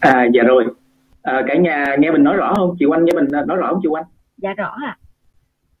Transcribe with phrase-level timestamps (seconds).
[0.00, 0.64] À dạ rồi.
[1.22, 2.76] À, cả nhà nghe mình nói rõ không?
[2.78, 4.04] Chị Oanh nghe mình nói rõ không chị Oanh?
[4.36, 4.96] Dạ rõ ạ.
[4.96, 4.98] À.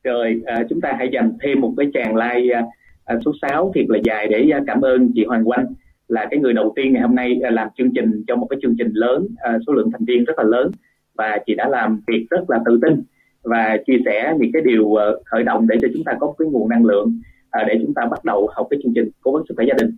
[0.04, 2.60] Rồi à, chúng ta hãy dành thêm một cái tràng like
[3.04, 5.66] à, số 6 thiệt là dài để à, cảm ơn chị Hoàng Oanh
[6.08, 8.58] là cái người đầu tiên ngày hôm nay à, làm chương trình cho một cái
[8.62, 10.70] chương trình lớn à, số lượng thành viên rất là lớn
[11.14, 13.02] và chị đã làm việc rất là tự tin
[13.42, 14.94] và chia sẻ những cái điều
[15.24, 17.20] khởi động để cho chúng ta có cái nguồn năng lượng
[17.66, 19.96] để chúng ta bắt đầu học cái chương trình cố vấn sức khỏe gia đình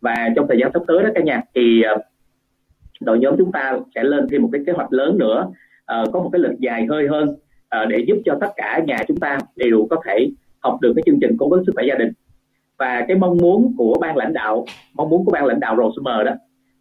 [0.00, 1.82] và trong thời gian sắp tới đó cả nhà thì
[3.04, 5.50] đội nhóm chúng ta sẽ lên thêm một cái kế hoạch lớn nữa.
[5.80, 8.96] Uh, có một cái lịch dài hơi hơn uh, để giúp cho tất cả nhà
[9.08, 10.30] chúng ta đều có thể
[10.60, 12.12] học được cái chương trình cố vấn sức khỏe gia đình.
[12.78, 16.26] Và cái mong muốn của ban lãnh đạo mong muốn của ban lãnh đạo Rosemer
[16.26, 16.32] đó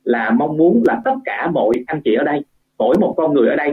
[0.04, 2.42] là mong muốn là tất cả mọi anh chị ở đây
[2.78, 3.72] mỗi một con người ở đây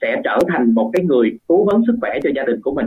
[0.00, 2.86] sẽ trở thành một cái người cố vấn sức khỏe cho gia đình của mình.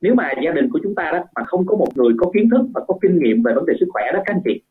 [0.00, 2.48] Nếu mà gia đình của chúng ta đó mà không có một người có kiến
[2.50, 4.62] thức và có kinh nghiệm về vấn đề sức khỏe đó các anh chị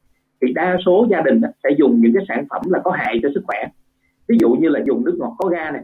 [0.41, 3.29] thì đa số gia đình sẽ dùng những cái sản phẩm là có hại cho
[3.33, 3.63] sức khỏe.
[4.27, 5.81] Ví dụ như là dùng nước ngọt có ga này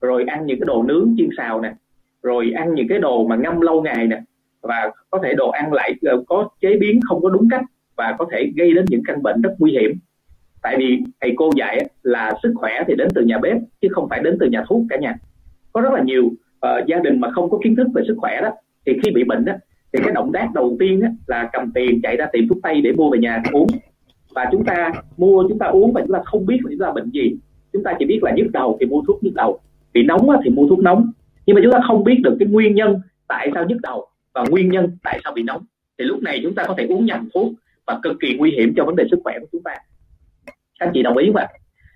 [0.00, 1.74] rồi ăn những cái đồ nướng chiên xào này
[2.22, 4.20] rồi ăn những cái đồ mà ngâm lâu ngày nè
[4.62, 7.64] và có thể đồ ăn lại ờ, có chế biến không có đúng cách
[7.96, 9.98] và có thể gây đến những căn bệnh rất nguy hiểm.
[10.62, 14.08] Tại vì thầy cô dạy là sức khỏe thì đến từ nhà bếp chứ không
[14.08, 15.14] phải đến từ nhà thuốc cả nhà.
[15.72, 18.40] Có rất là nhiều uh, gia đình mà không có kiến thức về sức khỏe
[18.42, 18.50] đó
[18.86, 19.52] thì khi bị bệnh đó
[19.92, 22.80] thì cái động tác đầu tiên đó, là cầm tiền chạy ra tiệm thuốc tây
[22.80, 23.66] để mua về nhà uống
[24.34, 26.92] và chúng ta mua, chúng ta uống và chúng ta không biết là chúng ta
[26.92, 27.36] bệnh gì.
[27.72, 29.60] Chúng ta chỉ biết là nhức đầu thì mua thuốc nhức đầu.
[29.92, 31.10] Bị nóng thì mua thuốc nóng.
[31.46, 34.44] Nhưng mà chúng ta không biết được cái nguyên nhân tại sao nhức đầu và
[34.50, 35.64] nguyên nhân tại sao bị nóng.
[35.98, 37.52] Thì lúc này chúng ta có thể uống nhầm thuốc
[37.86, 39.76] và cực kỳ nguy hiểm cho vấn đề sức khỏe của chúng ta.
[40.46, 41.48] Các anh chị đồng ý không ạ?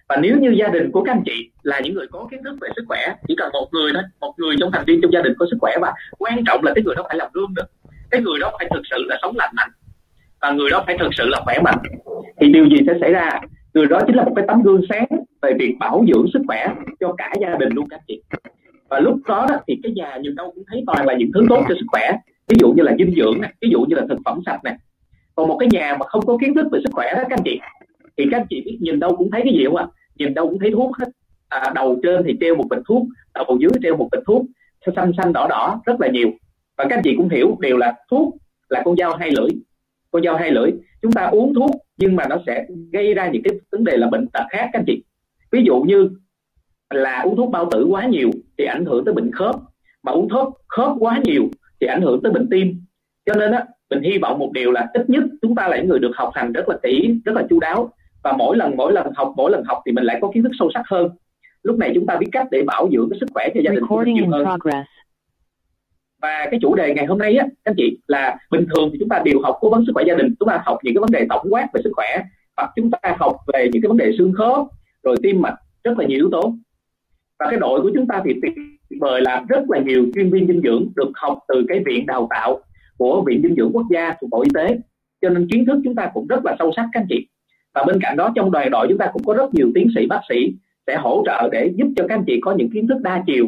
[0.09, 2.57] Và nếu như gia đình của các anh chị là những người có kiến thức
[2.61, 5.23] về sức khỏe, chỉ cần một người thôi, một người trong thành viên trong gia
[5.23, 7.67] đình có sức khỏe và quan trọng là cái người đó phải làm gương nữa
[8.15, 9.71] cái người đó phải thực sự là sống lành mạnh
[10.45, 11.79] và người đó phải thực sự là khỏe mạnh.
[12.41, 13.41] Thì điều gì sẽ xảy ra?
[13.75, 15.07] Người đó chính là một cái tấm gương sáng
[15.43, 18.23] về việc bảo dưỡng sức khỏe cho cả gia đình luôn các chị.
[18.89, 21.47] Và lúc đó, đó thì cái nhà nhìn đâu cũng thấy toàn là những thứ
[21.49, 22.11] tốt cho sức khỏe.
[22.49, 24.75] Ví dụ như là dinh dưỡng này ví dụ như là thực phẩm sạch này
[25.35, 27.45] còn một cái nhà mà không có kiến thức về sức khỏe đó các anh
[27.45, 27.61] chị
[28.17, 29.87] thì các anh chị biết nhìn đâu cũng thấy cái gì không ạ?
[30.17, 31.07] Nhìn đâu cũng thấy thuốc hết.
[31.49, 33.03] À, đầu trên thì treo một bịch thuốc
[33.35, 34.43] đầu dưới treo một bịch thuốc
[34.97, 36.31] xanh xanh đỏ đỏ rất là nhiều.
[36.79, 38.35] Và các anh chị cũng hiểu đều là thuốc
[38.69, 39.49] là con dao hai lưỡi
[40.15, 40.71] con dao hai lưỡi
[41.03, 44.09] chúng ta uống thuốc nhưng mà nó sẽ gây ra những cái vấn đề là
[44.09, 45.03] bệnh tật khác các anh chị.
[45.53, 46.11] Ví dụ như
[46.91, 49.57] là uống thuốc bao tử quá nhiều thì ảnh hưởng tới bệnh khớp.
[50.03, 51.49] Mà uống thuốc khớp quá nhiều
[51.81, 52.81] thì ảnh hưởng tới bệnh tim.
[53.27, 55.89] Cho nên á mình hy vọng một điều là ít nhất chúng ta là những
[55.89, 57.91] người được học hành rất là kỹ rất là chu đáo.
[58.23, 60.53] Và mỗi lần mỗi lần học mỗi lần học thì mình lại có kiến thức
[60.59, 61.09] sâu sắc hơn.
[61.63, 63.87] Lúc này chúng ta biết cách để bảo dưỡng cái sức khỏe cho gia đình
[63.89, 64.45] của mình nhiều hơn.
[64.45, 64.89] progress
[66.25, 68.99] và cái chủ đề ngày hôm nay á, các anh chị, là bình thường thì
[69.01, 71.01] chúng ta đều học cố vấn sức khỏe gia đình, chúng ta học những cái
[71.01, 72.23] vấn đề tổng quát về sức khỏe,
[72.57, 74.67] hoặc chúng ta học về những cái vấn đề xương khớp,
[75.03, 75.55] rồi tim mạch,
[75.85, 76.55] rất là nhiều yếu tố.
[77.39, 78.53] Và cái đội của chúng ta thì tuyệt
[79.01, 82.27] vời là rất là nhiều chuyên viên dinh dưỡng được học từ cái viện đào
[82.31, 82.61] tạo
[82.97, 84.79] của viện dinh dưỡng quốc gia thuộc bộ y tế.
[85.23, 87.29] Cho nên kiến thức chúng ta cũng rất là sâu sắc, các anh chị.
[87.75, 90.07] Và bên cạnh đó, trong đoàn đội chúng ta cũng có rất nhiều tiến sĩ,
[90.07, 90.55] bác sĩ
[90.87, 93.47] sẽ hỗ trợ để giúp cho các anh chị có những kiến thức đa chiều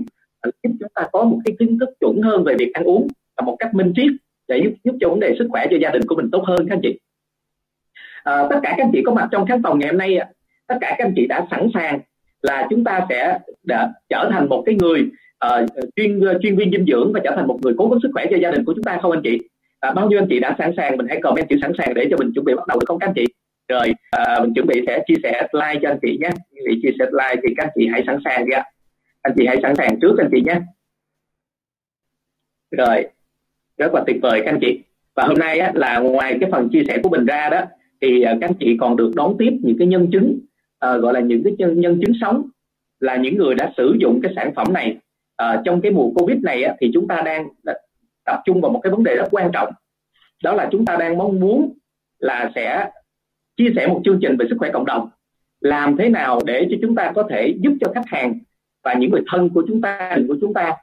[0.62, 3.44] giúp chúng ta có một cái kiến thức chuẩn hơn về việc ăn uống và
[3.44, 4.12] một cách minh triết
[4.48, 6.66] để giúp, giúp cho vấn đề sức khỏe cho gia đình của mình tốt hơn
[6.68, 6.98] các anh chị.
[8.24, 10.18] À, tất cả các anh chị có mặt trong khán phòng ngày hôm nay
[10.66, 12.00] tất cả các anh chị đã sẵn sàng
[12.42, 15.00] là chúng ta sẽ đã trở thành một cái người
[15.46, 18.10] uh, chuyên ờ, chuyên viên dinh dưỡng và trở thành một người cố vấn sức
[18.12, 19.38] khỏe cho gia đình của chúng ta không anh chị?
[19.80, 20.96] À, bao nhiêu anh chị đã sẵn sàng?
[20.96, 22.98] Mình hãy comment chữ sẵn sàng để cho mình chuẩn bị bắt đầu được không
[22.98, 23.26] các anh chị?
[23.68, 26.30] Rồi à, mình chuẩn bị sẽ chia sẻ slide cho anh chị nhé.
[26.70, 28.64] Chị chia sẻ slide thì các anh chị hãy sẵn sàng đi ạ
[29.26, 30.60] anh chị hãy sẵn sàng trước anh chị nhé.
[32.70, 33.06] Rồi
[33.76, 34.80] rất là tuyệt vời các anh chị.
[35.14, 37.60] Và hôm nay á, là ngoài cái phần chia sẻ của mình ra đó
[38.00, 40.38] thì ờ, các anh chị còn được đón tiếp những cái nhân chứng
[40.86, 42.48] uh, gọi là những cái nhân, nhân chứng sống
[43.00, 44.96] là những người đã sử dụng cái sản phẩm này.
[45.42, 47.48] Uh, trong cái mùa covid này á, thì chúng ta đang
[48.24, 49.72] tập trung vào một cái vấn đề rất quan trọng.
[50.44, 51.72] Đó là chúng ta đang mong muốn
[52.18, 52.90] là sẽ
[53.56, 55.10] chia sẻ một chương trình về sức khỏe cộng đồng.
[55.60, 58.38] Làm thế nào để cho chúng ta có thể giúp cho khách hàng
[58.86, 60.74] và những người thân của chúng ta của chúng ta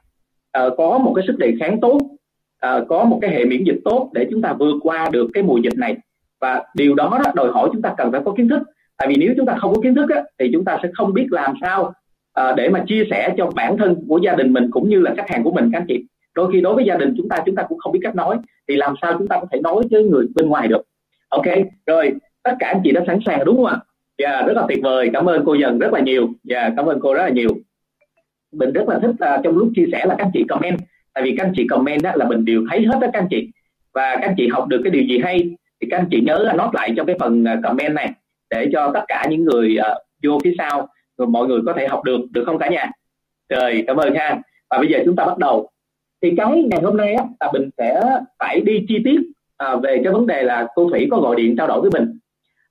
[0.58, 1.98] uh, có một cái sức đề kháng tốt
[2.66, 5.42] uh, có một cái hệ miễn dịch tốt để chúng ta vượt qua được cái
[5.42, 5.96] mùa dịch này.
[6.40, 8.62] Và điều đó, đó đòi hỏi chúng ta cần phải có kiến thức.
[8.96, 11.14] Tại vì nếu chúng ta không có kiến thức á, thì chúng ta sẽ không
[11.14, 11.82] biết làm sao
[12.40, 15.14] uh, để mà chia sẻ cho bản thân của gia đình mình cũng như là
[15.16, 16.04] khách hàng của mình các anh chị.
[16.34, 18.36] Đôi khi đối với gia đình chúng ta chúng ta cũng không biết cách nói
[18.68, 20.82] thì làm sao chúng ta có thể nói với người bên ngoài được.
[21.28, 21.46] Ok
[21.86, 22.12] rồi
[22.42, 23.76] tất cả anh chị đã sẵn sàng đúng không ạ?
[24.18, 25.10] Dạ yeah, rất là tuyệt vời.
[25.12, 26.28] Cảm ơn cô dần rất là nhiều.
[26.44, 27.48] Dạ yeah, cảm ơn cô rất là nhiều
[28.54, 30.78] mình rất là thích là trong lúc chia sẻ là các anh chị comment.
[31.14, 33.28] Tại vì các anh chị comment đó là mình đều thấy hết đó các anh
[33.30, 33.48] chị.
[33.94, 36.38] Và các anh chị học được cái điều gì hay thì các anh chị nhớ
[36.38, 38.12] là nốt lại trong cái phần à, comment này
[38.50, 41.88] để cho tất cả những người uh, vô phía sau rồi mọi người có thể
[41.88, 42.90] học được được không cả nhà?
[43.48, 44.40] Trời cảm ơn ha.
[44.70, 45.70] Và bây giờ chúng ta bắt đầu.
[46.22, 48.00] Thì cái ngày hôm nay á là mình sẽ
[48.38, 49.20] phải đi chi tiết
[49.56, 52.18] à, về cái vấn đề là cô thủy có gọi điện trao đổi với mình.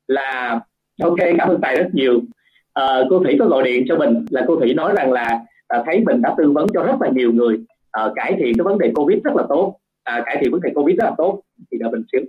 [0.07, 0.59] Là
[1.01, 2.21] ok cảm ơn tài rất nhiều.
[2.73, 4.25] À, cô thủy có gọi điện cho mình.
[4.29, 5.39] Là cô thủy nói rằng là
[5.73, 7.59] à, thấy mình đã tư vấn cho rất là nhiều người.
[7.91, 9.77] À, cải thiện cái vấn đề covid rất là tốt.
[10.03, 11.41] À, cải thiện vấn đề covid rất là tốt.
[11.71, 12.21] Thì đợi mình xíu.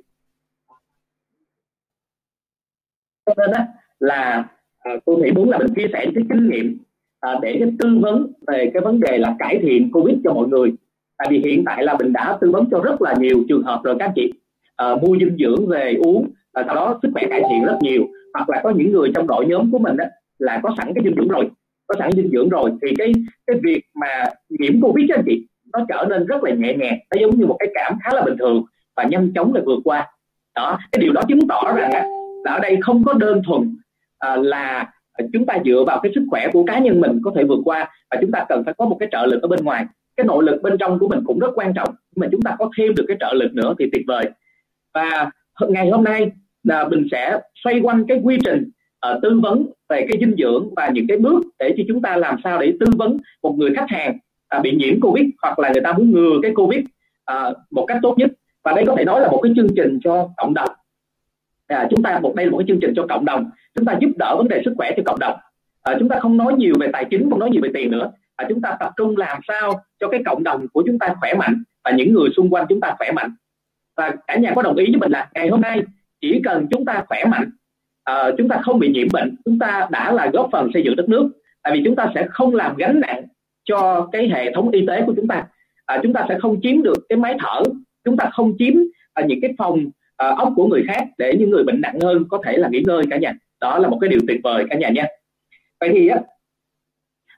[3.27, 3.67] Cho nên á
[4.01, 4.49] là
[4.79, 6.79] à, tôi nghĩ muốn là mình chia sẻ cái kinh nghiệm
[7.21, 10.49] à, để cái tư vấn về cái vấn đề là cải thiện covid cho mọi
[10.49, 10.73] người.
[11.19, 13.81] Tại vì hiện tại là mình đã tư vấn cho rất là nhiều trường hợp
[13.85, 14.33] rồi các chị.
[14.77, 18.07] À, mua dinh dưỡng về uống và sau đó sức khỏe cải thiện rất nhiều.
[18.35, 20.05] Hoặc là có những người trong đội nhóm của mình đó,
[20.39, 21.51] là có sẵn cái dinh dưỡng rồi
[21.87, 23.13] có sẵn dinh dưỡng rồi thì cái
[23.47, 26.99] cái việc mà nhiễm covid cho anh chị nó trở nên rất là nhẹ nhàng.
[27.15, 28.65] Nó giống như một cái cảm khá là bình thường
[28.97, 30.09] và nhanh chóng là vượt qua.
[30.55, 32.05] Đó cái điều đó chứng tỏ rằng là
[32.45, 33.77] ở đây không có đơn thuần
[34.19, 34.93] à, là
[35.33, 37.91] chúng ta dựa vào cái sức khỏe của cá nhân mình có thể vượt qua
[38.11, 39.87] và chúng ta cần phải có một cái trợ lực ở bên ngoài.
[40.17, 42.57] Cái nội lực bên trong của mình cũng rất quan trọng nhưng mà chúng ta
[42.59, 44.31] có thêm được cái trợ lực nữa thì tuyệt vời.
[44.95, 45.31] Và
[45.69, 46.31] ngày hôm nay
[46.63, 48.71] là mình sẽ xoay quanh cái quy trình
[49.13, 52.17] uh, tư vấn về cái dinh dưỡng và những cái bước để cho chúng ta
[52.17, 54.19] làm sao để tư vấn một người khách hàng
[54.49, 56.81] à, bị nhiễm covid hoặc là người ta muốn ngừa cái covid
[57.25, 58.31] à, một cách tốt nhất.
[58.65, 60.69] Và đây có thể nói là một cái chương trình cho cộng đồng.
[61.67, 63.51] À, chúng ta một đây là một cái chương trình cho cộng đồng.
[63.75, 65.39] Chúng ta giúp đỡ vấn đề sức khỏe cho cộng đồng.
[65.83, 68.13] À, chúng ta không nói nhiều về tài chính không nói nhiều về tiền nữa.
[68.37, 71.35] À, chúng ta tập trung làm sao cho cái cộng đồng của chúng ta khỏe
[71.35, 73.35] mạnh và những người xung quanh chúng ta khỏe mạnh.
[73.97, 75.83] Và cả nhà có đồng ý với mình là ngày hôm nay
[76.21, 77.51] chỉ cần chúng ta khỏe mạnh
[78.11, 80.97] uh, chúng ta không bị nhiễm bệnh chúng ta đã là góp phần xây dựng
[80.97, 81.31] đất nước.
[81.63, 83.23] Tại vì chúng ta sẽ không làm gánh nặng
[83.65, 85.47] cho cái hệ thống y tế của chúng ta.
[85.95, 87.63] Uh, chúng ta sẽ không chiếm được cái máy thở
[88.05, 88.75] chúng ta không chiếm
[89.21, 92.25] uh, những cái phòng uh, ốc của người khác để những người bệnh nặng hơn
[92.29, 93.33] có thể là nghỉ ngơi cả nhà.
[93.61, 95.07] Đó là một cái điều tuyệt vời cả nhà nha.
[95.81, 96.21] Vậy thì á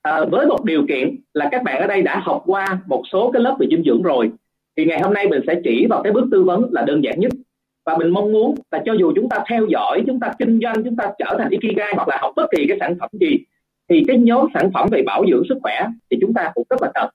[0.06, 3.30] à, với một điều kiện là các bạn ở đây đã học qua một số
[3.30, 4.30] cái lớp về dinh dưỡng rồi
[4.76, 7.20] thì ngày hôm nay mình sẽ chỉ vào cái bước tư vấn là đơn giản
[7.20, 7.32] nhất
[7.86, 10.84] và mình mong muốn là cho dù chúng ta theo dõi chúng ta kinh doanh
[10.84, 13.38] chúng ta trở thành ikigai hoặc là học bất kỳ cái sản phẩm gì
[13.88, 16.82] thì cái nhóm sản phẩm về bảo dưỡng sức khỏe thì chúng ta cũng rất
[16.82, 17.10] là cần.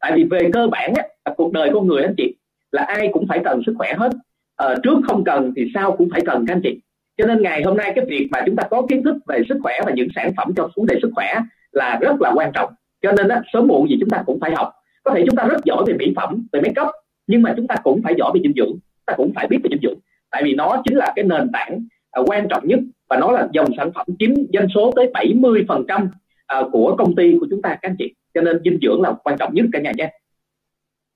[0.00, 2.34] Tại vì về cơ bản á, là cuộc đời con người anh chị
[2.72, 4.12] là ai cũng phải cần sức khỏe hết.
[4.56, 6.80] À, trước không cần thì sau cũng phải cần các anh chị.
[7.16, 9.58] Cho nên ngày hôm nay cái việc mà chúng ta có kiến thức về sức
[9.62, 11.34] khỏe và những sản phẩm cho vấn đề sức khỏe
[11.72, 12.72] là rất là quan trọng.
[13.02, 14.72] Cho nên á, sớm muộn gì chúng ta cũng phải học.
[15.04, 16.88] Có thể chúng ta rất giỏi về mỹ phẩm về make up
[17.26, 18.78] nhưng mà chúng ta cũng phải giỏi về dinh dưỡng.
[19.06, 19.98] Ta cũng phải biết về dinh dưỡng
[20.32, 21.84] tại vì nó chính là cái nền tảng
[22.20, 25.64] uh, quan trọng nhất và nó là dòng sản phẩm chiếm doanh số tới 70
[25.68, 26.10] phần trăm
[26.58, 28.14] uh, của công ty của chúng ta các anh chị.
[28.34, 30.08] Cho nên dinh dưỡng là quan trọng nhất cả nhà nha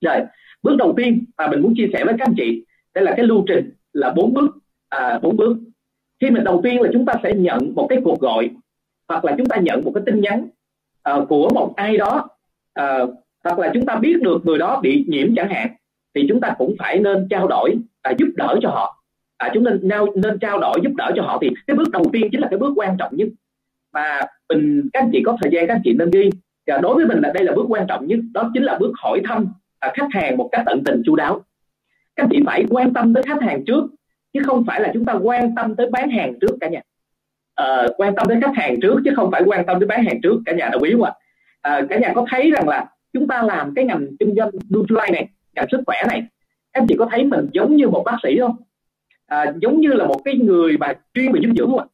[0.00, 0.16] rồi
[0.62, 2.64] bước đầu tiên mà mình muốn chia sẻ với các anh chị
[2.94, 4.50] đây là cái lưu trình là bốn bước
[4.88, 5.56] à, bốn bước.
[6.20, 8.50] Khi mình đầu tiên là chúng ta sẽ nhận một cái cuộc gọi
[9.08, 10.48] hoặc là chúng ta nhận một cái tin nhắn
[11.10, 12.28] uh, của một ai đó
[12.80, 13.10] uh,
[13.44, 15.68] hoặc là chúng ta biết được người đó bị nhiễm chẳng hạn
[16.14, 18.95] thì chúng ta cũng phải nên trao đổi và giúp đỡ cho họ
[19.37, 22.05] à, chúng nên nên, nên trao đổi giúp đỡ cho họ thì cái bước đầu
[22.12, 23.29] tiên chính là cái bước quan trọng nhất.
[23.93, 26.31] Mà mình các anh chị có thời gian các anh chị nên ghi.
[26.67, 28.93] Và đối với mình là đây là bước quan trọng nhất đó chính là bước
[29.03, 29.47] hỏi thăm
[29.79, 31.44] à, khách hàng một cách tận tình chu đáo.
[32.17, 33.85] Các anh chị phải quan tâm tới khách hàng trước
[34.33, 36.81] chứ không phải là chúng ta quan tâm tới bán hàng trước cả nhà.
[37.55, 40.21] À, quan tâm tới khách hàng trước chứ không phải quan tâm tới bán hàng
[40.23, 41.12] trước cả nhà đồng ý không ạ
[41.67, 45.11] à, cả nhà có thấy rằng là chúng ta làm cái ngành kinh doanh Nutrilite
[45.11, 46.28] này ngành sức khỏe này em
[46.83, 48.57] anh chị có thấy mình giống như một bác sĩ không?
[49.26, 51.88] À, giống như là một cái người mà chuyên về dinh dưỡng không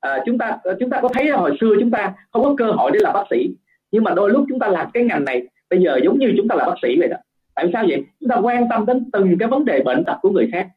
[0.00, 2.90] à, chúng ta chúng ta có thấy hồi xưa chúng ta không có cơ hội
[2.94, 3.48] để làm bác sĩ
[3.90, 6.48] nhưng mà đôi lúc chúng ta làm cái ngành này bây giờ giống như chúng
[6.48, 7.16] ta là bác sĩ vậy đó.
[7.54, 8.04] Tại sao vậy?
[8.20, 10.68] Chúng ta quan tâm đến từng cái vấn đề bệnh tật của người khác.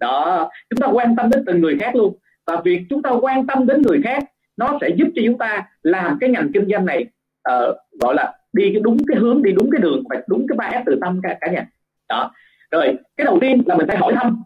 [0.00, 2.16] Đó chúng ta quan tâm đến từng người khác luôn.
[2.46, 4.24] Và việc chúng ta quan tâm đến người khác
[4.56, 7.06] nó sẽ giúp cho chúng ta làm cái ngành kinh doanh này
[7.50, 10.56] uh, gọi là đi cái đúng cái hướng đi đúng cái đường và đúng cái
[10.56, 11.66] ba s từ tâm cả, cả nhà.
[12.08, 12.32] Đó.
[12.70, 14.42] Rồi cái đầu tiên là mình phải hỏi thăm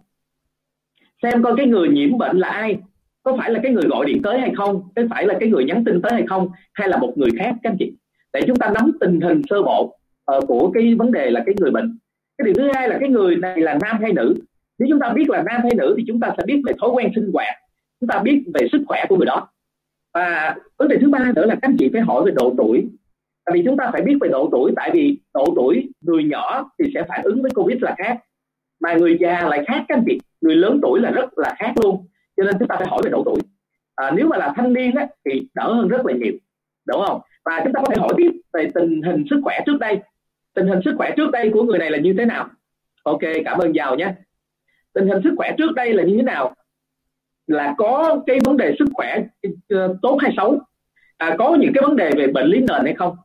[1.23, 2.79] xem coi cái người nhiễm bệnh là ai.
[3.23, 4.83] Có phải là cái người gọi điện tới hay không?
[4.97, 6.49] Có phải là cái người nhắn tin tới hay không?
[6.73, 7.93] Hay là một người khác các anh chị?
[8.33, 9.99] Để chúng ta nắm tình hình sơ bộ
[10.37, 11.99] uh, của cái vấn đề là cái người bệnh.
[12.39, 14.35] Cái điều thứ hai là cái người này là nam hay nữ?
[14.79, 16.91] Nếu chúng ta biết là nam hay nữ thì chúng ta sẽ biết về thói
[16.91, 17.55] quen sinh hoạt.
[18.01, 19.49] Chúng ta biết về sức khỏe của người đó.
[20.15, 22.89] Và vấn đề thứ ba nữa là các anh chị phải hỏi về độ tuổi.
[23.45, 26.71] Tại vì chúng ta phải biết về độ tuổi tại vì độ tuổi người nhỏ
[26.79, 28.19] thì sẽ phản ứng với covid là khác
[28.81, 31.73] mà người già lại khác các anh chị người lớn tuổi là rất là khác
[31.83, 32.07] luôn.
[32.37, 33.41] Cho nên chúng ta phải hỏi về độ tuổi.
[33.95, 36.33] À, nếu mà là thanh niên á, thì đỡ hơn rất là nhiều.
[36.87, 37.21] Đúng không?
[37.45, 39.99] Và chúng ta có thể hỏi tiếp về tình hình sức khỏe trước đây.
[40.55, 42.49] Tình hình sức khỏe trước đây của người này là như thế nào?
[43.03, 44.15] Ok cảm ơn giàu nhé.
[44.93, 46.55] Tình hình sức khỏe trước đây là như thế nào?
[47.47, 49.23] Là có cái vấn đề sức khỏe
[49.69, 50.61] ờ, tốt hay xấu?
[51.17, 53.17] À, có những cái vấn đề về bệnh lý nền hay không?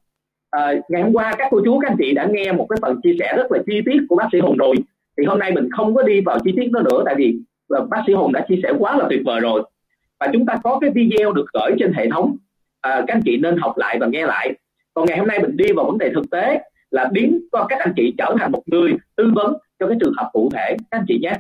[0.50, 3.02] À, ngày hôm qua các cô chú các anh chị đã nghe một cái phần
[3.04, 4.76] chia sẻ rất là chi tiết của bác sĩ hùng rồi
[5.18, 7.86] thì hôm nay mình không có đi vào chi tiết đó nữa tại vì ờ,
[7.90, 9.64] bác sĩ hùng đã chia sẻ quá là tuyệt vời rồi.
[10.20, 12.38] Và chúng ta có cái video được gửi trên hệ thống.
[12.82, 14.54] À, các anh chị nên học lại và nghe lại.
[14.94, 16.60] Còn ngày hôm nay mình đi vào vấn đề thực tế
[16.92, 20.14] là biến cho các anh chị trở thành một người tư vấn cho cái trường
[20.18, 20.76] hợp cụ thể.
[20.92, 21.34] Các anh chị nhé.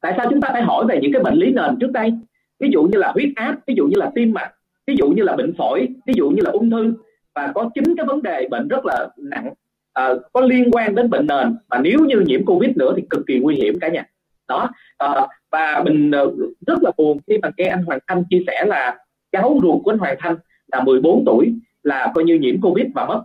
[0.00, 2.12] Tại sao chúng ta phải hỏi về những cái bệnh lý nền trước đây?
[2.60, 4.50] Ví dụ như là huyết áp ví dụ như là tim mạch
[4.86, 6.94] ví dụ như là bệnh phổi ví dụ như là ung thư.
[7.34, 9.52] Và có chính cái vấn đề bệnh rất là nặng
[9.92, 13.26] à, có liên quan đến bệnh nền và nếu như nhiễm covid nữa thì cực
[13.26, 14.04] kỳ nguy hiểm cả nhà.
[14.48, 16.30] Đó à, và mình ờ,
[16.66, 18.98] rất là buồn khi mà nghe anh Hoàng Thanh chia sẻ là
[19.32, 20.36] cháu ruột của anh Hoàng Thanh
[20.72, 23.22] là 14 tuổi là coi như nhiễm covid và mất.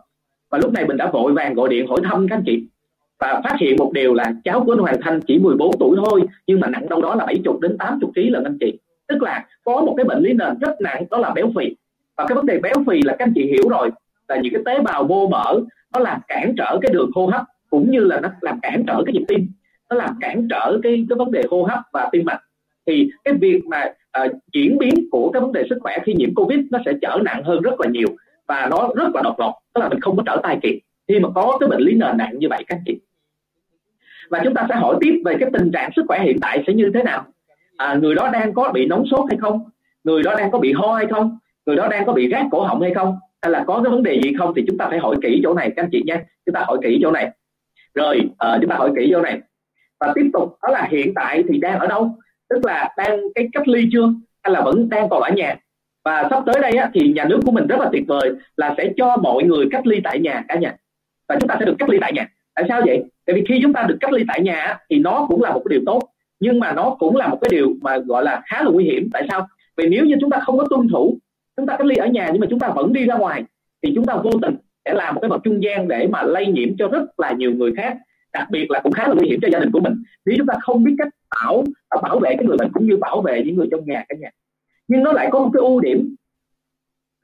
[0.49, 2.67] Và lúc này mình đã vội vàng gọi điện hỏi thăm các anh chị
[3.19, 6.21] và phát hiện một điều là cháu của anh Hoàng Thanh chỉ 14 tuổi thôi
[6.47, 8.79] nhưng mà nặng đâu đó là 70 đến 80 kg là anh chị.
[9.07, 11.75] Tức là có một cái bệnh lý nền rất nặng đó là béo phì.
[12.17, 13.91] Và cái vấn đề béo phì là các anh chị hiểu rồi
[14.27, 15.59] là những cái tế bào vô mỡ
[15.95, 19.03] nó làm cản trở cái đường hô hấp cũng như là nó làm cản trở
[19.05, 19.47] cái nhịp tim.
[19.89, 22.39] Nó làm cản trở cái cái vấn đề hô hấp và tim mạch.
[22.87, 23.85] Thì cái việc mà
[24.25, 27.19] uh, chuyển biến của cái vấn đề sức khỏe khi nhiễm covid nó sẽ trở
[27.23, 28.07] nặng hơn rất là nhiều
[28.47, 30.79] và nó rất là đột ngột tức là mình không có trở tay kịp.
[31.07, 32.99] Khi mà có cái bệnh lý nền nặng như vậy các chị.
[34.29, 36.73] Và chúng ta sẽ hỏi tiếp về cái tình trạng sức khỏe hiện tại sẽ
[36.73, 37.25] như thế nào.
[37.77, 39.69] À, người đó đang có bị nóng sốt hay không?
[40.03, 41.37] Người đó đang có bị ho hay không?
[41.65, 43.17] Người đó đang có bị rát cổ họng hay không?
[43.45, 45.53] Hay là có cái vấn đề gì không thì chúng ta phải hỏi kỹ chỗ
[45.53, 45.71] này.
[45.75, 47.29] Các anh chị nhé, chúng ta hỏi kỹ chỗ này.
[47.95, 49.39] Rồi uh, chúng ta hỏi kỹ chỗ này.
[49.99, 52.15] Và tiếp tục đó là hiện tại thì đang ở đâu?
[52.49, 54.13] Tức là đang cái cách ly chưa?
[54.43, 55.55] Hay là vẫn đang còn ở nhà?
[56.05, 58.73] Và sắp tới đây á, thì nhà nước của mình rất là tuyệt vời là
[58.77, 60.75] sẽ cho mọi người cách ly tại nhà cả nhà.
[61.29, 62.27] Và chúng ta sẽ được cách ly tại nhà.
[62.55, 63.03] Tại sao vậy?
[63.25, 65.61] Tại vì khi chúng ta được cách ly tại nhà thì nó cũng là một
[65.65, 66.01] cái điều tốt.
[66.39, 69.09] Nhưng mà nó cũng là một cái điều mà gọi là khá là nguy hiểm.
[69.13, 69.47] Tại sao?
[69.77, 71.19] Vì nếu như chúng ta không có tuân thủ
[71.57, 73.43] chúng ta cách ly ở nhà nhưng mà chúng ta vẫn đi ra ngoài,
[73.83, 76.47] thì chúng ta vô tình sẽ làm một cái vật trung gian để mà lây
[76.47, 77.97] nhiễm cho rất là nhiều người khác,
[78.33, 79.93] đặc biệt là cũng khá là nguy hiểm cho gia đình của mình.
[80.25, 81.63] Nếu chúng ta không biết cách bảo
[82.01, 84.29] bảo vệ cái người bệnh cũng như bảo vệ những người trong nhà cả nhà.
[84.87, 86.15] Nhưng nó lại có một cái ưu điểm,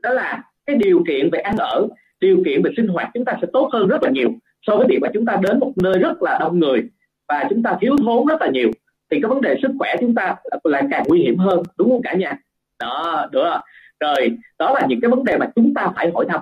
[0.01, 1.87] đó là cái điều kiện về ăn ở,
[2.19, 4.29] điều kiện về sinh hoạt chúng ta sẽ tốt hơn rất là nhiều
[4.67, 6.89] so với việc mà chúng ta đến một nơi rất là đông người
[7.27, 8.71] và chúng ta thiếu thốn rất là nhiều.
[9.11, 12.01] Thì cái vấn đề sức khỏe chúng ta là càng nguy hiểm hơn, đúng không
[12.01, 12.37] cả nhà?
[12.79, 13.57] Đó, được
[14.01, 16.41] rồi đó là những cái vấn đề mà chúng ta phải hỏi thăm.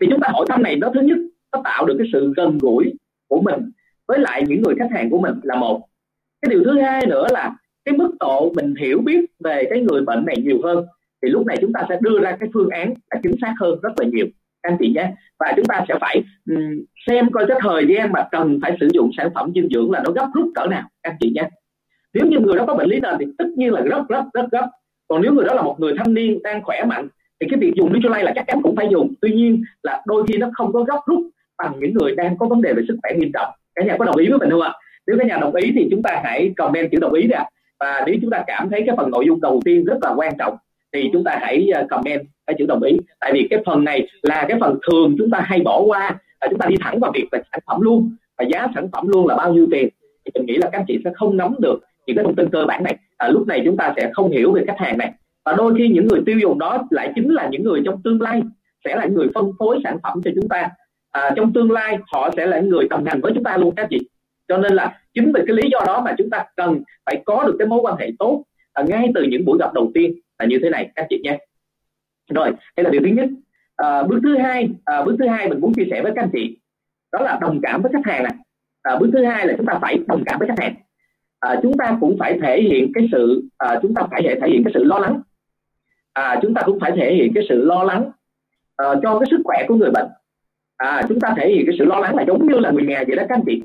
[0.00, 1.18] Vì chúng ta hỏi thăm này nó thứ nhất
[1.52, 2.92] nó tạo được cái sự gần gũi
[3.28, 3.70] của mình
[4.08, 5.80] với lại những người khách hàng của mình là một.
[6.42, 10.00] Cái điều thứ hai nữa là cái mức độ mình hiểu biết về cái người
[10.00, 10.84] bệnh này nhiều hơn
[11.22, 13.78] thì lúc này chúng ta sẽ đưa ra cái phương án là chính xác hơn
[13.82, 14.26] rất là nhiều.
[14.62, 15.12] Anh chị nhé.
[15.38, 18.88] Và chúng ta sẽ phải um, xem coi cái thời gian mà cần phải sử
[18.92, 20.88] dụng sản phẩm dinh dưỡng là nó gấp rút cỡ nào.
[21.02, 21.48] Anh chị nhé.
[22.14, 24.46] Nếu như người đó có bệnh lý nền thì tất nhiên là rất rất rất
[24.52, 24.70] gấp
[25.12, 27.08] còn nếu người đó là một người thanh niên đang khỏe mạnh,
[27.40, 29.14] thì cái việc dùng Nutrilite là chắc chắn cũng phải dùng.
[29.20, 31.20] Tuy nhiên là đôi khi nó không có gấp rút
[31.58, 33.48] bằng những người đang có vấn đề về sức khỏe nghiêm trọng.
[33.74, 34.72] Cả nhà có đồng ý với mình không ạ?
[35.06, 37.44] Nếu cả nhà đồng ý thì chúng ta hãy comment chữ đồng ý nè.
[37.80, 40.32] Và nếu chúng ta cảm thấy cái phần nội dung đầu tiên rất là quan
[40.38, 40.56] trọng,
[40.92, 42.96] thì chúng ta hãy ờ, comment cái chữ đồng ý.
[43.20, 46.46] Tại vì cái phần này là cái phần thường chúng ta hay bỏ qua và
[46.50, 48.16] chúng ta đi thẳng vào việc về sản phẩm luôn.
[48.38, 49.88] Và giá sản phẩm luôn là bao nhiêu tiền?
[50.24, 52.50] Thì mình nghĩ là các anh chị sẽ không nắm được những cái thông tin
[52.50, 52.96] cơ bản này.
[53.16, 55.12] À, lúc này chúng ta sẽ không hiểu về khách hàng này.
[55.44, 58.22] Và đôi khi những người tiêu dùng đó lại chính là những người trong tương
[58.22, 58.42] lai
[58.84, 60.70] sẽ là người phân phối sản phẩm cho chúng ta.
[61.10, 63.86] À, trong tương lai họ sẽ là người đồng hành với chúng ta luôn các
[63.90, 63.98] chị.
[64.48, 67.44] Cho nên là chính vì cái lý do đó mà chúng ta cần phải có
[67.44, 70.46] được cái mối quan hệ tốt à, ngay từ những buổi gặp đầu tiên là
[70.46, 71.38] như thế này các chị nhé.
[72.34, 73.28] Rồi đây là điều thứ nhất.
[73.76, 76.30] À, bước thứ hai à, bước thứ hai mình muốn chia sẻ với các anh
[76.32, 76.58] chị
[77.12, 78.32] đó là đồng cảm với khách hàng này.
[78.82, 80.74] À, bước thứ hai là chúng ta phải đồng cảm với khách hàng
[81.42, 84.64] à, chúng ta cũng phải thể hiện cái sự à, chúng ta phải thể hiện
[84.64, 85.20] cái sự lo lắng.
[86.12, 88.10] À, chúng ta cũng phải thể hiện cái sự lo lắng
[88.76, 90.06] à, cho cái sức khỏe của người bệnh.
[90.76, 93.04] À, chúng ta thể hiện cái sự lo lắng là giống như là người nhà
[93.06, 93.62] vậy đó các anh chị.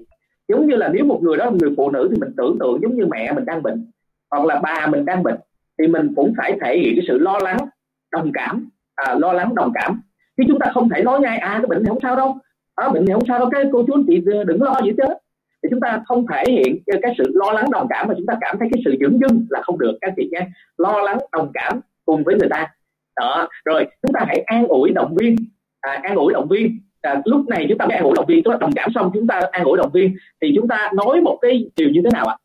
[0.47, 2.79] Giống như là nếu một người đó là người phụ nữ thì mình tưởng tượng
[2.81, 3.91] giống như mẹ mình đang bệnh
[4.31, 5.39] hoặc là bà mình đang bệnh
[5.79, 7.57] thì mình cũng phải thể hiện cái sự lo lắng
[8.11, 8.69] đồng cảm.
[8.95, 10.01] À, lo lắng đồng cảm.
[10.37, 12.37] Chứ chúng ta không thể nói ngay à cái bệnh này không sao đâu.
[12.75, 15.03] À, bệnh này không sao đâu cái cô chú anh chị đừng lo gì chứ
[15.67, 18.33] thì chúng ta không thể hiện cái sự lo lắng đồng cảm mà chúng ta
[18.41, 20.47] cảm thấy cái sự dưỡng dưng là không được các chị nhé.
[20.77, 22.67] Lo lắng đồng cảm cùng với người ta.
[23.15, 25.35] Đó rồi chúng ta hãy an ủi động viên.
[25.81, 26.79] À, an ủi động viên.
[27.01, 28.43] À, lúc này chúng ta mới an ủi động viên.
[28.43, 30.15] Chúng ta đồng cảm xong chúng ta an ủi động viên.
[30.41, 32.35] Thì chúng ta nói một cái điều như thế nào ạ?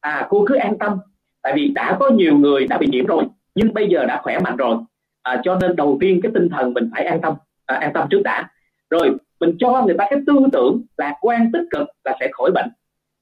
[0.00, 0.10] À?
[0.10, 0.98] à cô cứ an tâm.
[1.42, 4.38] Tại vì đã có nhiều người đã bị nhiễm rồi nhưng bây giờ đã khỏe
[4.38, 4.76] mạnh rồi.
[5.22, 7.34] À, cho nên đầu tiên cái tinh thần mình phải an tâm.
[7.66, 8.48] À, an tâm trước đã.
[8.90, 12.50] Rồi mình cho người ta cái tư tưởng lạc quan tích cực là sẽ khỏi
[12.50, 12.68] bệnh.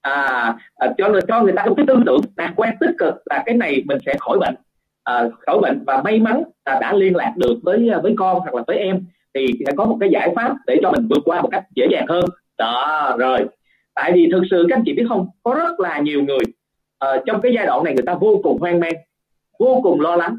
[0.00, 3.42] À, à cho cho người ta một cái tư tưởng lạc quan tích cực là
[3.47, 4.54] cái này mình sẽ khỏi bệnh.
[5.04, 8.40] À, khỏi bệnh và may mắn là đã liên lạc được với à, với con
[8.40, 9.04] hoặc là với em
[9.35, 11.87] thì sẽ có một cái giải pháp để cho mình vượt qua một cách dễ
[11.90, 12.25] dàng hơn.
[12.59, 13.47] Đó rồi.
[13.94, 16.44] Tại vì thực sự các anh chị biết không có rất là nhiều người
[17.04, 18.94] uh, trong cái giai đoạn này người ta vô cùng hoang mang
[19.59, 20.37] vô cùng lo lắng.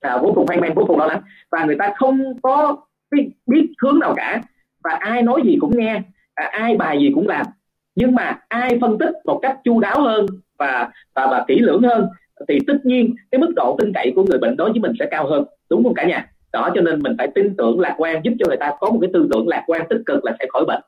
[0.00, 2.76] À, vô cùng hoang mang vô cùng lo lắng và người ta không có
[3.10, 4.42] biết, biết hướng nào cả
[4.84, 6.02] và ai nói gì cũng nghe
[6.34, 7.46] à, ai bài gì cũng làm.
[7.94, 10.26] Nhưng mà ai phân tích một cách chu đáo hơn
[10.58, 12.06] và và và kỹ lưỡng hơn
[12.48, 15.08] thì tất nhiên cái mức độ tin cậy của người bệnh đối với mình sẽ
[15.10, 16.32] cao hơn đúng không cả nhà?
[16.52, 18.98] Đó cho nên mình phải tin tưởng lạc quan giúp cho người ta có một
[19.00, 20.82] cái tư tưởng lạc quan tích cực là sẽ khỏi bệnh.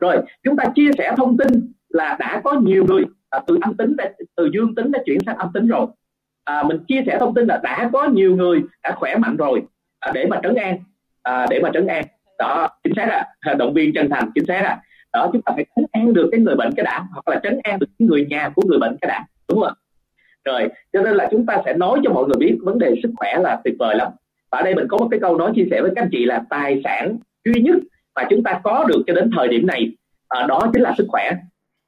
[0.00, 3.76] Rồi chúng ta chia sẻ thông tin là đã có nhiều người à, từ âm
[3.76, 3.96] tính
[4.36, 5.86] từ dương tính đã chuyển sang âm tính rồi.
[6.44, 9.62] À, mình chia sẻ thông tin là đã có nhiều người đã khỏe mạnh rồi
[10.00, 10.78] à, để mà trấn an
[11.22, 12.04] à, để mà trấn an
[12.38, 14.80] đó chính xác là ờ, động viên chân thành chính xác là
[15.12, 17.60] đó chúng ta phải trấn an được cái người bệnh cái đã hoặc là trấn
[17.62, 19.72] an được cái người nhà của người bệnh cái đã đúng không
[20.44, 23.10] rồi cho nên là chúng ta sẽ nói cho mọi người biết vấn đề sức
[23.16, 24.12] khỏe là tuyệt vời lắm.
[24.50, 26.24] Và ở đây mình có một cái câu nói chia sẻ với các anh chị
[26.24, 27.76] là tài sản duy nhất
[28.14, 29.88] mà chúng ta có được cho đến thời điểm này
[30.28, 31.30] à, đó chính là sức khỏe.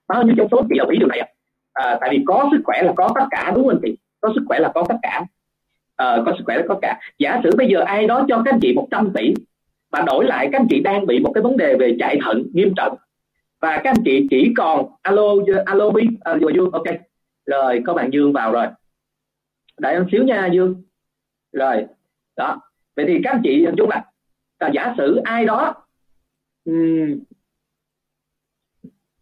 [0.09, 1.35] Bao nhiêu trong số chị đồng ý điều này
[1.73, 3.97] à, tại vì có sức khỏe là có tất cả đúng không anh chị?
[4.21, 5.25] Có sức khỏe là có tất cả.
[5.97, 7.01] À, có sức khỏe là có cả.
[7.19, 9.35] Giả sử bây giờ ai đó cho các anh chị 100 tỷ
[9.91, 12.47] và đổi lại các anh chị đang bị một cái vấn đề về chạy thận
[12.53, 12.97] nghiêm trọng.
[13.61, 15.23] Và các anh chị chỉ còn alo
[15.67, 16.71] alo bi à, dương.
[16.71, 16.87] Ok.
[17.47, 18.67] Rồi có bạn dương vào rồi.
[19.79, 20.83] Đợi em xíu nha dương.
[21.53, 21.87] Rồi
[22.37, 22.61] đó.
[22.97, 24.05] Vậy thì các anh chị hình dung là,
[24.61, 25.75] là giả sử ai đó
[26.65, 27.21] um,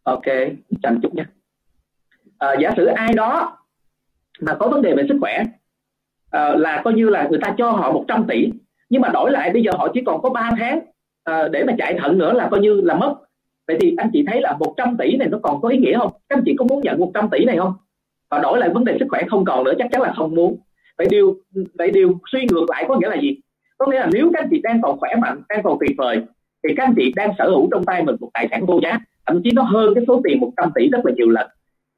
[0.02, 0.24] ok
[0.82, 1.30] chậm chút nha.
[2.38, 3.58] À, giả sử ai đó
[4.40, 5.44] mà có vấn đề về sức khỏe
[6.30, 8.50] à, là coi như là người ta cho họ 100 tỷ
[8.88, 10.80] nhưng mà đổi lại bây giờ họ chỉ còn có 3 tháng
[11.24, 13.14] à, để mà chạy thận nữa là coi như là mất.
[13.66, 16.12] Vậy thì anh chị thấy là 100 tỷ này nó còn có ý nghĩa không?
[16.28, 17.72] Các anh chị có muốn nhận 100 tỷ này không?
[18.30, 20.58] Và đổi lại vấn đề sức khỏe không còn nữa chắc chắn là không muốn.
[20.98, 21.36] Vậy điều
[21.74, 23.40] vậy điều suy ngược lại có nghĩa là gì?
[23.78, 26.22] Có nghĩa là nếu các anh chị đang còn khỏe mạnh đang còn tuyệt vời
[26.64, 28.98] thì các anh chị đang sở hữu trong tay mình một tài sản vô giá
[29.26, 31.48] thậm chí nó hơn cái số tiền 100 tỷ rất là nhiều lần.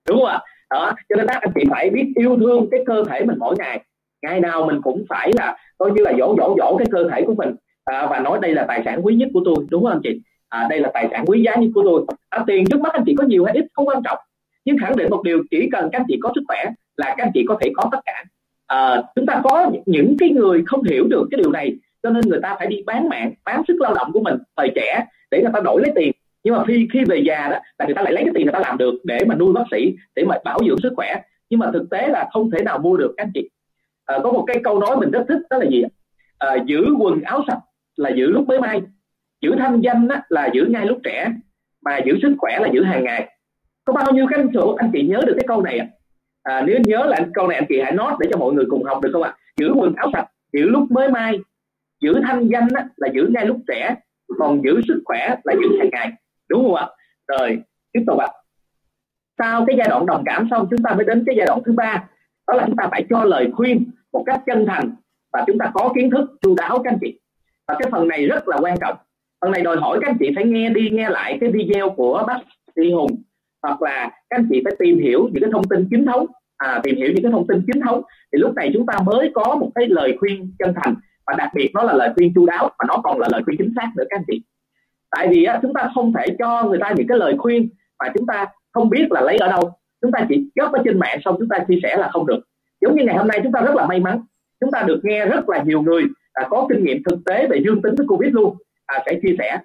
[0.09, 0.41] Đúng không ạ?
[0.71, 3.55] Đó cho nên các anh chị phải biết yêu thương cái cơ thể mình mỗi
[3.59, 3.85] ngày
[4.23, 7.23] ngày nào mình cũng phải là coi như là dỗ dỗ dỗ cái cơ thể
[7.27, 7.55] của mình.
[7.85, 10.21] À, và nói đây là tài sản quý nhất của tôi đúng không anh chị?
[10.49, 12.05] À, đây là tài sản quý giá nhất của tôi.
[12.29, 14.19] À, tiền trước mắt anh chị có nhiều hay ít không quan trọng.
[14.65, 16.65] Nhưng khẳng định một điều chỉ cần các anh chị có sức khỏe
[16.97, 18.25] là các anh chị có thể có tất cả.
[18.67, 22.29] À, chúng ta có những cái người không hiểu được cái điều này cho nên
[22.29, 25.43] người ta phải đi bán mạng bán sức lao động của mình thời trẻ để
[25.43, 26.13] người ta đổi lấy tiền.
[26.45, 28.53] Nhưng mà khi khi về già đó là người ta lại lấy cái tiền người
[28.53, 31.23] ta làm được để mà nuôi bác sĩ để mà bảo dưỡng sức khỏe.
[31.51, 33.49] Nhưng mà thực tế là không thể nào mua được các anh chị
[34.11, 35.85] à, có một cái câu nói mình rất thích đó là gì
[36.39, 37.61] à, giữ quần áo sạch
[37.97, 38.83] là giữ lúc mới may.
[39.43, 41.33] Giữ thanh danh á, là giữ ngay lúc trẻ.
[41.83, 43.37] Mà giữ sức khỏe là giữ hàng ngày.
[43.85, 45.87] Có bao nhiêu cái anh chị anh chị nhớ được cái câu này ạ?
[46.43, 48.83] À, nếu nhớ là câu này anh chị hãy nói để cho mọi người cùng
[48.83, 49.37] học được không ạ?
[49.57, 51.39] Giữ quần áo sạch giữ lúc mới mai
[52.01, 53.95] giữ thanh danh á, là giữ ngay lúc trẻ.
[54.39, 56.13] Còn giữ sức khỏe là giữ hàng ngày.
[56.49, 56.87] Đúng không ạ?
[57.29, 58.29] Rồi tiếp tục ạ.
[59.39, 61.73] Sau cái giai đoạn đồng cảm xong chúng ta mới đến cái giai đoạn thứ
[61.73, 62.09] ba.
[62.47, 64.95] Đó là chúng ta phải cho lời khuyên một cách chân thành
[65.33, 67.21] và chúng ta có kiến thức chu đáo các anh chị.
[67.69, 68.97] Và cái phần này rất là quan trọng.
[69.41, 72.25] Phần này đòi hỏi các anh chị phải nghe đi nghe lại cái video của
[72.27, 72.39] bác
[72.77, 73.23] sĩ hùng
[73.63, 76.27] hoặc là các anh chị phải tìm hiểu những cái thông tin chính thống.
[76.57, 78.03] À, tìm hiểu những cái thông tin chính thống.
[78.33, 80.95] Thì lúc này chúng ta mới có một cái lời khuyên chân thành
[81.27, 83.59] và đặc biệt nó là lời khuyên chu đáo và nó còn là lời khuyên
[83.59, 84.43] chính xác nữa các anh chị.
[85.11, 87.69] Tại vì á, chúng ta không thể cho người ta những cái lời khuyên
[87.99, 89.71] mà chúng ta không biết là lấy ở đâu.
[90.03, 92.41] Chúng ta chỉ góp ở trên mạng xong chúng ta chia sẻ là không được
[92.81, 94.21] giống như ngày hôm nay chúng ta rất là may mắn.
[94.61, 97.61] Chúng ta được nghe rất là nhiều người à, có kinh nghiệm thực tế về
[97.65, 99.59] dương tính với covid luôn à, sẽ chia sẻ.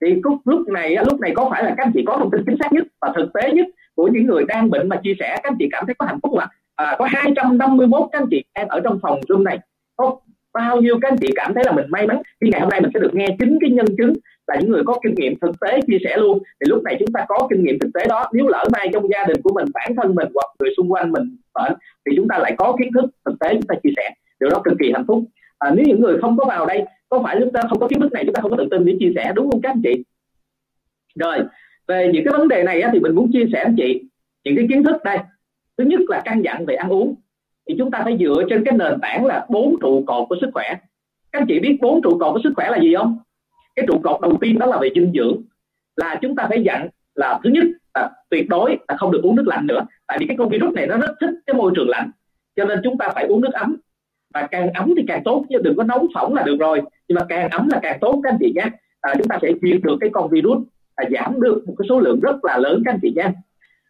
[0.00, 2.42] Thì lúc, lúc này lúc này có phải là các anh chị có thông tin
[2.46, 5.36] chính xác nhất và thực tế nhất của những người đang bệnh mà chia sẻ?
[5.42, 8.44] Các anh chị cảm thấy có hạnh phúc mà à, có 251 các anh chị
[8.54, 9.58] đang ở trong phòng zoom này
[10.54, 12.80] bao nhiêu các anh chị cảm thấy là mình may mắn khi ngày hôm nay
[12.80, 14.12] mình sẽ được nghe chính cái nhân chứng
[14.46, 16.38] là những người có kinh nghiệm thực tế chia sẻ luôn.
[16.42, 18.30] Thì lúc này chúng ta có kinh nghiệm thực tế đó.
[18.32, 21.12] Nếu lỡ may trong gia đình của mình bản thân mình hoặc người xung quanh
[21.12, 21.72] mình bệnh
[22.06, 24.10] thì chúng ta lại có kiến thức thực tế chúng ta chia sẻ.
[24.40, 25.24] Điều đó cực kỳ hạnh phúc.
[25.58, 28.00] À, nếu những người không có vào đây có phải chúng ta không có kiến
[28.00, 29.82] thức này chúng ta không có tự tin để chia sẻ đúng không các anh
[29.84, 30.04] chị?
[31.14, 31.38] Rồi
[31.88, 34.02] về những cái vấn đề này á, thì mình muốn chia sẻ anh chị
[34.44, 35.18] những cái kiến thức đây.
[35.78, 37.14] Thứ nhất là căn dặn về ăn uống
[37.68, 40.50] thì chúng ta phải dựa trên cái nền tảng là bốn trụ cột của sức
[40.54, 40.74] khỏe.
[41.32, 43.18] Các anh chị biết bốn trụ cột của sức khỏe là gì không?
[43.76, 45.42] Cái trụ cột đầu tiên đó là về dinh dưỡng.
[45.96, 49.36] Là chúng ta phải dặn là thứ nhất là tuyệt đối là không được uống
[49.36, 49.86] nước lạnh nữa.
[50.06, 52.10] Tại vì cái con virus này nó rất thích cái môi trường lạnh.
[52.56, 53.76] Cho nên chúng ta phải uống nước ấm.
[54.34, 56.82] Và càng ấm thì càng tốt chứ đừng có nóng phỏng là được rồi.
[57.08, 58.70] Nhưng mà càng ấm là càng tốt các anh chị nhé.
[59.00, 60.58] À, chúng ta sẽ diệt được cái con virus
[60.94, 63.30] à, giảm được một cái số lượng rất là lớn các anh chị nhé.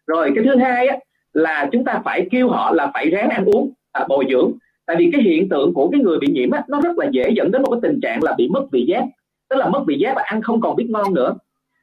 [0.07, 0.97] Rồi cái thứ hai á,
[1.33, 4.51] là chúng ta phải kêu họ là phải ráng ăn uống à, bồi dưỡng.
[4.85, 7.29] Tại vì cái hiện tượng của cái người bị nhiễm á, nó rất là dễ
[7.35, 9.03] dẫn đến một cái tình trạng là bị mất vị giác.
[9.49, 11.35] Tức là mất vị giác và ăn không còn biết ngon nữa.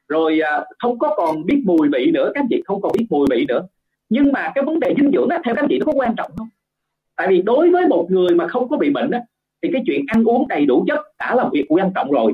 [0.07, 3.05] Rồi à, không có còn biết mùi vị nữa các anh chị không còn biết
[3.09, 3.67] mùi vị nữa.
[4.09, 6.15] Nhưng mà cái vấn đề dinh dưỡng á, theo các anh chị nó có quan
[6.15, 6.47] trọng không?
[7.15, 9.21] Tại vì đối với một người mà không có bị bệnh á,
[9.63, 12.33] thì cái chuyện ăn uống đầy đủ chất đã là việc quan trọng rồi.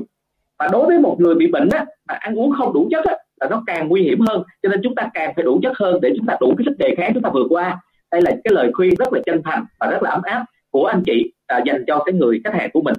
[0.58, 3.16] Và đối với một người bị bệnh á, mà ăn uống không đủ chất á,
[3.40, 6.00] là nó càng nguy hiểm hơn cho nên chúng ta càng phải đủ chất hơn
[6.02, 8.52] để chúng ta đủ cái sức đề kháng chúng ta vượt qua đây là cái
[8.54, 11.60] lời khuyên rất là chân thành và rất là ấm áp của anh chị à,
[11.66, 12.94] dành cho cái người khách hàng của mình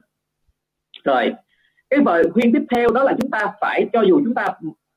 [1.03, 1.33] rồi
[1.89, 4.47] cái lời khuyên tiếp theo đó là chúng ta phải cho dù chúng ta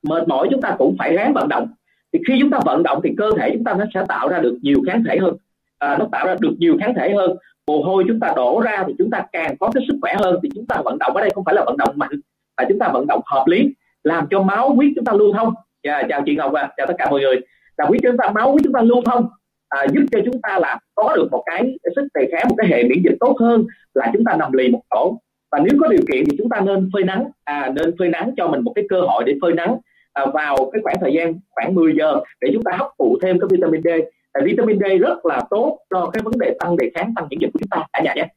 [0.03, 1.67] mệt mỏi chúng ta cũng phải ráng vận động
[2.13, 4.39] thì khi chúng ta vận động thì cơ thể chúng ta nó sẽ tạo ra
[4.39, 5.35] được nhiều kháng thể hơn
[5.79, 7.35] à, nó tạo ra được nhiều kháng thể hơn
[7.67, 10.39] mồ hôi chúng ta đổ ra thì chúng ta càng có cái sức khỏe hơn
[10.43, 12.11] thì chúng ta vận động ở đây không phải là vận động mạnh
[12.57, 15.53] mà chúng ta vận động hợp lý làm cho máu huyết chúng ta lưu thông.
[15.81, 17.35] Yeah, chào chị Ngọc à, chào tất cả mọi người.
[17.77, 19.29] Là huyết chúng ta máu huyết chúng ta lưu thông
[19.69, 22.67] à, giúp cho chúng ta là có được một cái sức đề kháng một cái
[22.67, 25.17] hệ miễn dịch tốt hơn là chúng ta nằm lì một chỗ.
[25.51, 28.31] Và nếu có điều kiện thì chúng ta nên phơi nắng à, nên phơi nắng
[28.37, 29.77] cho mình một cái cơ hội để phơi nắng
[30.13, 33.39] à, vào cái khoảng thời gian khoảng 10 giờ để chúng ta hấp thụ thêm
[33.39, 33.87] cái vitamin D.
[34.31, 37.39] À, vitamin D rất là tốt cho cái vấn đề tăng đề kháng tăng miễn
[37.39, 37.83] dịch của chúng ta.
[37.93, 38.27] Cả nhà nhé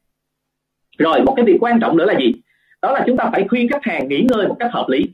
[0.97, 2.33] rồi một cái việc quan trọng nữa là gì?
[2.81, 5.05] Đó là chúng ta phải khuyên khách hàng nghỉ ngơi một cách hợp lý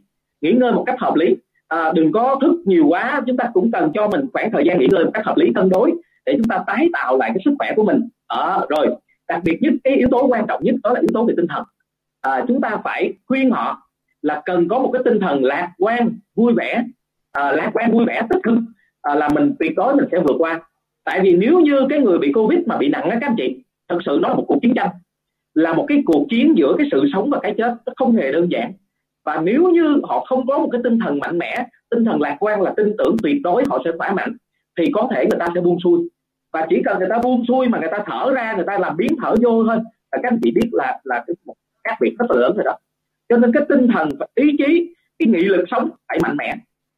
[0.44, 1.36] nghỉ ngơi một cách hợp lý.
[1.68, 4.80] À, đừng có thức nhiều quá chúng ta cũng cần cho mình khoảng thời gian
[4.80, 5.92] nghỉ ngơi một cách hợp lý cân đối
[6.26, 8.10] để chúng ta tái tạo lại cái sức khỏe của mình.
[8.28, 8.88] À, rồi
[9.28, 11.48] đặc biệt nhất cái yếu tố quan trọng nhất đó là yếu tố về tinh
[11.48, 11.64] thần.
[12.22, 13.90] À, chúng ta phải khuyên họ
[14.22, 16.84] là cần có một cái tinh thần lạc quan vui vẻ.
[17.32, 18.58] À, lạc quan vui vẻ tích cực.
[19.02, 20.62] À, là mình tuyệt đối mình sẽ vượt qua.
[21.04, 23.64] Tại vì nếu như cái người bị covid mà bị nặng á các anh chị
[23.90, 24.90] thật sự nó là một cuộc chiến tranh.
[25.54, 28.32] Là một cái cuộc chiến giữa cái sự sống và cái chết nó không hề
[28.32, 28.74] đơn giản
[29.26, 32.38] và nếu như họ không có một cái tinh thần mạnh mẽ, tinh thần lạc
[32.40, 34.38] quan là tin tưởng tuyệt đối họ sẽ khỏe mạnh,
[34.78, 36.10] thì có thể người ta sẽ buông xuôi.
[36.54, 38.98] Và chỉ cần người ta buông xuôi mà người ta thở ra, người ta làm
[38.98, 39.78] biến thở vô thôi,
[40.12, 42.64] là các anh chị biết là là cái một khác biệt rất là lớn rồi
[42.66, 42.78] đó.
[43.30, 46.56] Cho nên cái tinh thần và ý chí, cái nghị lực sống phải mạnh mẽ.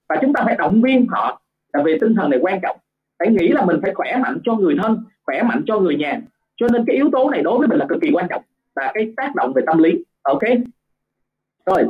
[0.10, 1.42] Và chúng ta phải động viên họ
[1.74, 2.78] là về tinh thần này quan trọng.
[3.20, 6.22] Phải nghĩ là mình phải khỏe mạnh cho người thân, khỏe mạnh cho người nhà.
[6.56, 8.44] Cho nên cái yếu tố này đối với mình là cực kỳ quan trọng.
[8.76, 10.04] Và cái tác động về tâm lý.
[10.22, 10.42] Ok?
[11.66, 11.84] Rồi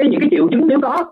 [0.00, 1.04] cái những cái triệu chứng nếu có.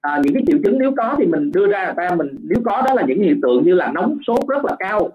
[0.00, 2.82] À, những cái triệu chứng nếu có thì mình đưa ra ta mình nếu có
[2.86, 5.10] đó là những hiện tượng như là nóng sốt rất là cao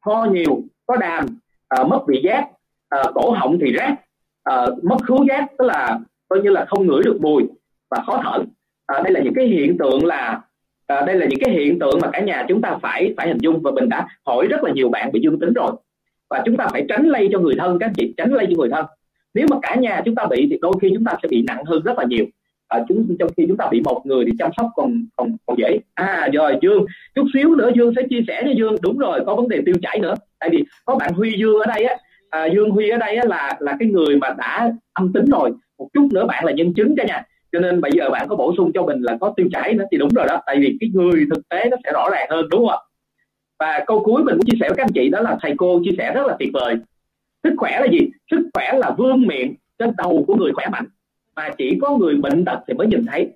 [0.00, 1.26] ho nhiều có đàm
[1.68, 2.48] à, mất vị giác
[2.88, 3.94] à, cổ họng thì rát
[4.42, 7.42] à, mất khứu giác tức là coi như là không ngửi được mùi
[7.90, 8.44] và khó thở.
[8.86, 10.40] À, đây là những cái hiện tượng là
[10.86, 13.38] à, đây là những cái hiện tượng mà cả nhà chúng ta phải phải hình
[13.40, 15.72] dung và mình đã hỏi rất là nhiều bạn bị dương tính rồi.
[16.30, 18.70] Và chúng ta phải tránh lây cho người thân các chị tránh lây cho người
[18.70, 18.86] thân.
[19.34, 21.64] Nếu mà cả nhà chúng ta bị thì đôi khi chúng ta sẽ bị nặng
[21.64, 22.24] hơn rất là nhiều
[22.72, 25.58] à, chúng trong khi chúng ta bị một người thì chăm sóc còn còn còn
[25.58, 25.78] dễ.
[25.94, 26.84] À rồi dương.
[27.14, 28.76] Chút xíu nữa dương sẽ chia sẻ cho dương.
[28.82, 30.14] Đúng rồi có vấn đề tiêu chảy nữa.
[30.40, 31.96] Tại vì có bạn huy dương ở đây á.
[32.30, 35.50] À, dương huy ở đây á, là là cái người mà đã âm tính rồi.
[35.78, 38.36] Một chút nữa bạn là nhân chứng cả nhà cho nên bây giờ bạn có
[38.36, 40.42] bổ sung cho mình là có tiêu chảy nữa thì đúng rồi đó.
[40.46, 42.76] Tại vì cái người thực tế nó sẽ rõ ràng hơn đúng không ạ?
[43.58, 45.80] Và câu cuối mình muốn chia sẻ với các anh chị đó là thầy cô
[45.84, 46.76] chia sẻ rất là tuyệt vời.
[47.44, 48.10] Sức khỏe là gì?
[48.30, 50.86] Sức khỏe là vương miệng trên đầu của người khỏe mạnh
[51.36, 53.32] mà chỉ có người bệnh tật thì mới nhìn thấy.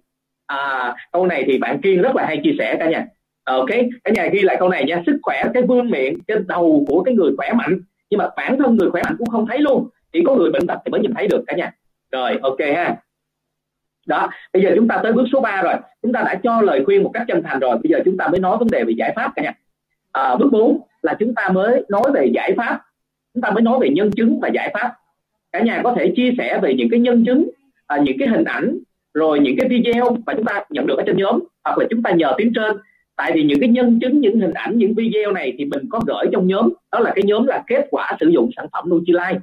[0.46, 3.06] À, câu này thì bạn kiên rất là hay chia sẻ cả nhà.
[3.44, 3.68] Ờ, ok
[4.04, 5.02] cả nhà ghi lại câu này nha.
[5.06, 7.80] Sức khỏe cái vương miệng cái đầu của cái người khỏe mạnh.
[8.10, 9.88] Nhưng mà bản thân người khỏe mạnh cũng không thấy luôn.
[10.12, 11.72] Chỉ có người bệnh tật thì mới nhìn thấy được cả nhà.
[12.12, 12.96] Rồi ok ha.
[14.06, 15.74] Đó bây giờ chúng ta tới bước số 3 rồi.
[16.02, 17.78] Chúng ta đã cho lời khuyên một cách chân thành rồi.
[17.82, 19.52] Bây giờ chúng ta mới nói vấn đề về giải pháp cả nhà.
[20.12, 22.80] À, bước 4 là chúng ta mới nói về giải pháp.
[23.34, 24.92] Chúng ta mới nói về nhân chứng và giải pháp.
[25.52, 27.50] Cả nhà có thể chia sẻ về những cái nhân chứng
[27.86, 28.78] à, những cái hình ảnh
[29.14, 32.02] rồi những cái video mà chúng ta nhận được ở trên nhóm hoặc là chúng
[32.02, 32.76] ta nhờ tiếng trên.
[33.16, 36.00] Tại vì những cái nhân chứng những hình ảnh những video này thì mình có
[36.06, 36.72] gửi trong nhóm.
[36.92, 39.40] Đó là cái nhóm là kết quả sử dụng sản phẩm Nutrilite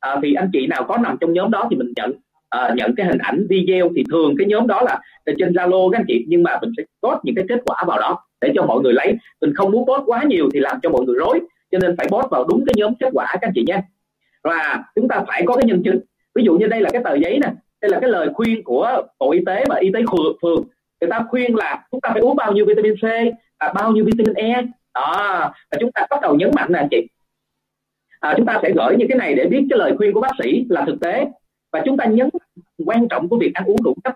[0.00, 2.12] à, thì anh chị nào có nằm trong nhóm đó thì mình nhận
[2.48, 3.90] à, nhận cái hình ảnh video.
[3.96, 5.00] Thì thường cái nhóm đó là
[5.38, 7.98] trên Zalo các anh chị nhưng mà mình sẽ post những cái kết quả vào
[8.00, 9.14] đó để cho mọi người lấy.
[9.40, 12.06] Mình không muốn post quá nhiều thì làm cho mọi người rối cho nên phải
[12.10, 13.82] post vào đúng cái nhóm kết quả các anh chị nha.
[14.44, 16.00] Và chúng ta phải có cái nhân chứng.
[16.34, 19.02] Ví dụ như đây là cái tờ giấy nè đây là cái lời khuyên của
[19.18, 20.64] bộ y tế và y tế phường phường.
[21.00, 23.04] Người ta khuyên là chúng ta phải uống bao nhiêu vitamin C
[23.58, 24.62] à, bao nhiêu vitamin E.
[24.94, 27.08] Đó và chúng ta bắt đầu nhấn mạnh nè anh chị.
[28.20, 30.32] À, chúng ta sẽ gửi những cái này để biết cái lời khuyên của bác
[30.42, 31.26] sĩ là thực tế.
[31.72, 32.28] Và chúng ta nhấn
[32.86, 34.14] quan trọng của việc ăn uống đủ chất.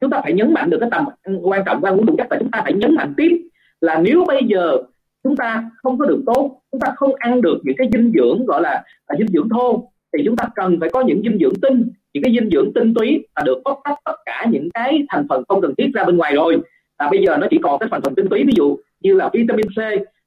[0.00, 1.04] Chúng ta phải nhấn mạnh được cái tầm
[1.42, 3.48] quan trọng của ăn uống đủ chất và chúng ta phải nhấn mạnh tiếp
[3.80, 4.76] là nếu bây giờ
[5.24, 8.46] chúng ta không có được tốt chúng ta không ăn được những cái dinh dưỡng
[8.46, 11.60] gọi là, là dinh dưỡng thô thì chúng ta cần phải có những dinh dưỡng
[11.62, 15.04] tinh những cái dinh dưỡng tinh túy là được bóc tách tất cả những cái
[15.08, 16.58] thành phần không cần thiết ra bên ngoài rồi.
[16.98, 19.30] Và bây giờ nó chỉ còn cái thành phần tinh túy ví dụ như là
[19.32, 19.78] vitamin C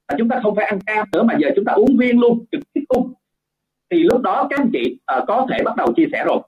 [0.08, 2.44] và chúng ta không phải ăn cam nữa mà giờ chúng ta uống viên luôn
[2.52, 3.12] trực tiếp luôn
[3.90, 6.38] thì lúc đó các anh chị uh, có thể bắt đầu chia sẻ rồi.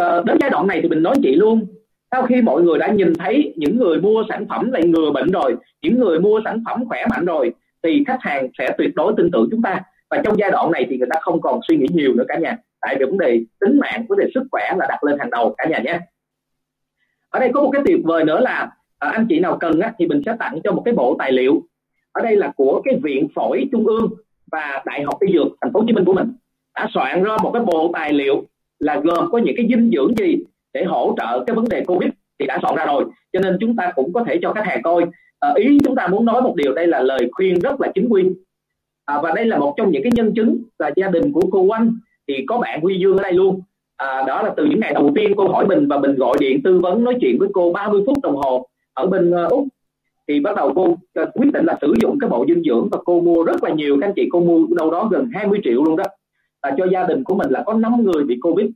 [0.00, 1.66] Uh, đến giai đoạn này thì mình nói chị luôn
[2.10, 5.30] sau khi mọi người đã nhìn thấy những người mua sản phẩm lại ngừa bệnh
[5.30, 9.14] rồi những người mua sản phẩm khỏe mạnh rồi thì khách hàng sẽ tuyệt đối
[9.16, 9.80] tin tưởng chúng ta.
[10.10, 12.38] Và trong giai đoạn này thì người ta không còn suy nghĩ nhiều nữa cả
[12.38, 15.30] nhà tại vì vấn đề tính mạng vấn đề sức khỏe là đặt lên hàng
[15.30, 15.98] đầu cả nhà nhé.
[17.30, 19.92] Ở đây có một cái tuyệt vời nữa là à, anh chị nào cần á,
[19.98, 21.62] thì mình sẽ tặng cho một cái bộ tài liệu.
[22.12, 24.10] Ở đây là của cái viện phổi trung ương
[24.52, 26.32] và đại học y dược thành phố hồ chí minh của mình.
[26.74, 28.44] Đã soạn ra một cái bộ tài liệu
[28.78, 30.36] là gồm có những cái dinh dưỡng gì
[30.72, 33.04] để hỗ trợ cái vấn đề covid thì đã soạn ra rồi.
[33.32, 35.04] Cho nên chúng ta cũng có thể cho khách hàng coi.
[35.40, 38.08] À, ý chúng ta muốn nói một điều đây là lời khuyên rất là chính
[38.08, 38.24] quy.
[39.04, 41.60] À, và đây là một trong những cái nhân chứng là gia đình của cô
[41.60, 41.92] Oanh
[42.28, 43.60] thì có bạn Huy Dương ở đây luôn.
[43.96, 46.62] À, đó là từ những ngày đầu tiên cô hỏi mình và mình gọi điện
[46.62, 49.64] tư vấn nói chuyện với cô 30 phút đồng hồ ở bên uh, úc.
[50.28, 50.98] Thì bắt đầu cô uh,
[51.34, 53.96] quyết định là sử dụng cái bộ dinh dưỡng và cô mua rất là nhiều.
[54.00, 56.04] Các anh chị cô mua đâu đó gần 20 triệu luôn đó.
[56.60, 58.66] À, cho gia đình của mình là có 5 người bị covid.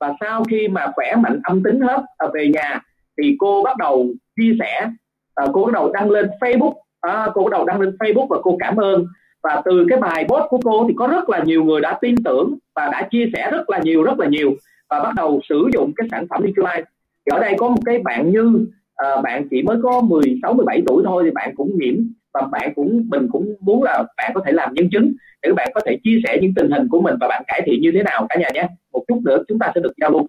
[0.00, 2.80] Và sau khi mà khỏe mạnh âm tính hết à, về nhà
[3.18, 4.90] thì cô bắt đầu chia sẻ.
[5.34, 6.72] À, cô bắt đầu đăng lên Facebook.
[7.00, 9.06] À, cô bắt đầu đăng lên Facebook và cô cảm ơn
[9.42, 12.14] và từ cái bài post của cô thì có rất là nhiều người đã tin
[12.24, 14.56] tưởng và đã chia sẻ rất là nhiều rất là nhiều
[14.90, 16.84] và bắt đầu sử dụng cái sản phẩm Nutrilite
[17.30, 21.02] ở đây có một cái bạn như à, bạn chỉ mới có 16 17 tuổi
[21.06, 21.94] thôi thì bạn cũng nhiễm
[22.34, 25.54] và bạn cũng mình cũng muốn là bạn có thể làm nhân chứng để các
[25.56, 27.90] bạn có thể chia sẻ những tình hình của mình và bạn cải thiện như
[27.94, 28.68] thế nào cả nhà nhé.
[28.92, 30.26] Một chút nữa chúng ta sẽ được giao lưu.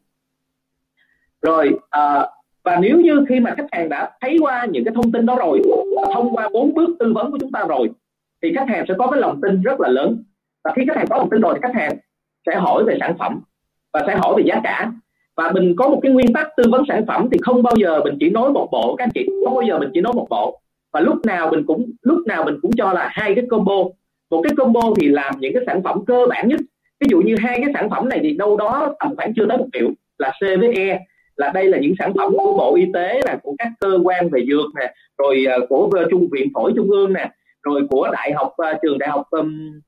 [1.42, 2.26] Rồi à,
[2.64, 5.36] và nếu như khi mà khách hàng đã thấy qua những cái thông tin đó
[5.36, 5.62] rồi
[6.14, 7.90] thông qua bốn bước tư vấn của chúng ta rồi
[8.44, 10.24] thì khách hàng sẽ có cái lòng tin rất là lớn.
[10.64, 11.98] Và khi khách hàng có lòng tin rồi thì khách hàng
[12.46, 13.42] sẽ hỏi về sản phẩm
[13.94, 14.92] và sẽ hỏi về giá cả.
[15.36, 18.02] Và mình có một cái nguyên tắc tư vấn sản phẩm thì không bao giờ
[18.04, 20.28] mình chỉ nói một bộ, các anh chị, không bao giờ mình chỉ nói một
[20.30, 20.60] bộ.
[20.94, 23.84] Và lúc nào mình cũng, lúc nào mình cũng cho là hai cái combo.
[24.30, 26.60] Một cái combo thì làm những cái sản phẩm cơ bản nhất.
[27.00, 29.58] Ví dụ như hai cái sản phẩm này thì đâu đó tầm khoảng chưa tới
[29.58, 31.00] một triệu, là C với E
[31.38, 34.30] là đây là những sản phẩm của bộ y tế là của các cơ quan
[34.30, 37.32] về dược nè, rồi ờ, của ờ, trung viện, phổi trung ương nè
[37.64, 39.80] rồi của đại học uh, trường đại học um,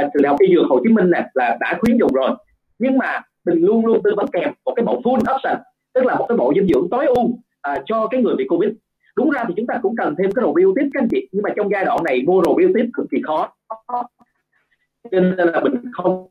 [0.00, 2.30] uh, trường đại học y dược Hồ Chí Minh nè là đã khuyến dụng rồi.
[2.78, 5.62] Nhưng mà mình luôn luôn tư vấn kèm một cái bộ full option
[5.94, 7.38] tức là một cái bộ dinh dưỡng tối ưu uh,
[7.86, 8.70] cho cái người bị covid.
[9.16, 11.28] Đúng ra thì chúng ta cũng cần thêm cái probiotic các anh chị.
[11.32, 13.52] Nhưng mà trong giai đoạn này mua probiotic cực kỳ khó.
[15.10, 16.26] Nên là mình không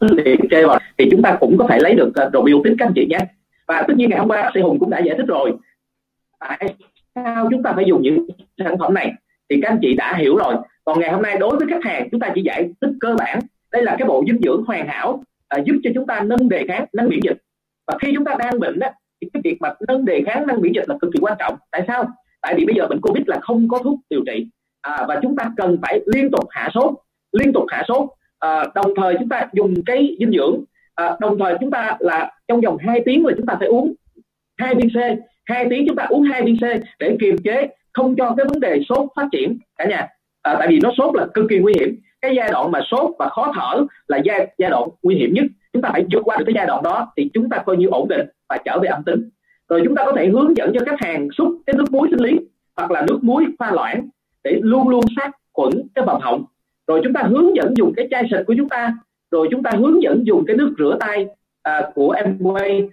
[0.00, 0.78] liệt kê vào.
[0.98, 3.18] Thì chúng ta cũng có thể lấy được uh, probiotic các anh chị nhé.
[3.66, 5.52] Và tất nhiên ngày hôm qua bác sĩ hùng cũng đã giải thích rồi.
[6.38, 6.74] Tại
[7.14, 8.26] sao chúng ta phải dùng những
[8.58, 9.12] sản phẩm này.
[9.50, 10.54] Thì các anh chị đã hiểu rồi.
[10.84, 13.40] Còn ngày hôm nay đối với khách hàng chúng ta chỉ giải thích cơ bản.
[13.72, 16.64] Đây là cái bộ dinh dưỡng hoàn hảo à, giúp cho chúng ta nâng đề
[16.68, 17.38] kháng nâng miễn dịch.
[17.86, 18.88] Và khi chúng ta đang bệnh đó
[19.20, 21.54] thì cái việc mà nâng đề kháng nâng miễn dịch là cực kỳ quan trọng.
[21.70, 22.08] Tại sao?
[22.40, 24.46] Tại vì bây giờ bệnh covid là không có thuốc điều trị.
[24.80, 26.94] À, và chúng ta cần phải liên tục hạ sốt
[27.32, 28.08] liên tục hạ sốt.
[28.38, 30.64] À, đồng thời chúng ta dùng cái dinh dưỡng.
[30.94, 33.94] À, đồng thời chúng ta là trong vòng 2 tiếng là chúng ta phải uống
[34.56, 34.96] hai viên C
[35.50, 36.62] hai tiếng chúng ta uống hai viên C
[36.98, 40.08] để kiềm chế không cho cái vấn đề sốt phát triển cả nhà.
[40.42, 41.96] À, tại vì nó sốt là cực kỳ nguy hiểm.
[42.20, 45.44] Cái giai đoạn mà sốt và khó thở là giai giai đoạn nguy hiểm nhất.
[45.72, 47.86] Chúng ta phải vượt qua được cái giai đoạn đó thì chúng ta coi như
[47.86, 49.30] ổn định và trở về âm tính.
[49.68, 52.20] Rồi chúng ta có thể hướng dẫn cho khách hàng xúc cái nước muối sinh
[52.20, 52.38] lý
[52.76, 54.08] hoặc là nước muối pha loãng
[54.44, 56.44] để luôn luôn sát khuẩn cái vòng họng.
[56.86, 58.94] Rồi chúng ta hướng dẫn dùng cái chai xịt của chúng ta.
[59.30, 61.26] Rồi chúng ta hướng dẫn dùng cái nước rửa tay
[61.62, 62.88] à, của Amway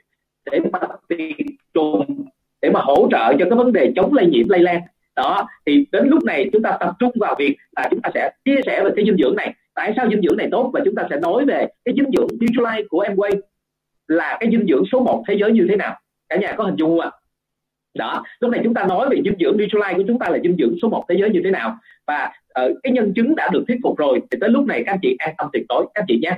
[0.51, 2.25] để mà tiệt trùng
[2.61, 4.81] để mà hỗ trợ cho cái vấn đề chống lây nhiễm lây lan.
[5.15, 8.31] Đó thì đến lúc này chúng ta tập trung vào việc là chúng ta sẽ
[8.45, 9.53] chia sẻ về cái dinh dưỡng này.
[9.75, 10.71] Tại sao dinh dưỡng này tốt?
[10.73, 13.31] Và chúng ta sẽ nói về cái dinh dưỡng Nutrilite của Amway
[14.07, 15.99] là cái dinh dưỡng số 1 thế giới như thế nào.
[16.29, 17.11] Cả nhà có hình dung không ạ?
[17.97, 20.55] Đó lúc này chúng ta nói về dinh dưỡng Nutrilite của chúng ta là dinh
[20.59, 21.77] dưỡng số 1 thế giới như thế nào.
[22.07, 22.31] Và
[22.65, 24.99] uh, cái nhân chứng đã được thuyết phục rồi thì tới lúc này các anh
[25.01, 26.37] chị an tâm tuyệt đối các anh chị nhé.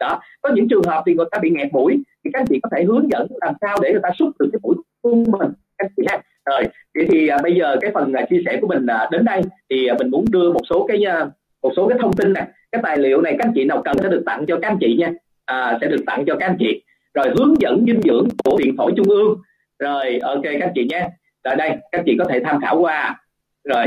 [0.00, 2.60] Đó có những trường hợp thì người ta bị nghẹt mũi thì các anh chị
[2.62, 5.52] có thể hướng dẫn làm sao để người ta xúc được cái mũi cung mình
[5.78, 6.62] các anh chị ha rồi
[6.94, 9.42] vậy thì à, bây giờ cái phần à, chia sẻ của mình à, đến đây
[9.70, 11.26] thì à, mình muốn đưa một số cái à,
[11.62, 13.96] một số cái thông tin này cái tài liệu này các anh chị nào cần
[14.02, 15.12] sẽ được tặng cho các anh chị nha.
[15.44, 16.82] À, sẽ được tặng cho các anh chị.
[17.14, 19.38] Rồi hướng dẫn dinh dưỡng của viện phổi trung ương.
[19.78, 21.08] Rồi ok các anh chị nhé
[21.42, 23.20] tại đây các anh chị có thể tham khảo qua.
[23.64, 23.86] Rồi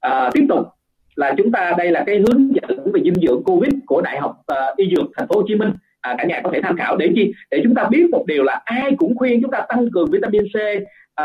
[0.00, 0.66] à, tiếp tục
[1.14, 4.42] là chúng ta đây là cái hướng dẫn về dinh dưỡng covid của đại học
[4.46, 6.96] à, y dược thành phố Hồ Chí Minh à, cả nhà có thể tham khảo
[6.96, 7.32] để chi?
[7.50, 10.42] Để chúng ta biết một điều là ai cũng khuyên chúng ta tăng cường vitamin
[10.42, 10.56] C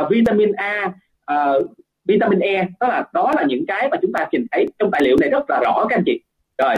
[0.01, 0.93] uh, vitamin A
[1.31, 1.69] uh,
[2.05, 2.67] vitamin E.
[2.79, 5.29] Đó là đó là những cái mà chúng ta nhìn thấy trong tài liệu này
[5.29, 6.21] rất là rõ các anh chị.
[6.57, 6.75] Rồi.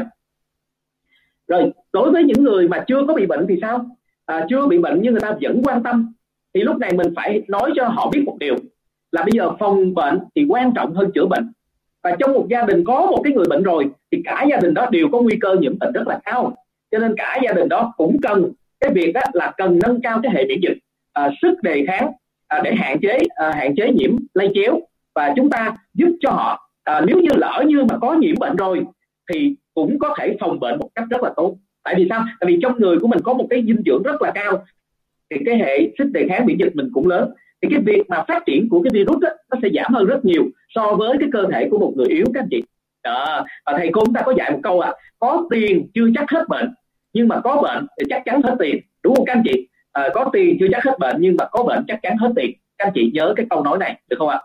[1.47, 3.85] Rồi đối với những người mà chưa có bị bệnh thì sao?
[4.25, 6.13] À, chưa bị bệnh nhưng người ta vẫn quan tâm
[6.53, 8.55] thì lúc này mình phải nói cho họ biết một điều
[9.11, 11.51] là bây giờ phòng bệnh thì quan trọng hơn chữa bệnh.
[12.03, 14.73] Và trong một gia đình có một cái người bệnh rồi thì cả gia đình
[14.73, 16.55] đó đều có nguy cơ nhiễm bệnh rất là cao
[16.91, 20.19] cho nên cả gia đình đó cũng cần cái việc đó là cần nâng cao
[20.23, 20.77] cái hệ miễn dịch
[21.13, 22.11] à, sức đề kháng
[22.47, 24.79] à, để hạn chế à, hạn chế nhiễm lây chéo.
[25.15, 28.55] Và chúng ta giúp cho họ à, nếu như lỡ như mà có nhiễm bệnh
[28.55, 28.85] rồi
[29.31, 31.55] thì cũng có thể phòng bệnh một cách rất là tốt.
[31.83, 32.25] Tại vì sao?
[32.39, 34.65] Tại vì trong người của mình có một cái dinh dưỡng rất là cao
[35.29, 37.31] thì cái hệ sức đề kháng miễn dịch mình cũng lớn.
[37.61, 40.25] Thì cái việc mà phát triển của cái virus đó, nó sẽ giảm hơn rất
[40.25, 42.63] nhiều so với cái cơ thể của một người yếu các anh chị.
[43.03, 43.45] Đó.
[43.65, 46.45] và thầy cô chúng ta có dạy một câu à có tiền chưa chắc hết
[46.49, 46.73] bệnh
[47.13, 48.79] nhưng mà có bệnh thì chắc chắn hết tiền.
[49.03, 49.67] Đúng không các anh chị?
[49.91, 52.51] À, có tiền chưa chắc hết bệnh nhưng mà có bệnh chắc chắn hết tiền.
[52.77, 54.41] Các anh chị nhớ cái câu nói này được không ạ?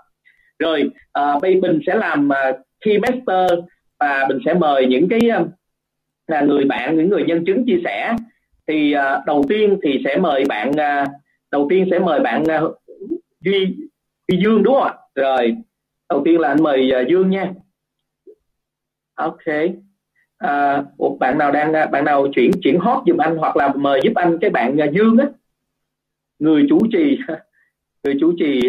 [0.58, 3.58] Rồi à, bây mình sẽ làm uh, key master
[4.00, 5.48] và mình sẽ mời những cái uh,
[6.26, 8.16] là người bạn những người nhân chứng chia sẻ.
[8.66, 11.08] Thì uh, đầu tiên thì sẽ mời bạn uh,
[11.50, 12.78] đầu tiên sẽ mời bạn uh,
[13.40, 13.76] duy
[14.28, 14.94] duy dương đúng không ạ?
[15.14, 15.56] Rồi
[16.08, 17.52] đầu tiên là anh mời uh, dương nha.
[19.14, 19.44] Ok
[20.38, 24.00] à, một bạn nào đang bạn nào chuyển chuyển hot giùm anh hoặc là mời
[24.04, 25.26] giúp anh cái bạn uh, dương á.
[26.38, 27.18] Người chủ trì
[28.04, 28.60] người chủ trì.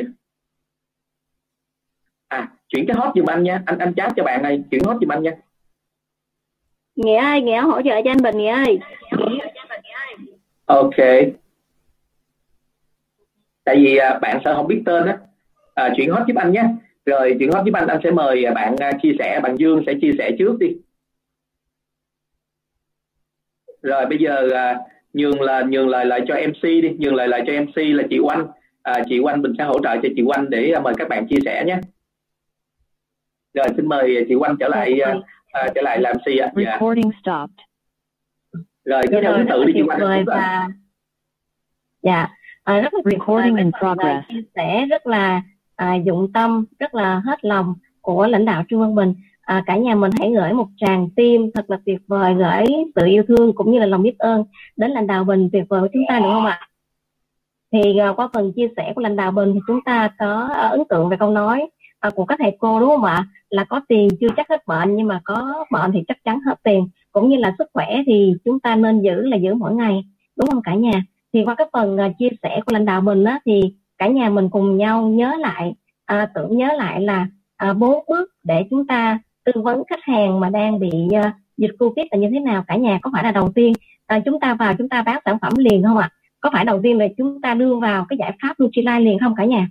[2.28, 3.64] À chuyển cái hot giùm anh nha.
[3.66, 5.32] Anh anh chat cho bạn này chuyển hot giùm anh nha.
[6.96, 8.80] Nghĩa ơi nghĩa hỗ trợ cho anh bình nghĩa ơi
[10.66, 10.96] ok.
[13.64, 15.18] Tại vì à, bạn sợ không biết tên á.
[15.74, 16.64] À, chuyển hot giúp anh nhé.
[17.06, 19.94] Rồi chuyển hot giúp anh anh sẽ mời bạn à, chia sẻ bạn Dương sẽ
[20.02, 20.76] chia sẻ trước đi
[23.86, 24.80] rồi bây giờ à,
[25.14, 28.20] nhường là nhường lời lại cho MC đi nhường lời lại cho MC là chị
[28.20, 28.48] Oanh.
[28.84, 31.28] À, chị Oanh mình sẽ hỗ trợ cho chị Oanh để à, mời các bạn
[31.28, 31.78] chia sẻ nhé.
[33.54, 35.16] Rồi xin mời chị Oanh trở lại à,
[35.52, 36.52] à, trở lại làm MC ạ.
[36.56, 36.72] Dạ.
[36.72, 37.66] recording stopped.
[38.86, 40.26] Rồi cứ theo thứ tự đi chị Oanh.
[40.26, 40.68] và...
[42.02, 42.28] dạ.
[42.64, 44.28] À, rất là recording in progress.
[44.30, 45.42] chia sẻ rất là
[45.76, 49.14] à, dụng tâm rất là hết lòng của lãnh đạo Trương Văn Bình
[49.46, 53.06] à, cả nhà mình hãy gửi một tràng tim thật là tuyệt vời gửi sự
[53.06, 54.44] yêu thương cũng như là lòng biết ơn
[54.76, 56.60] đến lãnh đạo Bình tuyệt vời của chúng ta đúng không ạ?
[57.72, 60.68] Thì à, qua phần chia sẻ của lãnh đạo Bình thì chúng ta có à,
[60.68, 63.26] ấn tượng về câu nói à, của các thầy cô đúng không ạ?
[63.50, 66.56] Là có tiền chưa chắc hết bệnh nhưng mà có bệnh thì chắc chắn hết
[66.64, 66.88] tiền.
[67.12, 70.04] Cũng như là sức khỏe thì chúng ta nên giữ là giữ mỗi ngày
[70.36, 71.04] đúng không cả nhà?
[71.34, 73.62] Thì qua cái phần à, chia sẻ của lãnh đạo mình á thì
[73.98, 75.74] cả nhà mình cùng nhau nhớ lại
[76.06, 77.28] à, tưởng nhớ lại là
[77.58, 81.26] à, bốn bước để chúng ta tư vấn khách hàng mà đang bị uh,
[81.58, 83.74] dịch covid là như thế nào cả nhà có phải là đầu tiên
[84.08, 86.10] à, chúng ta vào chúng ta bán sản phẩm liền không ạ?
[86.12, 86.16] À?
[86.46, 89.36] có phải đầu tiên là chúng ta đưa vào cái giải pháp Nutrilite liền không
[89.36, 89.70] cả nhà?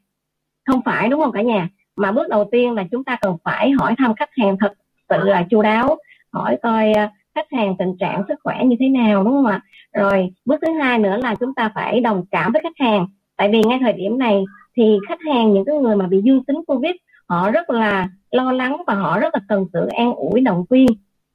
[0.66, 1.68] Không phải đúng không cả nhà?
[1.96, 4.72] Mà bước đầu tiên là chúng ta cần phải hỏi thăm khách hàng thật
[5.08, 5.96] sự là chu đáo
[6.32, 9.60] hỏi coi uh, khách hàng tình trạng sức khỏe như thế nào đúng không ạ?
[9.92, 13.06] Rồi bước thứ hai nữa là chúng ta phải đồng cảm với khách hàng.
[13.36, 14.44] Tại vì ngay thời điểm này
[14.76, 16.94] thì khách hàng những cái người mà bị dương tính covid
[17.28, 20.86] họ rất là lo lắng và họ rất là cần sự an ủi động viên.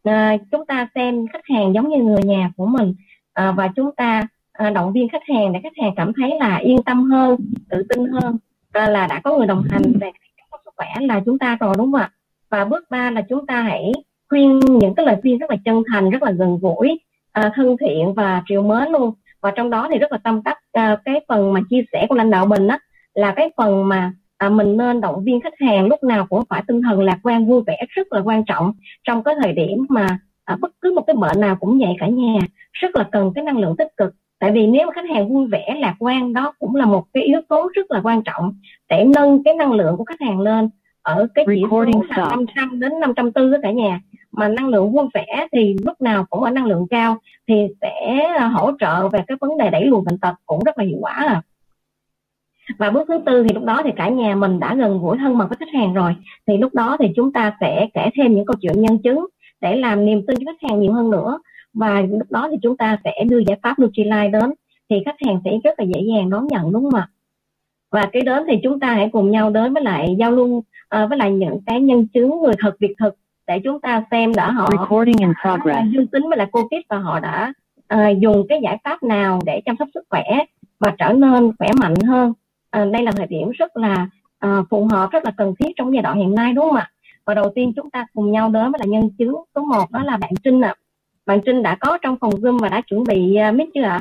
[0.04, 2.94] À, chúng ta xem khách hàng giống như người nhà của mình.
[3.34, 6.56] À, và chúng ta à, động viên khách hàng để khách hàng cảm thấy là
[6.58, 7.36] yên tâm hơn
[7.70, 8.38] tự tin hơn
[8.74, 10.12] à, là đã có người đồng hành về
[10.66, 12.12] sức khỏe là chúng ta rồi đúng không ạ?
[12.50, 13.92] Và bước ba là chúng ta hãy
[14.30, 17.00] khuyên những cái lời khuyên rất là chân thành rất là gần gũi
[17.32, 19.14] à, thân thiện và triều mến luôn.
[19.42, 22.16] Và trong đó thì rất là tâm đắc à, cái phần mà chia sẻ của
[22.16, 22.78] lãnh đạo mình đó
[23.14, 26.64] là cái phần mà à, mình nên động viên khách hàng lúc nào cũng phải
[26.68, 28.74] tinh thần lạc quan vui vẻ rất là quan trọng.
[29.04, 32.08] Trong cái thời điểm mà à, bất cứ một cái bệnh nào cũng vậy cả
[32.08, 32.40] nhà
[32.72, 34.14] rất là cần cái năng lượng tích cực.
[34.40, 37.24] Tại vì nếu mà khách hàng vui vẻ lạc quan đó cũng là một cái
[37.24, 38.54] yếu tố rất là quan trọng
[38.90, 40.70] để nâng cái năng lượng của khách hàng lên.
[41.02, 44.00] Ở cái chỉ số là 500 đến 540 cả nhà
[44.32, 48.30] mà năng lượng vui vẻ thì lúc nào cũng ở năng lượng cao thì sẽ
[48.54, 51.14] hỗ trợ về cái vấn đề đẩy lùi bệnh tật cũng rất là hiệu quả
[51.14, 51.42] à
[52.78, 55.38] và bước thứ tư thì lúc đó thì cả nhà mình đã gần gũi thân
[55.38, 56.16] mật với khách hàng rồi.
[56.48, 59.26] Thì lúc đó thì chúng ta sẽ kể thêm những câu chuyện nhân chứng
[59.62, 61.40] để làm niềm tin cho khách hàng nhiều hơn nữa.
[61.74, 64.54] Và lúc đó thì chúng ta sẽ đưa giải pháp Nutrilite đến
[64.90, 67.08] thì khách hàng sẽ rất là dễ dàng đón nhận đúng không ạ?
[67.92, 70.64] Và cái đến thì chúng ta hãy cùng nhau đến với lại giao lưu uh,
[71.10, 73.16] với lại những cái nhân chứng người thật việc thực
[73.48, 75.94] để chúng ta xem đã họ Recording in progress.
[75.94, 77.54] dương tính với lại covid và họ đã
[77.94, 80.24] uh, dùng cái giải pháp nào để chăm sóc sức khỏe
[80.80, 82.34] và trở nên khỏe mạnh hơn
[82.78, 84.08] uh, đây là thời điểm rất là
[84.46, 86.92] uh, phù hợp rất là cần thiết trong giai đoạn hiện nay đúng không ạ
[87.26, 90.04] và đầu tiên chúng ta cùng nhau đến với là nhân chứng số 1 đó
[90.04, 90.80] là bạn Trinh ạ à.
[91.26, 94.00] bạn Trinh đã có trong phòng Zoom và đã chuẩn bị uh, mic chưa ạ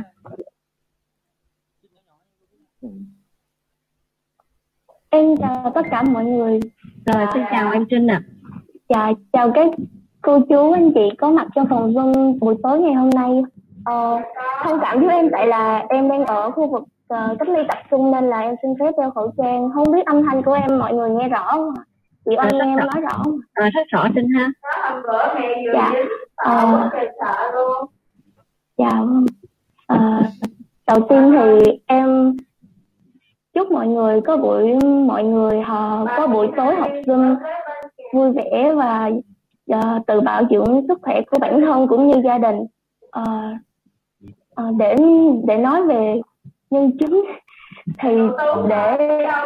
[5.11, 6.61] Em chào tất cả mọi người.
[7.07, 8.23] Rồi xin chào em Trinh ạ.
[8.25, 8.29] À.
[8.89, 9.67] Chào chào các
[10.23, 13.43] cô chú anh chị có mặt trong phòng Zoom buổi tối ngày hôm nay.
[13.85, 14.21] Ờ,
[14.65, 16.83] thông cảm giúp em tại là em đang ở khu vực
[17.15, 19.71] uh, cách ly tập trung nên là em xin phép đeo khẩu trang.
[19.75, 21.75] Không biết âm thanh của em mọi người nghe rõ không?
[22.29, 24.51] chị oanh nghe em nói rõ không à, rất rõ xin ha.
[25.75, 25.93] Dạ.
[26.37, 26.91] ờ,
[28.79, 29.27] dạ vâng.
[29.87, 30.23] ờ,
[30.87, 32.37] đầu tiên thì em
[33.55, 37.35] chúc mọi người có buổi mọi người họ có buổi tối học sinh
[38.13, 39.11] vui vẻ và
[39.75, 42.57] uh, tự bảo dưỡng sức khỏe của bản thân cũng như gia đình.
[43.19, 43.57] Uh,
[44.61, 44.97] uh, để
[45.47, 46.21] để nói về
[46.71, 47.25] nhân chứng
[47.99, 48.19] thì
[48.69, 48.97] để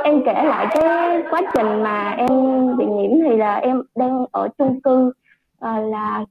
[0.04, 2.30] em kể lại cái quá trình mà em
[2.76, 5.12] bị nhiễm thì là em đang ở chung cư.
[5.60, 6.24] À, là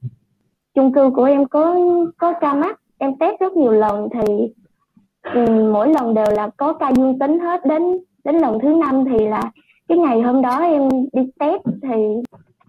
[0.74, 1.76] chung cư của em có
[2.18, 4.52] có ca mắc em test rất nhiều lần thì
[5.34, 7.66] um, mỗi lần đều là có ca dương tính hết.
[7.66, 7.82] Đến
[8.24, 9.50] đến lần thứ năm thì là
[9.88, 11.96] cái ngày hôm đó em đi test thì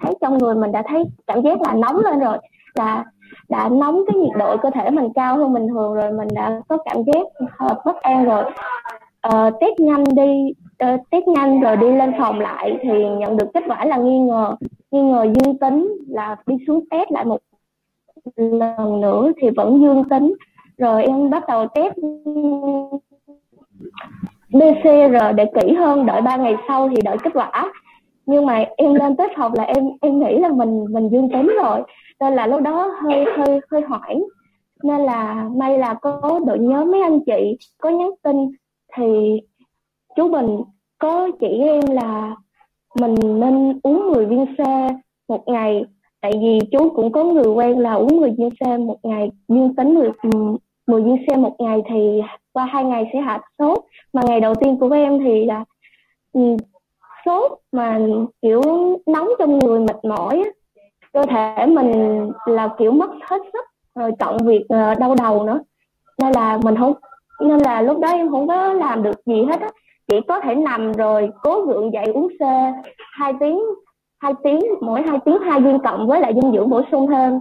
[0.02, 2.38] thấy trong người mình đã thấy cảm giác là nóng lên rồi
[2.76, 3.06] là
[3.50, 6.62] đã nóng cái nhiệt độ cơ thể mình cao hơn bình thường rồi mình đã
[6.68, 7.48] có cảm giác
[7.86, 8.44] bất an rồi.
[9.28, 10.54] Uh, test nhanh đi
[10.86, 14.20] uh, test nhanh rồi đi lên phòng lại thì nhận được kết quả là nghi
[14.20, 14.56] ngờ
[14.92, 17.38] nghi ngờ dương tính là đi xuống test lại một
[18.36, 20.34] lần nữa thì vẫn dương tính.
[20.78, 21.94] Rồi em bắt đầu test
[24.50, 27.72] PCR để kỹ hơn đợi ba ngày sau thì đợi kết quả.
[28.26, 31.52] Nhưng mà em lên tới phòng là em em nghĩ là mình mình dương tính
[31.64, 31.82] rồi
[32.24, 34.24] nên là lúc đó hơi hơi hơi hoảng.
[34.84, 38.36] Nên là may là có đội nhóm mấy anh chị có nhắn tin.
[38.96, 39.40] Thì
[40.16, 40.62] chú Bình
[40.98, 42.36] có chỉ em là
[43.00, 44.88] mình nên uống 10 viên xe
[45.28, 45.86] một ngày.
[46.22, 49.32] Tại vì chú cũng có người quen là uống 10 viên xe một ngày.
[49.48, 50.12] Dương tính 10,
[50.88, 52.22] 10 viên xe một ngày thì
[52.54, 53.80] qua hai ngày sẽ hạ sốt.
[54.14, 55.66] Mà ngày đầu tiên của em thì là
[56.34, 56.42] ừ,
[57.26, 58.00] sốt mà
[58.42, 58.62] kiểu
[59.06, 60.44] nóng trong người mệt mỏi
[61.14, 65.60] cơ thể mình là kiểu mất hết sức rồi cộng việc ờ, đau đầu nữa.
[66.20, 66.94] Nên là mình không
[67.42, 69.70] nên là lúc đó em không có làm được gì hết á.
[70.08, 73.60] Chỉ có thể nằm rồi cố gượng dậy uống xe hai tiếng
[74.20, 77.40] hai tiếng mỗi hai tiếng hai viên cộng với lại dinh dưỡng bổ sung thêm.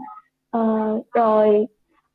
[0.50, 1.66] Ờ, rồi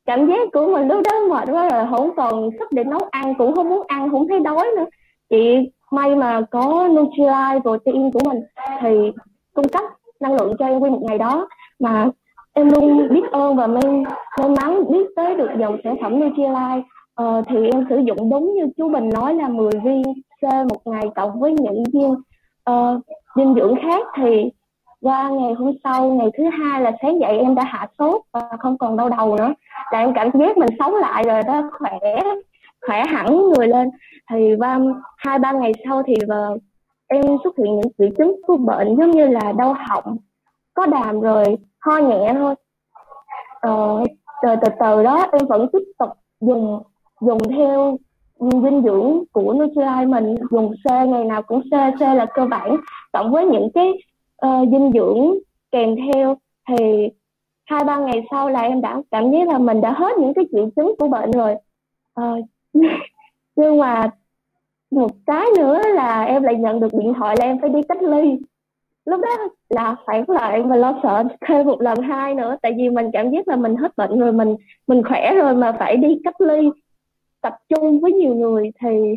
[0.06, 3.34] cảm giác của mình lúc đó mệt quá rồi không còn sức để nấu ăn
[3.38, 4.84] cũng không muốn ăn không thấy đói nữa.
[5.30, 8.42] Chị may mà có Nutrilite protein của mình
[8.80, 9.12] thì
[9.54, 9.84] cung cấp
[10.20, 11.48] năng lượng cho em nguyên một ngày đó.
[11.80, 12.08] Mà
[12.52, 13.82] em luôn biết ơn và may,
[14.38, 16.82] may mắn biết tới được dòng sản phẩm Nutrilite
[17.14, 20.02] ờ, thì em sử dụng đúng như chú Bình nói là 10 viên
[20.40, 22.10] C một ngày cộng với những viên
[22.70, 23.02] uh,
[23.36, 24.06] dinh dưỡng khác.
[24.16, 24.50] Thì
[25.00, 28.48] qua ngày hôm sau ngày thứ hai là sáng dậy em đã hạ sốt và
[28.58, 29.54] không còn đau đầu nữa.
[29.92, 31.98] Là em cảm giác mình sống lại rồi đó khỏe
[32.86, 33.90] khỏe hẳn người lên.
[34.30, 34.80] Thì qua
[35.16, 36.62] hai ba ngày sau thì uh,
[37.08, 40.16] em xuất hiện những triệu chứng của bệnh giống như là đau họng
[40.74, 41.44] có đàm rồi
[41.80, 42.54] ho nhẹ thôi.
[43.60, 44.04] Ờ,
[44.42, 46.08] rồi từ từ đó em vẫn tiếp tục
[46.40, 46.82] dùng
[47.20, 47.98] dùng theo
[48.40, 52.76] dinh dưỡng của Nutrilite mình dùng C ngày nào cũng C C là cơ bản.
[53.12, 53.92] Cộng với những cái
[54.46, 55.34] uh, dinh dưỡng
[55.70, 56.36] kèm theo
[56.68, 57.08] thì
[57.66, 60.44] hai ba ngày sau là em đã cảm giác là mình đã hết những cái
[60.52, 61.54] triệu chứng của bệnh rồi.
[62.20, 62.44] Uh,
[63.56, 64.10] nhưng mà
[64.90, 68.02] một cái nữa là em lại nhận được điện thoại là em phải đi cách
[68.02, 68.38] ly.
[69.04, 72.90] Lúc đó là phản lại và lo sợ thêm một lần hai nữa tại vì
[72.90, 76.20] mình cảm giác là mình hết bệnh rồi mình mình khỏe rồi mà phải đi
[76.24, 76.70] cách ly
[77.40, 78.70] tập trung với nhiều người.
[78.80, 79.14] Thì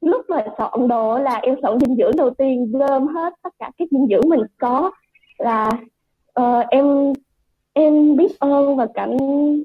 [0.00, 3.70] lúc mà soạn đồ là em soạn dinh dưỡng đầu tiên gom hết tất cả
[3.78, 4.90] các dinh dưỡng mình có
[5.38, 5.70] là
[6.40, 7.12] uh, em
[7.72, 9.10] em biết ơn và cảm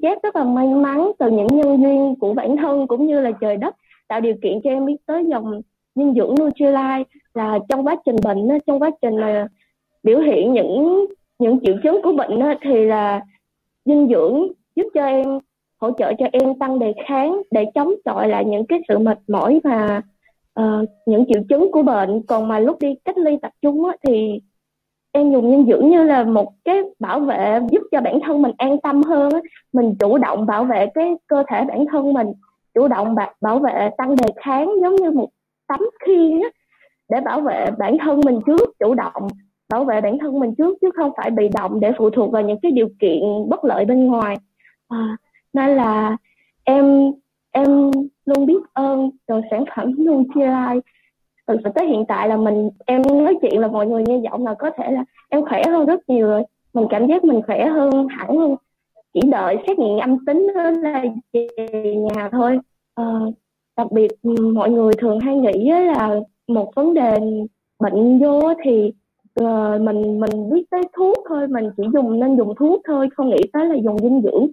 [0.02, 3.32] giác rất là may mắn từ những nhân duyên của bản thân cũng như là
[3.42, 3.76] trời đất
[4.10, 5.62] tạo điều kiện cho em biết tới dòng
[5.96, 7.04] dinh dưỡng Nutrilite
[7.34, 9.48] là trong quá trình bệnh trong quá trình mà
[10.04, 11.06] biểu hiện những
[11.40, 13.22] những triệu chứng của bệnh thì là
[13.86, 15.40] dinh dưỡng giúp cho em
[15.82, 19.20] hỗ trợ cho em tăng đề kháng để chống chọi lại những cái sự mệt
[19.28, 20.02] mỏi và
[20.60, 23.96] uh, những triệu chứng của bệnh còn mà lúc đi cách ly tập trung á,
[24.08, 24.40] thì
[25.12, 28.52] em dùng dinh dưỡng như là một cái bảo vệ giúp cho bản thân mình
[28.58, 29.40] an tâm hơn á.
[29.74, 32.28] mình chủ động bảo vệ cái cơ thể bản thân mình
[32.74, 35.30] chủ động bảo vệ tăng đề kháng giống như một
[35.68, 36.50] tấm khiên á,
[37.10, 39.28] để bảo vệ bản thân mình trước chủ động
[39.70, 42.42] bảo vệ bản thân mình trước chứ không phải bị động để phụ thuộc vào
[42.42, 44.38] những cái điều kiện bất lợi bên ngoài.
[44.88, 45.18] À,
[45.54, 46.18] nên là
[46.64, 47.12] em
[47.52, 47.92] em
[48.26, 50.80] luôn biết ơn từ sản phẩm Nutrilite
[51.46, 54.46] từ sự tới hiện tại là mình em nói chuyện là mọi người nghe giọng
[54.46, 56.44] là có thể là em khỏe hơn rất nhiều rồi.
[56.74, 58.56] Mình cảm giác mình khỏe hơn hẳn luôn
[59.14, 60.48] chỉ đợi xét nghiệm âm tính
[60.82, 61.04] là
[61.34, 62.60] về nhà thôi.
[62.96, 63.04] À,
[63.78, 64.12] đặc biệt
[64.54, 67.20] mọi người thường hay nghĩ là một vấn đề
[67.80, 68.92] bệnh vô thì
[69.44, 73.30] uh, mình mình biết tới thuốc thôi mình chỉ dùng nên dùng thuốc thôi không
[73.30, 74.48] nghĩ tới là dùng dinh dưỡng.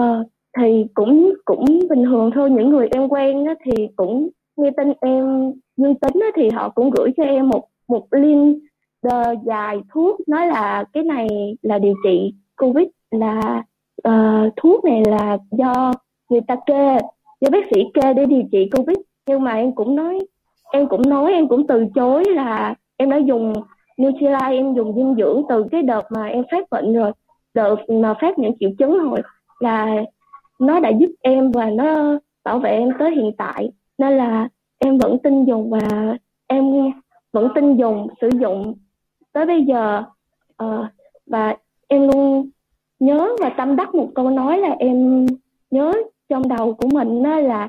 [0.00, 0.26] Uh,
[0.58, 4.92] thì cũng cũng bình thường thôi những người em quen đó thì cũng nghe tin
[5.00, 8.62] em dương tính đó, thì họ cũng gửi cho em một một link
[9.46, 12.86] dài thuốc nói là cái này là điều trị covid
[13.18, 13.62] là
[14.08, 15.92] uh, thuốc này là do
[16.30, 16.98] người ta kê
[17.40, 18.96] do bác sĩ kê để điều trị covid.
[19.26, 20.18] Nhưng mà em cũng nói
[20.72, 23.52] em cũng nói em cũng từ chối là em đã dùng
[24.02, 27.12] Nutrilite em dùng dinh dưỡng từ cái đợt mà em phát bệnh rồi
[27.54, 29.20] đợt mà phát những triệu chứng rồi
[29.60, 30.04] là
[30.58, 33.70] nó đã giúp em và nó bảo vệ em tới hiện tại.
[33.98, 34.48] Nên là
[34.78, 36.92] em vẫn tin dùng và em
[37.32, 38.74] vẫn tin dùng sử dụng.
[39.32, 40.02] Tới bây giờ
[40.64, 40.86] uh,
[41.26, 41.56] và
[41.88, 42.50] em luôn
[42.98, 45.26] nhớ và tâm đắc một câu nói là em
[45.70, 45.92] nhớ
[46.28, 47.68] trong đầu của mình đó là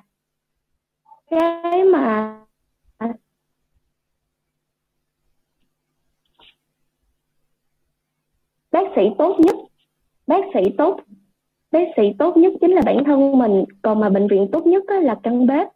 [1.30, 2.39] cái mà
[8.71, 9.55] bác sĩ tốt nhất
[10.28, 10.99] bác sĩ tốt
[11.71, 13.63] bác sĩ tốt nhất chính là bản thân mình.
[13.82, 15.67] Còn mà bệnh viện tốt nhất là căn bếp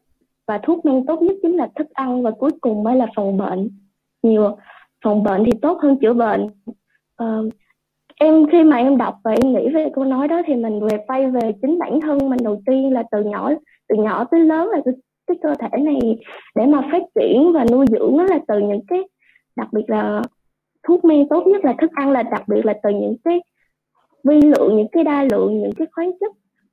[0.47, 3.37] và thuốc men tốt nhất chính là thức ăn và cuối cùng mới là phòng
[3.37, 3.69] bệnh.
[4.23, 4.57] Nhiều
[5.03, 6.49] phòng bệnh thì tốt hơn chữa bệnh.
[7.23, 7.53] Uh,
[8.23, 10.97] em khi mà em đọc và em nghĩ về câu nói đó thì mình về
[11.07, 13.51] quay về chính bản thân mình đầu tiên là từ nhỏ
[13.89, 14.93] từ nhỏ tới lớn là cái,
[15.27, 15.99] cái cơ thể này
[16.55, 18.99] để mà phát triển và nuôi dưỡng nó là từ những cái
[19.55, 20.21] đặc biệt là
[20.87, 23.41] thuốc men tốt nhất là thức ăn là đặc biệt là từ những cái
[24.23, 26.31] vi lượng những cái đa lượng những cái khoáng chất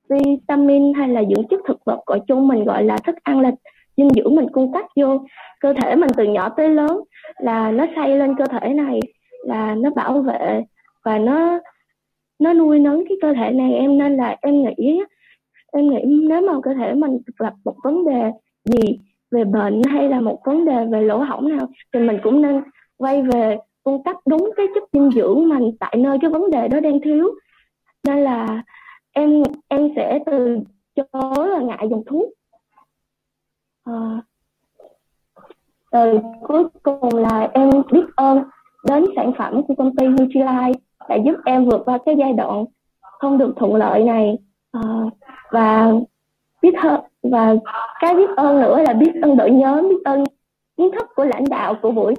[0.09, 3.51] vitamin hay là dưỡng chất thực vật gọi chung mình gọi là thức ăn là
[3.97, 5.27] dinh dưỡng mình cung cấp vô.
[5.61, 7.01] Cơ thể mình từ nhỏ tới lớn
[7.39, 9.01] là nó xây lên cơ thể này
[9.45, 10.65] là nó bảo vệ
[11.05, 11.61] và nó
[12.39, 15.01] nó nuôi nấng cái cơ thể này em nên là em nghĩ
[15.73, 18.31] em nghĩ nếu mà cơ thể mình gặp một vấn đề
[18.65, 18.99] gì
[19.31, 22.63] về bệnh hay là một vấn đề về lỗ hổng nào thì mình cũng nên
[22.97, 26.69] quay về cung cấp đúng cái chất dinh dưỡng mình tại nơi cái vấn đề
[26.69, 27.35] đó đang thiếu.
[28.05, 28.63] Nên là
[29.13, 30.61] em em sẽ từ
[30.95, 32.29] chối là ngại dùng thuốc.
[33.85, 34.21] Ờ,
[35.91, 38.43] à, rồi cuối cùng là em biết ơn
[38.89, 42.65] đến sản phẩm của công ty Nutrilite đã giúp em vượt qua cái giai đoạn
[43.01, 44.39] không được thuận lợi này.
[44.73, 44.81] À,
[45.51, 45.93] và
[46.63, 47.55] biết hơn và
[48.01, 50.25] cái biết ơn nữa là biết ơn đội nhóm biết ơn
[50.77, 52.15] kiến thức của lãnh đạo của buổi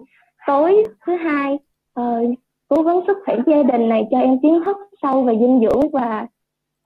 [0.48, 1.60] tối thứ hai.
[2.00, 2.38] Uh,
[2.68, 5.92] cố vấn sức khỏe gia đình này cho em kiến thức sâu về dinh dưỡng
[5.92, 6.28] và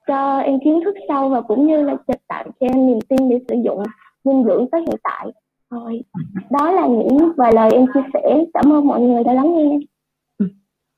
[0.06, 3.28] cho em kiến thức sâu và cũng như là trực tạo cho em niềm tin
[3.28, 3.82] để sử dụng
[4.24, 5.32] dinh dưỡng tới hiện tại.
[5.70, 6.02] Thôi
[6.50, 8.44] đó là những vài lời em chia sẻ.
[8.54, 9.78] Cảm ơn mọi người đã lắng nghe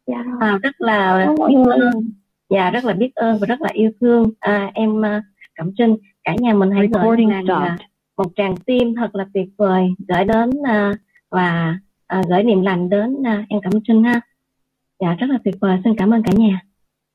[0.07, 0.25] dạ.
[0.41, 2.11] À, rất là biết ơn.
[2.51, 4.31] Dạ rất là biết ơn và rất là yêu thương.
[4.41, 5.23] À, em à,
[5.55, 7.55] cẩm trinh cả nhà mình hãy gửi một,
[8.17, 10.97] một tràng tim thật là tuyệt vời gửi đến uh,
[11.31, 11.79] và
[12.19, 14.21] uh, gửi niềm lành đến uh, em cẩm trinh ha.
[15.01, 15.79] Dạ rất là tuyệt vời.
[15.85, 16.61] Xin cảm ơn cả nhà.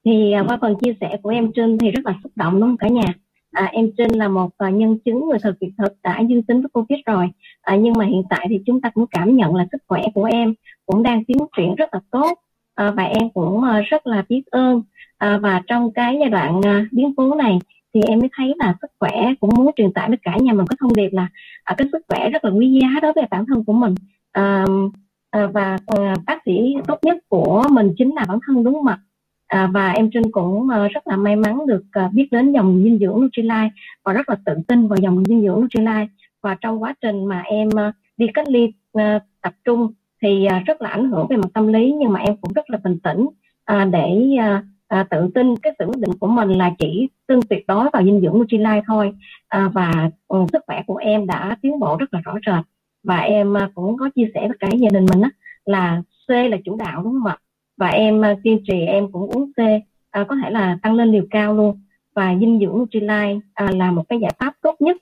[0.06, 2.70] Thì uh, qua phần chia sẻ của em trinh thì rất là xúc động đúng
[2.70, 3.14] không cả nhà?
[3.52, 6.62] À, em Trinh là một uh, nhân chứng người thật việc thực đã dương tính
[6.62, 7.30] với Covid rồi.
[7.62, 10.24] À, nhưng mà hiện tại thì chúng ta cũng cảm nhận là sức khỏe của
[10.24, 10.54] em
[10.86, 12.39] cũng đang tiến triển rất là tốt
[12.76, 14.82] à, và em cũng ờ, rất là biết ơn.
[15.17, 16.61] À, và trong cái giai đoạn
[16.91, 17.59] biến cố này
[17.93, 20.65] thì em mới thấy là sức khỏe cũng muốn truyền tải với cả nhà mình
[20.69, 21.28] có thông điệp là
[21.63, 23.95] à, cái sức khỏe rất là quý giá đối với bản thân của mình.
[24.32, 24.65] À,
[25.32, 28.88] à, và à, bác sĩ tốt nhất của mình chính là bản thân đúng không
[28.88, 28.97] ạ
[29.51, 32.84] à, và em Trinh cũng uh, rất là may mắn được uh, biết đến dòng
[32.84, 33.69] dinh dưỡng Nutrilite
[34.03, 36.07] và rất là tự tin vào dòng dinh dưỡng Nutrilite
[36.41, 39.01] và trong quá trình mà em uh, đi cách ly uh,
[39.41, 42.38] tập trung thì à, rất là ảnh hưởng về mặt tâm lý nhưng mà em
[42.41, 43.28] cũng rất là bình tĩnh
[43.65, 45.57] à, để à, à, tự tin.
[45.57, 48.82] Cái sự quyết định của mình là chỉ tin tuyệt đối vào dinh dưỡng Nutrilite
[48.88, 49.13] thôi
[49.47, 52.65] à, và ừ, sức khỏe của em đã tiến bộ rất là rõ rệt.
[53.03, 55.30] Và em cũng có chia sẻ với cả gia đình mình á,
[55.65, 57.38] là C là chủ đạo đúng không ạ?
[57.78, 59.57] Và em kiên trì em cũng uống C
[60.28, 61.80] có thể là tăng lên liều cao luôn.
[62.15, 63.39] Và dinh dưỡng Nutrilite
[63.72, 64.97] là một cái giải pháp tốt nhất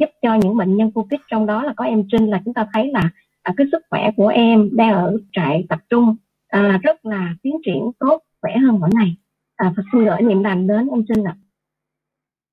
[0.00, 2.66] giúp cho những bệnh nhân Covid trong đó là có em Trinh là chúng ta
[2.72, 3.10] thấy là
[3.48, 6.16] uh, cái sức khỏe của em đang ở trại tập trung
[6.56, 9.16] uh, rất là tiến triển tốt khỏe hơn mỗi ngày.
[9.56, 11.36] À, và xin gửi niềm lành đến em Trinh ạ.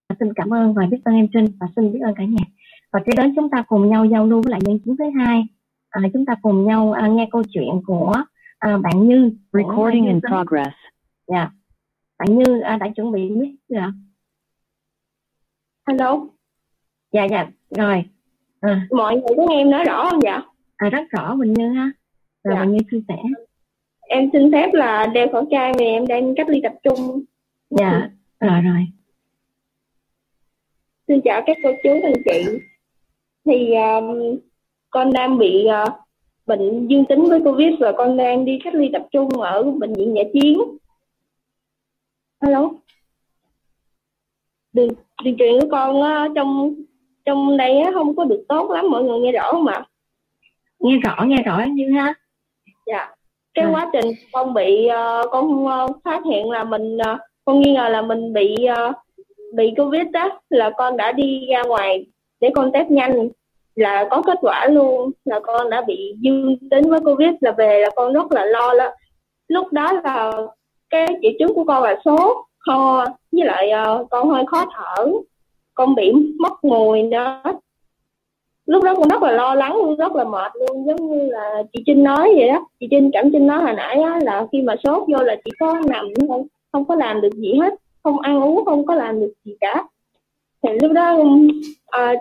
[0.07, 0.15] À.
[0.19, 2.43] xin cảm ơn và biết ơn em Trinh và xin biết ơn cả nhà.
[2.91, 5.43] Và kế đến chúng ta cùng nhau giao lưu với lại nhân chứng thứ hai.
[5.89, 8.13] À, chúng ta cùng nhau à, nghe câu chuyện của
[8.59, 10.75] à, bạn Như recording in progress.
[11.27, 11.37] Dạ.
[11.37, 11.51] Yeah.
[12.19, 13.91] bạn Như à, đã chuẩn bị biết chưa
[15.87, 16.19] hello.
[17.11, 17.47] Dạ dạ.
[17.77, 18.05] Rồi.
[18.61, 18.87] À.
[18.91, 20.41] mọi người có nghe em nói rõ không dạ
[20.77, 21.91] à rất rõ Bình Như ha.
[22.43, 22.61] Rồi dạ.
[22.61, 23.15] Bình Như chia sẻ.
[24.07, 27.23] Em xin phép là đeo khẩu trang vì em đang cách ly tập trung.
[27.69, 28.09] Dạ
[28.39, 28.87] rồi rồi.
[31.07, 32.59] Xin chào các cô chú anh chị.
[33.45, 34.37] Thì um,
[34.89, 35.93] con đang bị uh,
[36.45, 39.93] bệnh dương tính với covid và con đang đi cách ly tập trung ở bệnh
[39.93, 40.59] viện giải chiến.
[42.39, 42.69] Alo
[44.73, 44.89] đường
[45.23, 46.75] đường truyền của con uh, trong
[47.25, 49.85] trong đây uh, không có được tốt lắm mọi người nghe rõ không ạ
[50.79, 52.13] nghe rõ nghe rõ như ha.
[52.85, 53.11] Dạ.
[53.53, 57.71] Cái quá trình con bị uh, con uh, phát hiện là mình uh, con nghi
[57.71, 58.55] ngờ là mình bị
[58.89, 58.95] uh,
[59.53, 62.05] bị covid đó là con đã đi ra ngoài
[62.39, 63.29] để con test nhanh.
[63.75, 67.79] Là có kết quả luôn là con đã bị dương tính với covid là về
[67.81, 68.91] là con rất là lo lắm.
[69.47, 70.31] Lúc đó là
[70.89, 73.71] cái triệu chứng của con là sốt ho với lại
[74.01, 75.11] uh, con hơi khó thở.
[75.73, 77.41] Con bị mất mùi nữa
[78.65, 81.63] lúc đó con rất là lo lắng luôn rất là mệt luôn giống như là
[81.73, 82.67] chị Trinh nói vậy đó.
[82.79, 85.51] Chị Trinh cảm Trinh nói hồi nãy á, là khi mà sốt vô là chỉ
[85.59, 89.19] có nằm không không có làm được gì hết không ăn uống không có làm
[89.19, 89.87] được gì cả.
[90.63, 91.17] Thì lúc đó
[91.87, 92.13] à,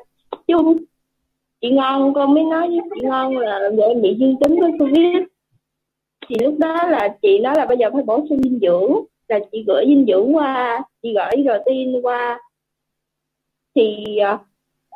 [0.46, 0.76] chung
[1.60, 4.72] chị ngon con mới nói với chị ngon là vợ em bị dương tính với
[4.78, 5.16] covid.
[6.28, 8.94] Thì lúc đó là chị nói là bây giờ phải bổ sung dinh dưỡng
[9.28, 12.40] là chị gửi dinh dưỡng qua chị gửi protein qua.
[13.74, 14.38] Thì à,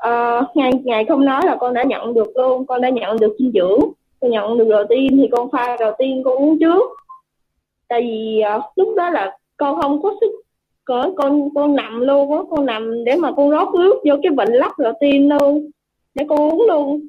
[0.08, 3.36] uh, ngày ngày không nói là con đã nhận được luôn con đã nhận được
[3.38, 3.80] dinh dưỡng
[4.20, 6.82] con nhận được đầu tiên thì con pha đầu tiên con uống trước.
[7.88, 10.30] Tại vì uh, lúc đó là con không có sức
[10.84, 14.32] cỡ con con nằm luôn á con nằm để mà con rót nước vô cái
[14.32, 15.70] bệnh lắc đầu tiên luôn
[16.14, 17.00] để con uống luôn.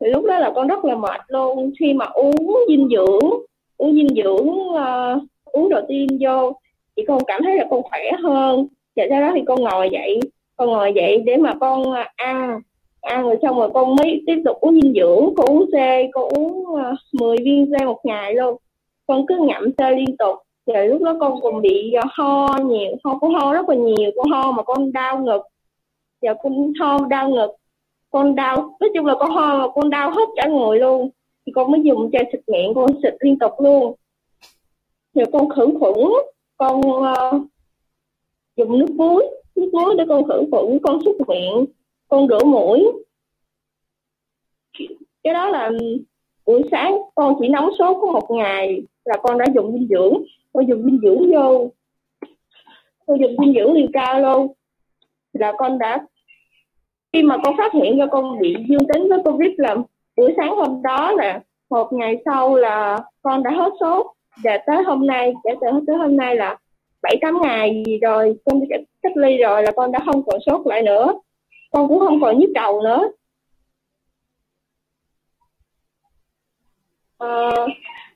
[0.00, 3.30] Thì lúc đó là con rất là mệt luôn khi mà uống dinh dưỡng
[3.76, 6.52] uống dinh dưỡng uh, uống đầu tiên vô
[6.96, 8.66] thì con cảm thấy là con khỏe hơn.
[8.96, 10.20] Và sau đó thì con ngồi dậy
[10.56, 12.60] con ngồi dậy để mà con à, ăn.
[13.00, 15.76] Ăn rồi xong rồi con mới tiếp tục uống dinh dưỡng con uống C
[16.12, 18.56] con uống à, 10 viên C một ngày luôn.
[19.06, 20.38] Con cứ ngậm C liên tục.
[20.66, 24.10] Rồi lúc đó con còn bị à, ho nhiều ho con ho rất là nhiều
[24.16, 25.42] con ho mà con đau ngực.
[26.22, 27.50] Giờ con ho đau ngực
[28.14, 31.10] con đau nói chung là con ho mà con đau hết cả người luôn.
[31.46, 33.94] Thì con mới dùng chai xịt miệng con xịt liên tục luôn.
[35.14, 35.94] Rồi con khử khuẩn
[36.56, 37.42] con uh,
[38.56, 39.26] dùng nước muối
[39.56, 41.64] nước muối để con khử khuẩn, con xúc miệng,
[42.08, 42.84] con rửa mũi.
[45.24, 45.70] Cái đó là
[46.46, 50.22] buổi sáng con chỉ nóng sốt có một ngày là con đã dùng dinh dưỡng.
[50.52, 51.70] Con dùng dinh dưỡng vô.
[53.06, 54.52] Con dùng dinh dưỡng liều cao luôn
[55.32, 56.06] là con đã,
[57.12, 59.76] khi mà con phát hiện ra con bị dương tính với covid là
[60.16, 61.40] buổi sáng hôm đó là
[61.70, 64.06] một ngày sau là con đã hết sốt.
[64.44, 66.58] Và tới hôm nay, kể từ tới hôm nay là
[67.04, 68.66] bảy tám ngày gì rồi con đi
[69.02, 71.14] cách ly rồi là con đã không còn sốt lại nữa.
[71.70, 73.08] Con cũng không còn nhức đầu nữa.
[77.18, 77.66] Ờ, à,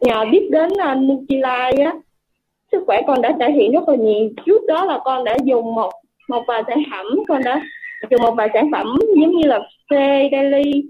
[0.01, 1.93] nhờ biết đến à, uh, Nutrilite á
[2.73, 4.31] sức khỏe con đã cải thiện rất là nhiều.
[4.47, 5.93] Trước đó là con đã dùng một
[6.29, 7.63] một vài sản phẩm con đã
[8.11, 9.93] dùng một vài sản phẩm giống như là C
[10.33, 10.85] daily.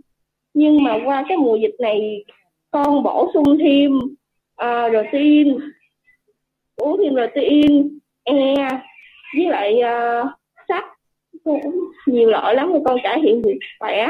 [0.55, 2.25] Nhưng mà qua cái mùa dịch này
[2.71, 5.59] con bổ sung thêm uh, protein
[6.79, 8.55] uống thêm protein e
[9.37, 10.27] với lại ờ, uh,
[10.69, 10.85] sắt
[12.07, 14.09] nhiều loại lắm rồi con cải thiện được khỏe.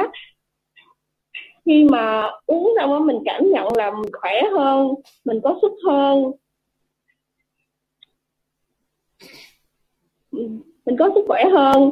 [1.66, 4.88] Khi mà uống xong đó mình cảm nhận là mình khỏe hơn
[5.24, 6.32] mình có sức hơn.
[10.30, 10.48] Ừ,
[10.86, 11.90] mình có sức khỏe hơn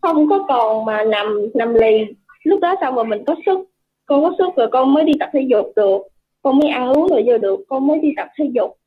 [0.00, 2.04] không có còn mà nằm nằm lì.
[2.42, 3.58] Lúc đó xong rồi mình có sức?
[4.06, 6.02] Con có sức rồi con mới đi tập thể dục được.
[6.42, 8.78] Con mới ăn uống rồi giờ được con mới đi tập thể dục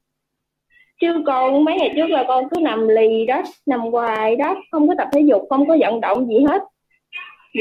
[1.02, 4.88] chứ con mấy ngày trước là con cứ nằm lì đó, nằm hoài đó, không
[4.88, 6.62] có tập thể dục, không có vận động gì hết.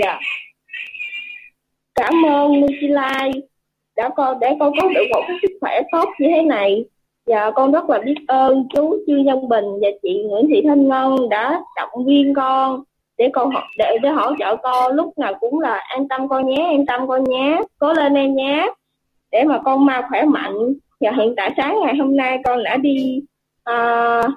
[0.03, 0.19] Dạ.
[1.95, 3.41] Cảm ơn Nutrilite
[3.97, 6.85] đã con để con có được một sức khỏe tốt như thế này.
[7.27, 10.89] Và con rất là biết ơn chú Trương Nhân Bình và chị Nguyễn Thị Thanh
[10.89, 12.83] Ngân đã động viên con
[13.19, 14.93] để con học để để hỗ trợ con.
[14.93, 17.61] Lúc nào cũng là an tâm con nhé, an tâm con nhé.
[17.79, 18.67] Cố lên em nhé,
[19.33, 20.75] để mà con mau khỏe mạnh.
[21.01, 23.23] Và hiện tại sáng ngày hôm nay con đã đi
[23.71, 24.35] uh,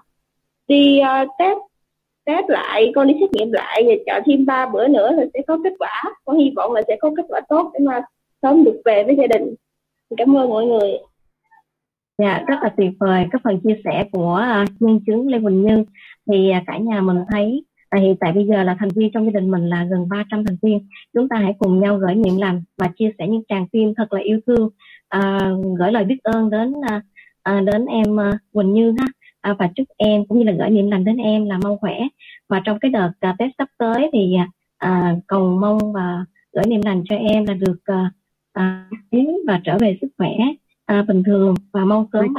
[0.67, 1.57] đi uh, test
[2.25, 5.39] test lại con đi xét nghiệm lại và chờ thêm ba bữa nữa là sẽ
[5.47, 6.03] có kết quả.
[6.25, 8.01] Con hy vọng là sẽ có kết quả tốt để mà
[8.41, 9.55] sớm được về với gia đình.
[10.17, 10.91] Cảm ơn mọi người.
[12.17, 15.39] Dạ, rất là tuyệt vời các phần chia sẻ của ờ, uh, nhân chứng Lê
[15.39, 15.84] Quỳnh Như
[16.31, 17.63] thì uh, cả nhà mình thấy
[17.93, 20.45] À, hiện tại bây giờ là thành viên trong gia đình mình là gần 300
[20.45, 20.88] thành viên.
[21.13, 24.13] Chúng ta hãy cùng nhau gửi niệm lành và chia sẻ những tràng phim thật
[24.13, 24.69] là yêu thương,
[25.09, 26.73] à, gửi lời biết ơn đến
[27.43, 29.05] à, đến em à, Quỳnh Như ha
[29.43, 31.99] à, và chúc em cũng như là gửi niềm lành đến em là mau khỏe.
[32.49, 34.35] Và trong cái đợt à, Tết sắp tới thì
[34.77, 38.11] à, cầu mong và gửi niềm lành cho em là được à,
[38.53, 38.89] à,
[39.47, 40.31] và trở về sức khỏe
[40.85, 42.33] à, bình thường và mong sớm.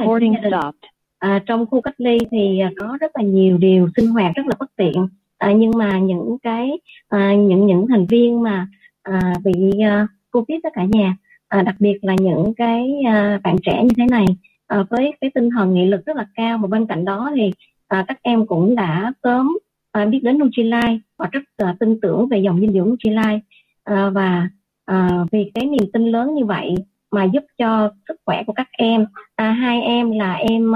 [1.19, 4.47] À, trong khu cách ly thì à, có rất là nhiều điều sinh hoạt rất
[4.47, 6.71] là bất tiện à, nhưng mà những cái
[7.09, 8.67] à, những những thành viên mà
[9.03, 11.15] à, bị à, covid đó cả nhà
[11.47, 14.25] à, đặc biệt là những cái à, bạn trẻ như thế này
[14.67, 17.51] à, với cái tinh thần nghị lực rất là cao mà bên cạnh đó thì
[17.87, 19.57] à, các em cũng đã sớm
[19.91, 23.39] à, biết đến Nutrilite và rất à, tin tưởng về dòng dinh dưỡng Nutrilite
[23.83, 24.49] à, và
[24.85, 26.75] à, vì cái niềm tin lớn như vậy
[27.11, 29.05] mà giúp cho sức khỏe của các em
[29.35, 30.73] à, hai em là em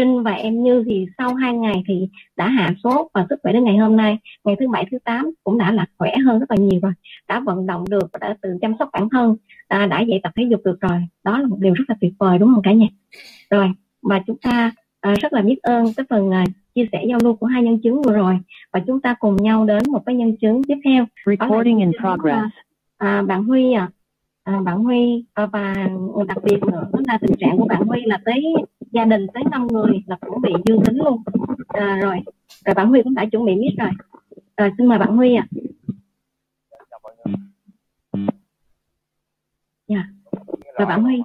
[0.00, 3.52] Trinh và em Như thì sau hai ngày thì đã hạ sốt và sức khỏe
[3.52, 4.18] đến ngày hôm nay.
[4.44, 6.92] Ngày thứ bảy thứ tám cũng đã là khỏe hơn rất là nhiều rồi.
[7.28, 9.36] Đã vận động được và đã tự chăm sóc bản thân
[9.68, 11.00] à, đã dạy tập thể dục được rồi.
[11.24, 12.86] Đó là một điều rất là tuyệt vời đúng không cả nhà?
[13.50, 13.70] Rồi
[14.02, 16.44] và chúng ta à, rất là biết ơn cái phần à,
[16.74, 18.38] chia sẻ giao lưu của hai nhân chứng vừa rồi.
[18.72, 21.04] Và chúng ta cùng nhau đến một cái nhân chứng tiếp theo.
[21.26, 22.54] Recording in progress.
[22.98, 23.88] à, bạn Huy à,
[24.44, 25.74] à bạn Huy à, và
[26.28, 28.42] đặc biệt nữa là tình trạng của bạn Huy là tới
[28.90, 31.22] gia đình tới 5 người là cũng bị dương tính luôn.
[31.68, 32.16] À, rồi
[32.64, 33.90] rồi bạn Huy cũng đã chuẩn bị mic rồi.
[34.54, 35.46] À, xin mời bạn Huy ạ.
[38.12, 38.28] À.
[39.88, 40.04] dạ.
[40.78, 41.22] Rồi bạn Huy.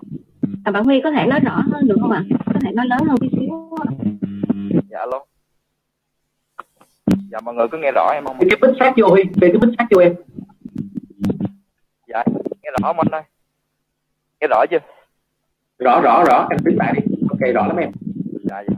[0.63, 2.23] À, bạn Huy có thể nói rõ hơn được không ạ?
[2.45, 3.69] Có thể nói lớn hơn tí xíu.
[4.89, 5.25] Dạ alo.
[7.31, 8.37] Dạ mọi người cứ nghe rõ em không?
[8.39, 10.15] Cái bích sát vô Huy về cái bích sát vô em.
[12.07, 12.23] Dạ
[12.63, 13.21] nghe rõ không anh ơi
[14.41, 14.79] nghe rõ chưa?
[15.79, 16.47] Rõ rõ rõ.
[16.51, 17.91] Em biết lại đi ok rõ lắm em.
[18.43, 18.75] Dạ dạ.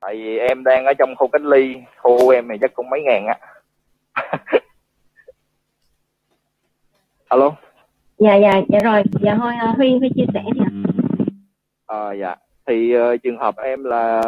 [0.00, 3.02] Tại vì em đang ở trong khu cách ly khu em thì chắc cũng mấy
[3.02, 3.38] ngàn á.
[7.28, 7.56] Alo?
[8.18, 9.02] Dạ dạ dạ rồi.
[9.20, 10.70] Dạ thôi uh, huy huy chia sẻ đi ạ.
[11.86, 12.36] Ờ à, dạ.
[12.66, 14.22] Thì uh, trường hợp em là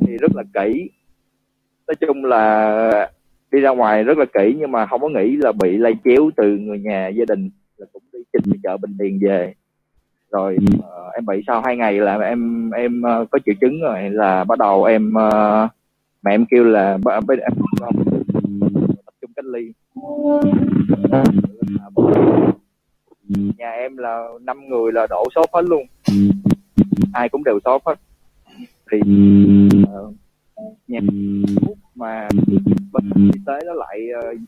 [0.00, 0.90] thì rất là kỹ.
[1.86, 3.10] Nói chung là
[3.50, 6.30] đi ra ngoài rất là kỹ nhưng mà không có nghĩ là bị lây chéo
[6.36, 7.50] từ người nhà gia đình.
[7.76, 9.54] Là cũng đi trên chợ bình điền về
[10.34, 14.10] rồi uh, em bị sau hai ngày là em em uh, có triệu chứng rồi
[14.10, 15.70] là bắt đầu em uh,
[16.22, 17.52] mẹ em kêu là bây em
[19.06, 19.72] tập trung cách ly.
[23.58, 25.86] Nhà em là năm người là đổ sốt hết luôn.
[27.12, 27.94] Ai cũng đều sốt hết.
[28.90, 28.98] Thì
[29.82, 30.14] uh,
[30.88, 31.00] nhà
[31.94, 32.28] mà
[32.92, 34.38] bên y tế nó lại uh,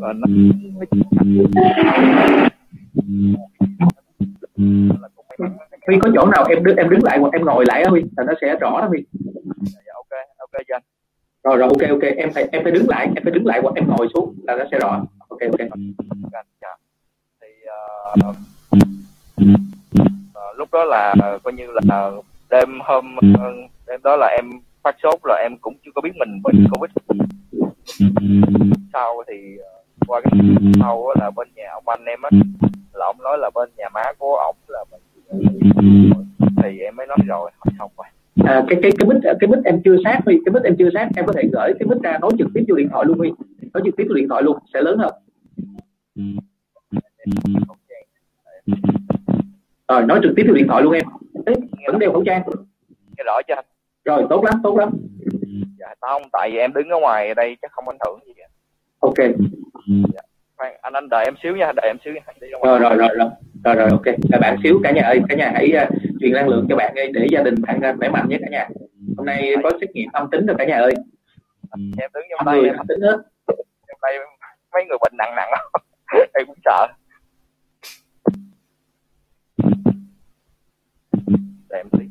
[0.00, 0.26] nó, nó
[5.88, 8.02] Huy có chỗ nào em đứng em đứng lại hoặc em ngồi lại á Huy
[8.16, 9.04] là nó sẽ rõ đó Huy.
[9.86, 10.78] Dạ ok ok cho
[11.44, 13.74] rồi rồi ok ok em phải em phải đứng lại em phải đứng lại hoặc
[13.74, 15.04] em ngồi xuống là nó sẽ rõ.
[15.28, 15.68] Ok ok.
[16.60, 16.76] Dạ.
[17.40, 17.48] thì
[18.20, 18.36] uh,
[19.40, 22.10] uh, lúc đó là uh, coi như là
[22.50, 23.16] đêm hôm
[23.86, 24.50] đêm đó là em
[24.82, 26.90] phát sốt rồi em cũng chưa có biết mình bệnh covid.
[28.92, 30.32] Sau thì uh, qua cái
[30.80, 32.30] sau là bên nhà ông anh em á
[32.98, 34.67] là ông nói là bên nhà má của ông là
[36.62, 38.06] thì em mới nói rồi xong rồi.
[38.44, 40.90] À, cái cái cái mic cái mic em chưa sát huy cái mic em chưa
[40.94, 43.18] sát em có thể gửi cái mic ra nói trực tiếp vô điện thoại luôn
[43.18, 43.32] huy.
[43.74, 45.14] Nói trực tiếp vô điện thoại luôn sẽ lớn hơn.
[49.88, 51.04] Rồi nói trực tiếp vô điện thoại luôn em.
[51.46, 51.52] Ê,
[51.86, 52.42] vẫn đeo khẩu trang.
[53.16, 53.54] Nghe rõ chưa
[54.04, 54.90] rồi tốt lắm tốt lắm.
[55.78, 58.46] Dạ không tại vì em đứng ở ngoài đây chắc không ảnh hưởng gì cả.
[59.00, 59.18] Ok.
[60.14, 60.20] Dạ.
[60.82, 62.20] anh anh đợi em xíu nha đợi em xíu nha
[62.62, 63.28] rồi rồi rồi rồi
[63.64, 64.04] rồi rồi ok.
[64.32, 65.88] Các bạn xíu cả nhà ơi cả nhà hãy uh,
[66.20, 68.48] truyền năng lượng cho bạn ơi để gia đình bạn uh, khỏe mạnh nhé cả
[68.50, 68.68] nhà.
[69.16, 70.92] Hôm nay có xét nghiệm âm tính rồi cả nhà ơi.
[71.76, 73.16] Em đứng trong tay âm tính hết
[73.88, 73.98] trong
[74.72, 75.50] mấy người bệnh nặng nặng
[76.34, 76.86] em cũng sợ.
[81.70, 82.04] Để em tí.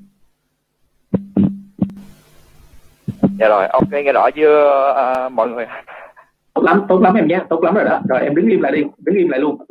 [3.40, 5.66] Dạ rồi ok nghe rõ chưa uh, mọi người?
[6.54, 8.02] Tốt lắm tốt lắm em nhé tốt lắm rồi đó.
[8.10, 9.67] Rồi em đứng im lại đi đứng im lại luôn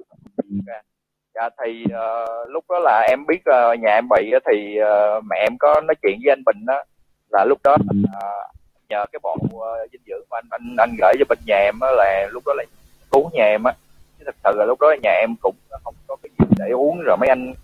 [1.36, 5.36] dạ thì uh, lúc đó là em biết uh, nhà em bị thì uh, mẹ
[5.36, 6.84] em có nói chuyện với anh bình đó
[7.30, 8.56] là lúc đó uh,
[8.88, 11.74] nhờ cái bộ uh, dinh dưỡng mà anh anh anh gửi cho bên nhà em
[11.80, 12.64] đó là lúc đó là
[13.10, 13.72] cứu nhà em á.
[14.18, 17.00] Chứ thật sự là lúc đó nhà em cũng không có cái gì để uống
[17.00, 17.54] rồi mấy anh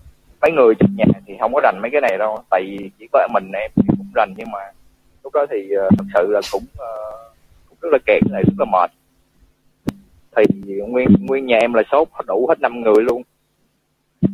[0.40, 2.38] mấy người trong nhà thì không có rành mấy cái này đâu.
[2.50, 4.58] Tại vì chỉ có mình em thì cũng rành nhưng mà
[5.24, 7.32] lúc đó thì uh, thật sự là cũng uh,
[7.68, 8.90] cũng rất là kẹt lại rất là mệt.
[10.36, 10.44] Thì
[10.88, 13.22] nguyên nguyên nhà em là sốt đủ hết năm người luôn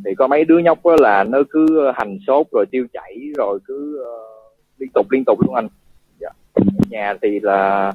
[0.05, 4.03] thì có mấy đứa nhóc là nó cứ hành sốt rồi tiêu chảy rồi cứ
[4.03, 5.69] uh, liên tục liên tục luôn anh.
[6.21, 6.29] Dạ.
[6.91, 7.93] nhà thì là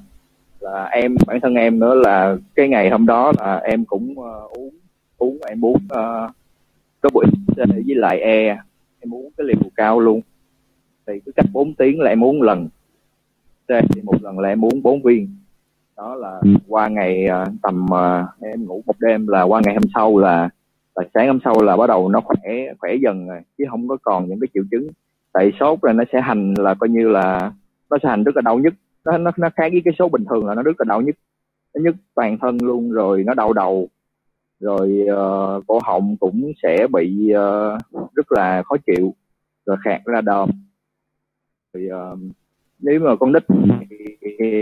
[0.59, 4.51] là em bản thân em nữa là cái ngày hôm đó là em cũng uh,
[4.51, 4.69] uống
[5.17, 6.31] uống em uống uh,
[7.01, 7.25] có buổi
[7.55, 8.57] với lại e.
[8.99, 10.21] Em uống cái liều cao luôn.
[11.07, 12.69] Thì cứ cách 4 tiếng là em uống lần.
[13.67, 15.27] Thì một lần là em uống 4 viên.
[15.97, 17.27] Đó là qua ngày
[17.61, 17.85] tầm
[18.41, 20.49] em ngủ một đêm là qua ngày hôm sau là
[20.95, 23.97] và sáng hôm sau là bắt đầu nó khỏe khỏe dần rồi chứ không có
[24.01, 24.87] còn những cái triệu chứng.
[25.33, 27.51] Tại sốt là nó sẽ hành là coi như là
[27.89, 28.73] nó sẽ hành rất là đau nhức.
[29.05, 31.15] Nó nó nó khác với cái số bình thường là nó rất là đau nhức.
[31.75, 33.89] Nó nhức toàn thân luôn rồi nó đau đầu.
[34.59, 37.81] Rồi uh, cổ họng cũng sẽ bị uh,
[38.15, 39.13] rất là khó chịu.
[39.65, 40.49] Rồi khạc ra đờm.
[41.73, 42.17] Thì uh, ờ,
[42.79, 43.43] nếu mà con nít
[43.89, 44.61] thì, thì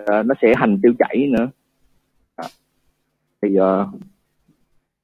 [0.00, 1.48] uh, nó sẽ hành tiêu chảy nữa.
[2.36, 2.44] À.
[3.42, 3.88] thì uh,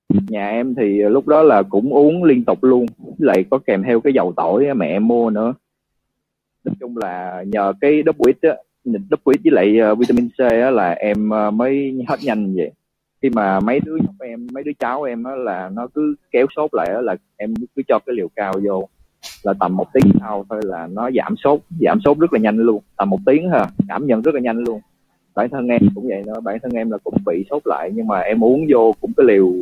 [0.08, 2.86] nhà em thì ờ, lúc đó là cũng uống liên tục luôn
[3.18, 5.54] lại có kèm theo cái dầu tỏi mẹ em mua nữa.
[6.64, 8.50] Nói chung là nhờ cái đốc quýt á
[8.84, 12.72] đốc quýt với lại uh, vitamin C á là em uh, mới hết nhanh vậy.
[13.22, 16.46] Khi mà mấy đứa nhóc em mấy đứa cháu em á là nó cứ kéo
[16.56, 18.88] sốt lại á là em cứ cho cái liều cao vô
[19.42, 22.56] là tầm một tiếng sau thôi là nó giảm sốt giảm sốt rất là nhanh
[22.56, 24.80] luôn tầm một tiếng ha cảm nhận rất là nhanh luôn.
[25.34, 28.06] Bản thân em cũng vậy đó bản thân em là cũng bị sốt lại nhưng
[28.06, 29.52] mà em uống vô cũng cái liều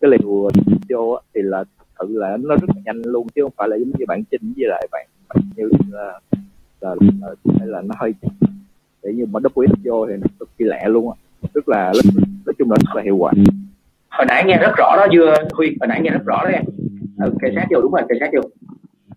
[0.00, 0.50] cái liều
[0.88, 1.64] vô thì là
[1.98, 4.24] thật sự là nó rất là nhanh luôn chứ không phải là giống như bạn
[4.30, 6.20] chinh với lại bạn, bạn như là
[6.80, 8.14] là, là, là, là nó hơi
[9.02, 11.16] để như mà đắp quý vô thì nó cực kỳ lẹ luôn á
[11.54, 11.92] rất là
[12.46, 13.32] nói chung là rất là hiệu quả.
[14.10, 16.64] Hồi nãy nghe rất rõ đó chưa huy hồi nãy nghe rất rõ đó em.
[17.22, 18.48] Ừ, kề sát vô đúng rồi kề sát vô.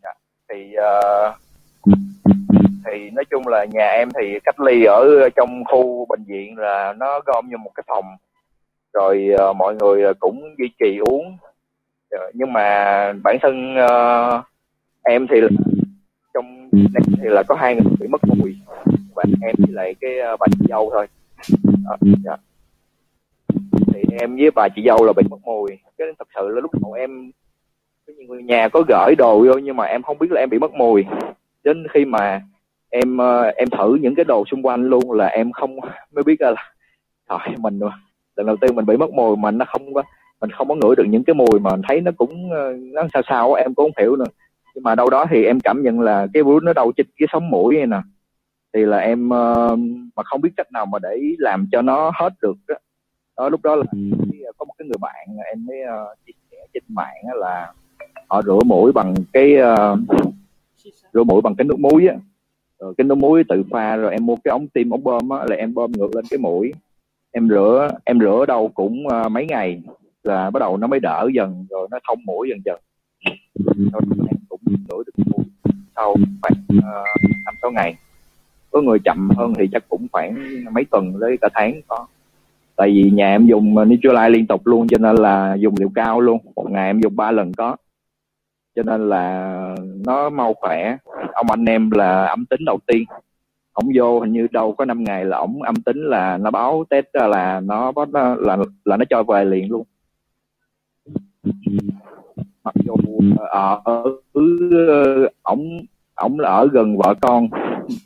[0.03, 0.09] Dạ.
[0.49, 1.35] thì uh,
[2.85, 6.93] thì nói chung là nhà em thì cách ly ở trong khu bệnh viện là
[6.97, 8.05] nó gom như một cái phòng
[8.93, 11.37] rồi uh, mọi người ờ, cũng duy trì uống.
[12.11, 12.63] Ờ, nhưng mà
[13.23, 14.45] bản thân uh,
[15.03, 15.37] em thì
[16.33, 18.55] trong này thì là có hai người bị mất mùi
[19.15, 21.07] và em thì lại cái uh, bà chị dâu thôi.
[21.85, 22.37] Đó, dạ.
[23.93, 25.69] thì em với bà chị dâu là bị mất mùi.
[25.97, 27.31] Cái thật sự là lúc đầu em
[28.27, 30.73] người nhà có gửi đồ vô nhưng mà em không biết là em bị mất
[30.73, 31.05] mùi.
[31.63, 32.41] Đến khi mà
[32.89, 35.77] em uh, em thử những cái đồ xung quanh luôn là em không
[36.11, 36.55] mới biết là
[37.29, 37.79] trời mình
[38.43, 40.03] lần đầu tiên mình bị mất mùi mà nó không có
[40.41, 43.21] mình không có ngửi được những cái mùi mà thấy nó cũng uh, nó sao
[43.27, 44.25] sao em cũng không hiểu nữa.
[44.75, 47.27] Nhưng mà đâu đó thì em cảm nhận là cái virus nó đâu chích cái
[47.31, 47.97] sống mũi này nè.
[48.73, 49.79] Thì là em uh,
[50.15, 52.75] mà không biết cách nào mà để làm cho nó hết được đó,
[53.37, 53.83] đó lúc đó là
[54.57, 57.73] có một cái người bạn em mới uh, chia sẻ trên mạng là
[58.27, 59.99] họ rửa mũi bằng cái uh,
[61.13, 62.15] rửa mũi bằng cái nước muối á.
[62.79, 65.45] Rồi cái nước muối tự pha rồi em mua cái ống tim ống bơm á
[65.49, 66.71] là em bơm ngược lên cái mũi
[67.31, 69.81] em rửa em rửa đâu cũng uh, mấy ngày
[70.23, 72.79] là bắt đầu nó mới đỡ dần rồi nó thông mũi dần dần.
[73.75, 75.45] Em cũng rửa được mũi
[75.95, 76.53] sau khoảng
[76.83, 77.03] ờ,
[77.45, 77.95] năm uh, sáu ngày.
[78.71, 80.35] Có người chậm hơn thì chắc cũng khoảng
[80.73, 82.07] mấy tuần tới cả tháng có.
[82.75, 85.89] Tại vì nhà em dùng ờ, Nutrilite liên tục luôn cho nên là dùng liều
[85.95, 86.39] cao luôn.
[86.55, 87.75] Một ngày em dùng ba lần có.
[88.75, 89.75] Cho nên là
[90.05, 90.97] nó mau khỏe.
[91.33, 93.03] Ông anh em là âm tính đầu tiên
[93.81, 96.83] ổng vô hình như đâu có 5 ngày là ổng âm tính là nó báo
[96.89, 99.83] test là nó là là là nó cho về liền luôn.
[102.63, 102.95] Mặc dù
[103.37, 104.03] ờ, ở
[104.33, 107.47] ừ, ổng ổng là ở gần vợ con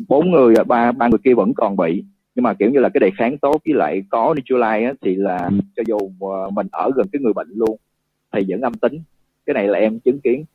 [0.07, 2.03] bốn người ba ba người kia vẫn còn bị.
[2.35, 5.15] Nhưng mà kiểu như là cái đề kháng tốt với lại có Nitrolai á, thì
[5.15, 7.77] là cho dù ờ, mình ở gần cái người bệnh luôn
[8.31, 9.01] thì vẫn âm tính.
[9.45, 10.45] Cái này là em chứng kiến.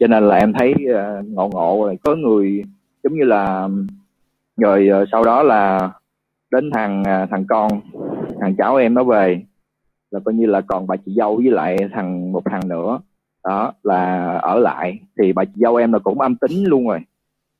[0.00, 1.98] Cho nên là em thấy uh, ngộ ngộ rồi.
[2.02, 2.62] Có người
[3.02, 3.68] giống như là
[4.58, 5.90] rồi uh, sau đó là
[6.50, 7.80] đến thằng uh, thằng con
[8.40, 9.42] thằng cháu em nó về.
[10.10, 13.00] Là coi như là còn bà chị dâu với lại thằng một thằng nữa.
[13.44, 14.98] Đó là ở lại.
[15.18, 17.00] Thì bà chị dâu em là cũng âm tính luôn rồi.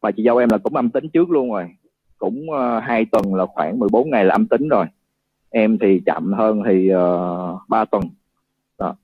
[0.02, 1.64] Bà chị dâu em là cũng âm tính trước luôn rồi.
[2.18, 4.86] Cũng uh, hai tuần là khoảng 14 ngày là âm tính rồi.
[5.50, 8.02] Em thì chậm hơn thì ờ, uh, 3 tuần.
[8.78, 8.94] Đó.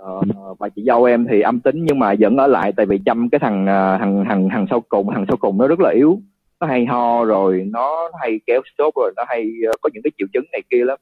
[0.00, 2.98] Uh, bà chị dâu em thì âm tính nhưng mà vẫn ở lại tại vì
[3.04, 5.90] chăm cái thằng uh, thằng thằng thằng sau cùng thằng sau cùng nó rất là
[5.90, 6.20] yếu
[6.60, 10.10] nó hay ho rồi nó hay kéo sốt rồi nó hay uh, có những cái
[10.18, 10.98] triệu chứng này kia lắm.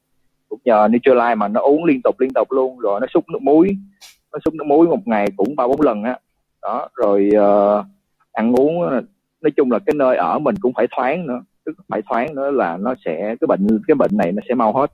[0.49, 3.41] Cũng nhờ Nutrilite mà nó uống liên tục liên tục luôn rồi nó xúc nước
[3.41, 3.77] muối
[4.33, 6.11] nó xúc nước muối một ngày cũng ba bốn lần á.
[6.11, 6.17] Đó.
[6.61, 7.85] đó rồi uh,
[8.31, 9.01] ăn uống ờ,
[9.41, 12.51] nói chung là cái nơi ở mình cũng phải thoáng nữa tức phải thoáng nữa
[12.51, 14.91] là nó sẽ cái bệnh cái bệnh này nó sẽ mau hết.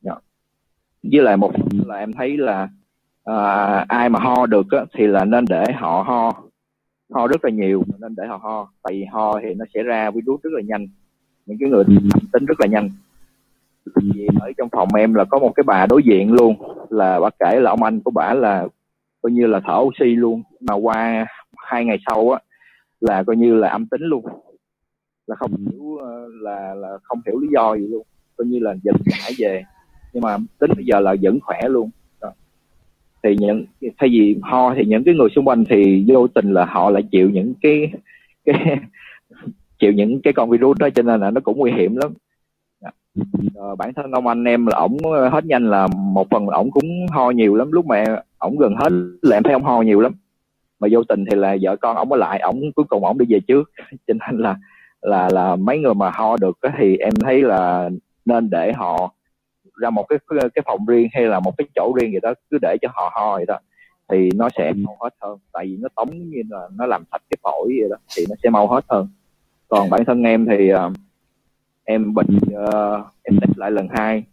[0.00, 0.14] Dạ.
[1.02, 1.52] Với lại một
[1.86, 2.68] là em thấy là
[3.30, 6.49] uh, ai mà ho được á, thì là nên để họ ho
[7.10, 8.68] ho rất là nhiều nên để họ ho.
[8.82, 10.86] Tại vì ho thì nó sẽ ra virus rất là nhanh.
[11.46, 11.84] Những cái người
[12.32, 12.90] tính rất là nhanh.
[13.96, 16.54] Vì ở trong phòng em là có một cái bà đối diện luôn.
[16.90, 18.66] Là bà kể là ông anh của bà là
[19.22, 20.42] coi như là thở oxy luôn.
[20.60, 22.38] Mà qua hai ngày sau á
[23.00, 24.24] là coi như là âm tính luôn.
[25.26, 28.06] Là không hiểu ờ, là là không hiểu lý do gì luôn.
[28.36, 29.62] Coi như là dịch giải về.
[30.12, 31.90] Nhưng mà tính bây giờ là vẫn khỏe luôn
[33.22, 33.64] thì những
[33.98, 37.02] thay vì ho thì những cái người xung quanh thì vô tình là họ lại
[37.12, 37.92] chịu những cái
[38.44, 38.78] cái
[39.78, 42.12] chịu những cái con virus đó cho nên là nó cũng nguy hiểm lắm.
[43.54, 44.98] À, bản thân ông anh em là ổng
[45.32, 47.72] hết nhanh là một phần là ổng cũng ho nhiều lắm.
[47.72, 48.04] Lúc mà
[48.38, 48.92] ổng gần hết
[49.22, 50.12] là em thấy ông ho nhiều lắm.
[50.80, 53.26] Mà vô tình thì là vợ con ổng ở lại ổng cuối cùng ổng đi
[53.28, 53.70] về trước.
[54.06, 54.56] Cho nên là
[55.02, 57.90] là là mấy người mà ho được thì em thấy là
[58.24, 59.14] nên để họ
[59.76, 60.18] ra một cái
[60.54, 63.10] cái phòng riêng hay là một cái chỗ riêng gì đó cứ để cho họ
[63.14, 63.58] ho vậy đó
[64.12, 65.38] thì nó sẽ mau hết hơn.
[65.52, 68.34] Tại vì nó tống như là nó làm sạch cái phổi vậy đó thì nó
[68.42, 69.08] sẽ mau hết hơn.
[69.68, 70.92] Còn bản thân em thì uh,
[71.84, 74.24] em bệnh uh, em test lại lần hai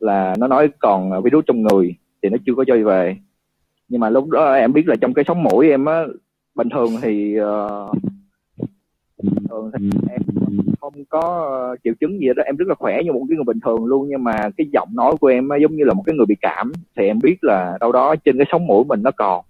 [0.00, 3.16] là nó nói còn virus trong người thì nó chưa có chơi về.
[3.88, 6.04] Nhưng mà lúc đó em biết là trong cái sống mũi em á
[6.54, 7.96] bình thường thì uh,
[9.48, 10.22] thường thì em
[10.80, 12.42] không có triệu chứng gì đó.
[12.46, 14.88] Em rất là khỏe như một cái người bình thường luôn nhưng mà cái giọng
[14.92, 17.78] nói của em giống như là một cái người bị cảm thì em biết là
[17.80, 19.44] đâu đó trên cái sống mũi mình nó còn.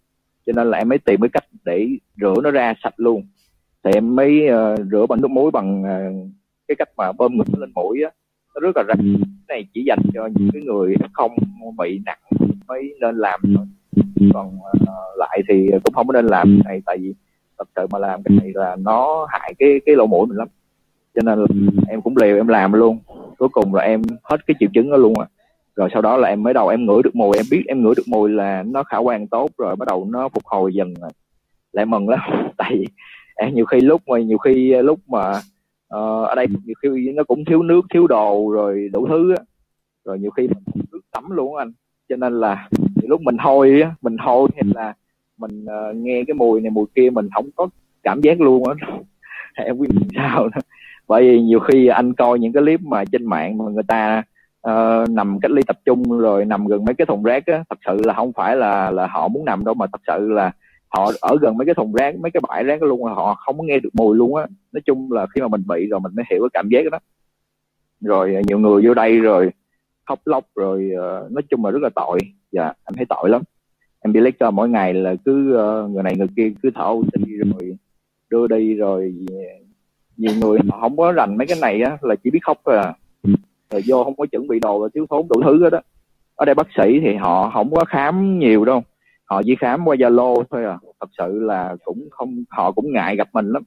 [0.47, 1.89] Cho nên là em mới tìm cái cách để
[2.21, 3.23] rửa nó ra sạch luôn.
[3.85, 6.29] Thì em mới uh, rửa bằng nước muối bằng uh,
[6.69, 8.11] cái cách mà bơm ngực lên mũi á.
[8.55, 8.99] Nó rất là rạch
[9.49, 11.37] cái này chỉ dành cho những cái người không
[11.79, 12.19] bị nặng
[12.69, 13.67] mới nên làm thôi.
[14.35, 17.15] Còn uh, lại thì cũng không có nên làm cái này tại vì
[17.59, 20.49] thật sự mà làm cái này là nó hại cái cái lỗ mũi mình lắm
[21.19, 21.47] cho nên là
[21.89, 22.99] em cũng liều em làm luôn.
[23.39, 25.27] Cuối cùng là em hết cái triệu chứng đó luôn á
[25.79, 27.95] rồi sau đó là em mới đầu em ngửi được mùi em biết em ngửi
[27.97, 31.11] được mùi là nó khả quan tốt rồi bắt đầu nó phục hồi dần rồi.
[31.73, 32.21] Lại mừng lắm
[32.57, 32.87] tại vì
[33.37, 35.31] em nhiều khi lúc mà nhiều khi lúc mà
[35.95, 39.45] uh, ở đây nhiều khi nó cũng thiếu nước thiếu đồ rồi đủ thứ á.
[40.05, 41.73] Rồi nhiều khi mình nước tắm luôn anh.
[42.09, 42.69] Cho nên là
[43.03, 44.95] lúc mình hôi á mình hôi hay là
[45.39, 47.69] mình uh, nghe cái mùi này mùi kia mình không có
[48.03, 48.89] cảm giác luôn á.
[49.65, 50.61] Em biết sao đó
[51.09, 54.23] bởi vì nhiều khi anh coi những cái clip mà trên mạng mà người ta
[54.69, 57.79] uh, nằm cách ly tập trung rồi nằm gần mấy cái thùng rác á thật
[57.87, 60.53] sự là không phải là là họ muốn nằm đâu mà thật sự là
[60.89, 63.65] họ ở gần mấy cái thùng rác mấy cái bãi rác luôn họ không có
[63.65, 64.47] nghe được mùi luôn á.
[64.73, 66.99] Nói chung là khi mà mình bị rồi mình mới hiểu cái cảm giác đó.
[68.01, 69.51] Rồi ờ, nhiều người vô đây rồi
[70.07, 72.19] khóc lóc rồi uh, nói chung là rất là tội.
[72.53, 73.43] Dạ em thấy tội lắm.
[74.01, 76.87] Em đi lấy cho mỗi ngày là cứ uh, người này người kia cứ thở
[76.89, 77.77] oxy rồi
[78.31, 79.15] đưa đi rồi
[80.19, 82.77] nhiều người họ không có rành mấy cái này á là chỉ biết khóc thôi
[82.77, 82.95] à.
[83.71, 85.81] Rồi vô không có chuẩn bị đồ và thiếu thốn đủ thứ hết đó
[86.39, 88.83] ở đây bác sĩ thì họ không có khám nhiều đâu.
[89.25, 90.79] Họ chỉ khám qua zalo thôi à.
[91.01, 93.63] Thật sự là cũng không họ cũng ngại gặp mình lắm.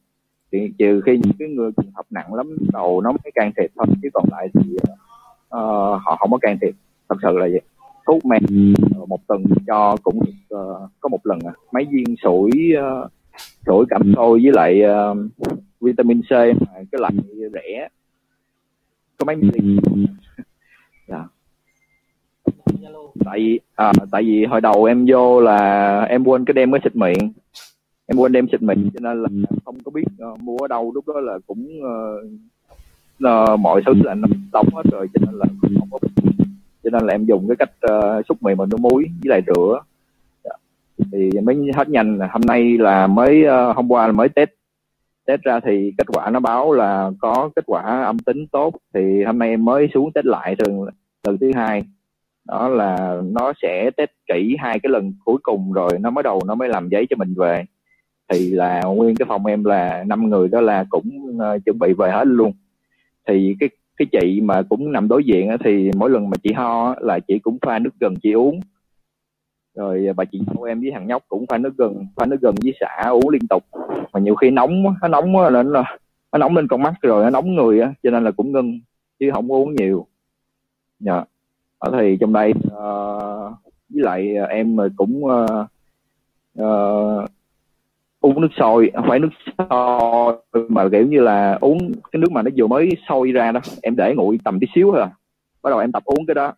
[0.51, 3.71] Thì trừ khi những cái người trường hợp nặng lắm đầu nó mới can thiệp
[3.75, 3.85] thôi.
[4.01, 6.75] Chứ còn lại thì uh, họ không có can thiệp.
[7.09, 7.61] Thật sự là vậy.
[8.07, 11.53] Thuốc men ờ, một tuần cho cũng được, uh, có một lần à.
[11.71, 13.11] mấy viên sủi uh,
[13.65, 14.81] sủi cảm sôi với lại
[15.11, 15.17] uh,
[15.81, 17.13] vitamin C mà cái loại
[17.53, 17.87] rẻ.
[19.17, 19.79] Có mấy ml
[21.07, 21.23] dạ.
[23.25, 26.81] Tại vì à, tại vì hồi đầu em vô là em quên cái đem cái
[26.83, 27.33] xịt miệng.
[28.05, 29.29] Em quên đem xịt miệng cho nên là
[29.65, 30.03] không có biết
[30.33, 30.91] uh, mua ở đâu.
[30.95, 32.25] Lúc đó là cũng uh,
[33.27, 35.99] uh, mọi thứ là nó đóng hết rồi cho nên là không có
[36.83, 39.41] cho nên là em dùng cái cách uh, xúc miệng bằng nước muối với lại
[39.47, 39.79] rửa.
[40.43, 40.51] Dạ.
[41.11, 44.49] thì mới hết nhanh hôm nay là mới uh, hôm qua là mới test
[45.31, 48.73] test ra thì kết quả nó báo là có kết quả âm tính tốt.
[48.93, 50.85] Thì hôm nay em mới xuống test lại thường
[51.27, 51.83] lần thứ hai.
[52.47, 56.41] Đó là nó sẽ test kỹ hai cái lần cuối cùng rồi nó mới đầu
[56.47, 57.65] nó mới làm giấy cho mình về.
[58.29, 61.93] Thì là nguyên cái phòng em là năm người đó là cũng uh, chuẩn bị
[61.93, 62.53] về hết luôn.
[63.27, 66.95] Thì cái cái chị mà cũng nằm đối diện thì mỗi lần mà chị ho
[66.99, 68.59] là chị cũng pha nước gần chị uống
[69.75, 72.41] rồi à, bà chị dâu em với thằng nhóc cũng phải nước gần phải nước
[72.41, 73.63] gần với xả uống liên tục.
[74.13, 75.97] Mà nhiều khi nóng nó nóng lên là
[76.31, 78.79] nó nóng lên con mắt rồi nó nóng người á cho nên là cũng ngưng
[79.19, 80.07] chứ không uống nhiều.
[80.99, 81.23] Dạ.
[81.77, 83.53] Ở thì trong đây uh,
[83.89, 85.67] với lại à, em cũng uh,
[86.61, 87.29] uh,
[88.21, 90.35] uống nước sôi phải nước sôi
[90.69, 91.77] mà kiểu như là uống
[92.11, 94.91] cái nước mà nó vừa mới sôi ra đó em để nguội tầm tí xíu
[94.91, 95.09] thôi à.
[95.61, 96.53] Bắt đầu em tập uống cái đó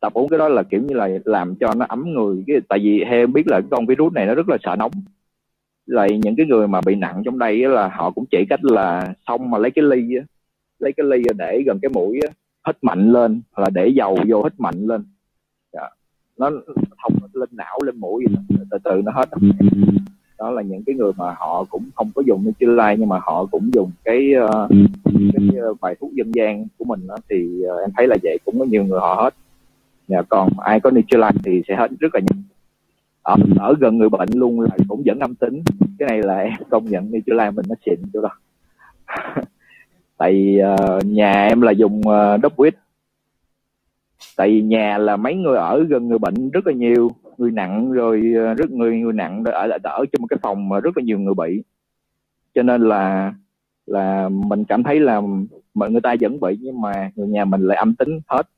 [0.00, 2.44] tập uống cái đó là kiểu như là làm cho nó ấm người.
[2.46, 4.92] Cái tại vì theo biết là con virus này nó rất là sợ nóng.
[5.86, 9.14] Lại những cái người mà bị nặng trong đây là họ cũng chỉ cách là
[9.26, 10.24] xong mà lấy cái ly á
[10.78, 12.32] lấy cái ly để gần cái mũi á
[12.66, 15.04] hít mạnh lên hoặc là để dầu vô hít mạnh lên.
[15.72, 15.88] Dạ.
[16.36, 16.50] nó
[17.02, 18.24] thông lên não lên mũi
[18.70, 19.28] từ từ nó hết.
[20.38, 23.46] Đó là những cái người mà họ cũng không có dùng Nutrilite nhưng mà họ
[23.50, 24.70] cũng dùng cái, uh,
[25.32, 28.38] cái ờ, bài thuốc dân gian của mình đó, thì uh, em thấy là vậy
[28.44, 29.34] cũng có nhiều người họ hết
[30.10, 32.42] dạ, còn ai có Nutrilite thì sẽ hết rất là nhanh.
[33.22, 35.62] Ở, ở gần người bệnh luôn là cũng vẫn âm tính.
[35.98, 38.30] Cái này là em công nhận Nutrilite mình nó xịn chỗ đó.
[40.18, 42.74] Tại vì uh, nhà em là dùng uh, đốc quýt.
[44.36, 47.92] Tại vì nhà là mấy người ở gần người bệnh rất là nhiều người nặng
[47.92, 51.02] rồi uh, rất người người nặng ở ở trong một cái phòng mà rất là
[51.02, 51.62] nhiều người bị.
[52.54, 53.34] Cho nên là
[53.86, 55.20] là mình cảm thấy là
[55.74, 58.48] mọi người ta vẫn bị nhưng mà người nhà mình lại âm tính hết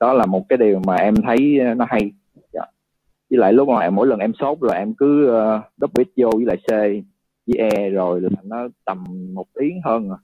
[0.00, 2.10] đó là một cái điều mà em thấy ờ, nó hay.
[2.52, 2.60] Dạ.
[3.30, 6.08] với lại lúc mà em, mỗi lần em sốt rồi em cứ uh, đắp bít
[6.16, 6.70] vô với lại c
[7.46, 10.18] với e rồi là nó tầm một tiếng hơn rồi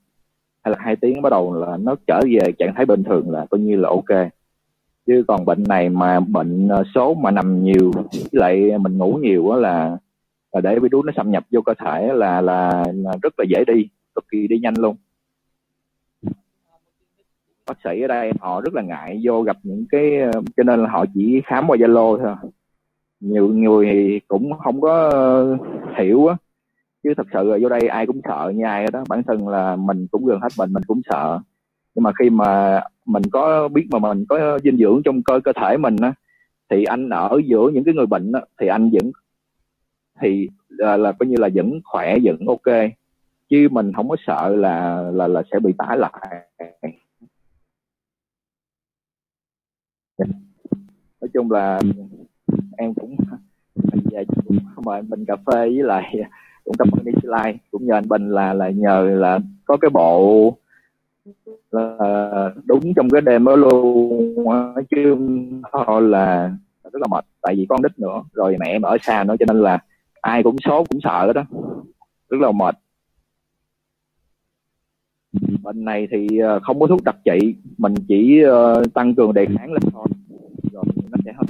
[0.63, 3.45] hay là hai tiếng bắt đầu là nó trở về trạng thái bình thường là
[3.49, 4.29] coi như là ok.
[5.07, 9.19] Chứ còn bệnh này mà bệnh ờ, số mà nằm nhiều với lại mình ngủ
[9.21, 9.97] nhiều đó là
[10.51, 13.63] là để virus nó xâm nhập vô cơ thể là là, là rất là dễ
[13.67, 14.95] đi cực kỳ đi nhanh luôn
[17.67, 20.11] bác sĩ ở đây họ rất là ngại vô gặp những cái
[20.57, 22.35] cho nên là họ chỉ khám qua zalo thôi.
[23.19, 25.11] Nhiều người cũng không có
[25.97, 26.35] hiểu á.
[27.03, 29.75] Chứ thật sự là vô đây ai cũng sợ như ai đó bản thân là
[29.75, 31.39] mình cũng gần hết bệnh mình cũng sợ.
[31.95, 35.51] Nhưng mà khi mà mình có biết mà mình có dinh dưỡng trong cơ cơ
[35.61, 36.13] thể mình á
[36.69, 39.11] thì anh ở giữa những cái người bệnh á, thì anh vẫn
[40.21, 42.75] thì là, là coi như là vẫn khỏe vẫn ok.
[43.49, 46.13] Chứ mình không có sợ là là là sẽ bị tái lại.
[50.17, 51.79] Nói chung là
[52.77, 53.15] em cũng
[54.11, 56.15] về cũng mời anh Bình cà phê với lại
[56.65, 59.89] cũng cảm ơn đi Live cũng nhờ anh Bình là là nhờ là có cái
[59.89, 60.57] bộ
[61.71, 64.45] là đúng trong cái đêm luôn.
[64.89, 65.17] Chứ
[65.71, 66.51] thôi là
[66.83, 68.23] rất là mệt, tại vì con đít nữa.
[68.33, 69.79] Rồi mẹ em ở xa nữa, cho nên là
[70.21, 71.43] ai cũng số cũng sợ đó
[72.29, 72.75] rất là mệt
[75.63, 79.45] bệnh này thì ờ, không có thuốc đặc trị mình chỉ ờ, tăng cường đề
[79.45, 80.07] kháng lên thôi
[80.71, 81.45] rồi nó sẽ hết.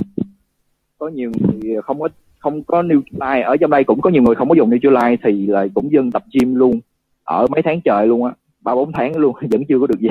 [0.98, 2.10] Có nhiều người không có
[2.40, 5.48] không có Nutrilite ở trong đây cũng có nhiều người không có dùng Nutrilite thì
[5.48, 6.80] là cũng dừng tập gym luôn
[7.24, 8.32] ở mấy tháng trời luôn á
[8.62, 10.10] ba bốn tháng luôn vẫn chưa có được gì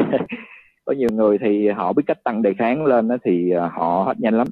[0.85, 4.05] có nhiều người thì họ biết cách tăng đề kháng lên đó thì ờ, họ
[4.07, 4.47] hết nhanh lắm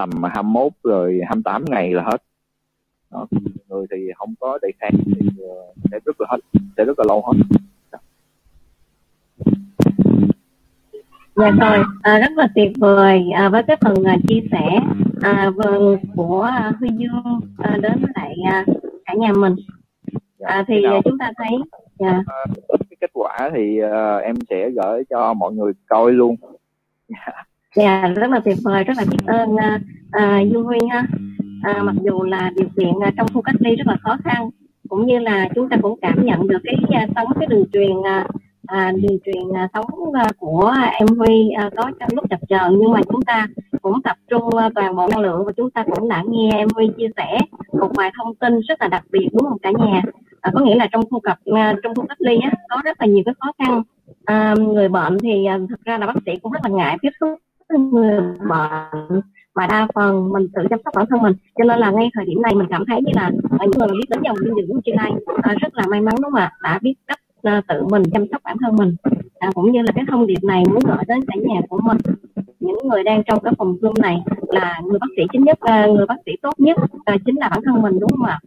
[0.00, 2.22] tầm 21 rồi 28 ngày là hết.
[3.10, 3.26] Đó,
[3.68, 5.28] người thì không có đề kháng thì
[5.90, 6.38] sẽ rất là hết
[6.76, 7.38] sẽ rất là lâu hết
[11.36, 11.84] dạ rồi.
[12.02, 13.22] À, rất là tuyệt vời.
[13.34, 14.80] À, với cái phần à, chia sẻ
[15.20, 18.64] à, vâng của à, Huy Dương à, đến lại à,
[19.04, 19.56] cả nhà mình.
[20.38, 21.58] Dạ, à, thì nào- chúng ta thấy
[21.98, 22.22] dạ.
[22.68, 26.36] Cái kết quả thì ờ, em sẽ gửi cho mọi người coi luôn.
[27.76, 29.80] Dạ rất là tuyệt vời rất là biết ơn à,
[30.10, 31.06] à, Dương Huy ha.
[31.62, 34.50] À, mặc dù là điều kiện à, trong khu cách ly rất là khó khăn
[34.88, 37.96] cũng như là chúng ta cũng cảm nhận được cái à, sống cái đường truyền
[38.04, 38.26] à,
[38.66, 41.08] à, điều truyền à, sống à, của em
[41.56, 43.46] à, có trong lúc chập chờn nhưng mà chúng ta
[43.82, 46.68] cũng tập trung à, toàn bộ năng lượng và chúng ta cũng đã nghe em
[46.96, 47.38] chia sẻ
[47.72, 50.02] một vài thông tin rất là đặc biệt đúng không cả nhà?
[50.40, 53.00] À, có nghĩa là trong khu cập à, trong khu cách ly á, có rất
[53.00, 53.82] là nhiều cái khó khăn.
[54.24, 57.10] À, người bệnh thì à, thực ra là bác sĩ cũng rất là ngại tiếp
[57.20, 57.38] xúc
[57.68, 59.20] với người bệnh
[59.54, 61.32] và đa phần mình tự chăm sóc bản thân mình.
[61.58, 63.88] Cho nên là ngay thời điểm này mình cảm thấy như là à, những người
[63.88, 65.10] mà biết đến dòng dinh dưỡng trên đây
[65.42, 66.52] à, rất là may mắn đúng không ạ?
[66.62, 68.96] Đã biết cách à, tự mình chăm sóc bản thân mình.
[69.38, 71.96] À, cũng như là cái thông điệp này muốn gửi đến cả nhà của mình.
[72.60, 75.86] Những người đang trong cái phòng zoom này là người bác sĩ chính nhất à,
[75.86, 78.40] người bác sĩ tốt nhất à, chính là bản thân mình đúng không ạ?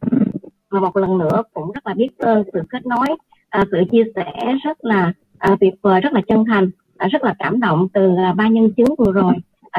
[0.70, 3.08] Và một lần nữa cũng rất là biết ơn sự kết nối
[3.50, 4.32] à, sự chia sẻ
[4.64, 5.14] rất là
[5.60, 6.70] tuyệt vời rất là chân thành
[7.12, 9.34] rất là cảm động từ ba nhân chứng vừa rồi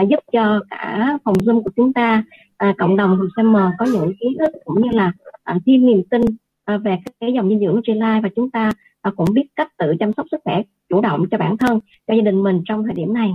[0.08, 2.24] giúp cho cả phòng zoom của chúng ta
[2.78, 5.12] cộng đồng vùng CM có những kiến thức cũng như là
[5.66, 6.22] thêm niềm tin
[6.66, 8.70] về cái dòng dinh dưỡng Nutrilite và chúng ta
[9.05, 12.14] và cũng biết cách tự chăm sóc sức khỏe chủ động cho bản thân, cho
[12.14, 13.30] gia đình mình trong thời điểm này.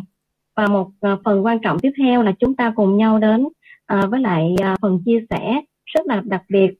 [0.55, 3.47] Và một ờ, phần quan trọng tiếp theo là chúng ta cùng nhau đến
[3.85, 6.71] ờ, với lại ờ, phần chia sẻ rất là đặc biệt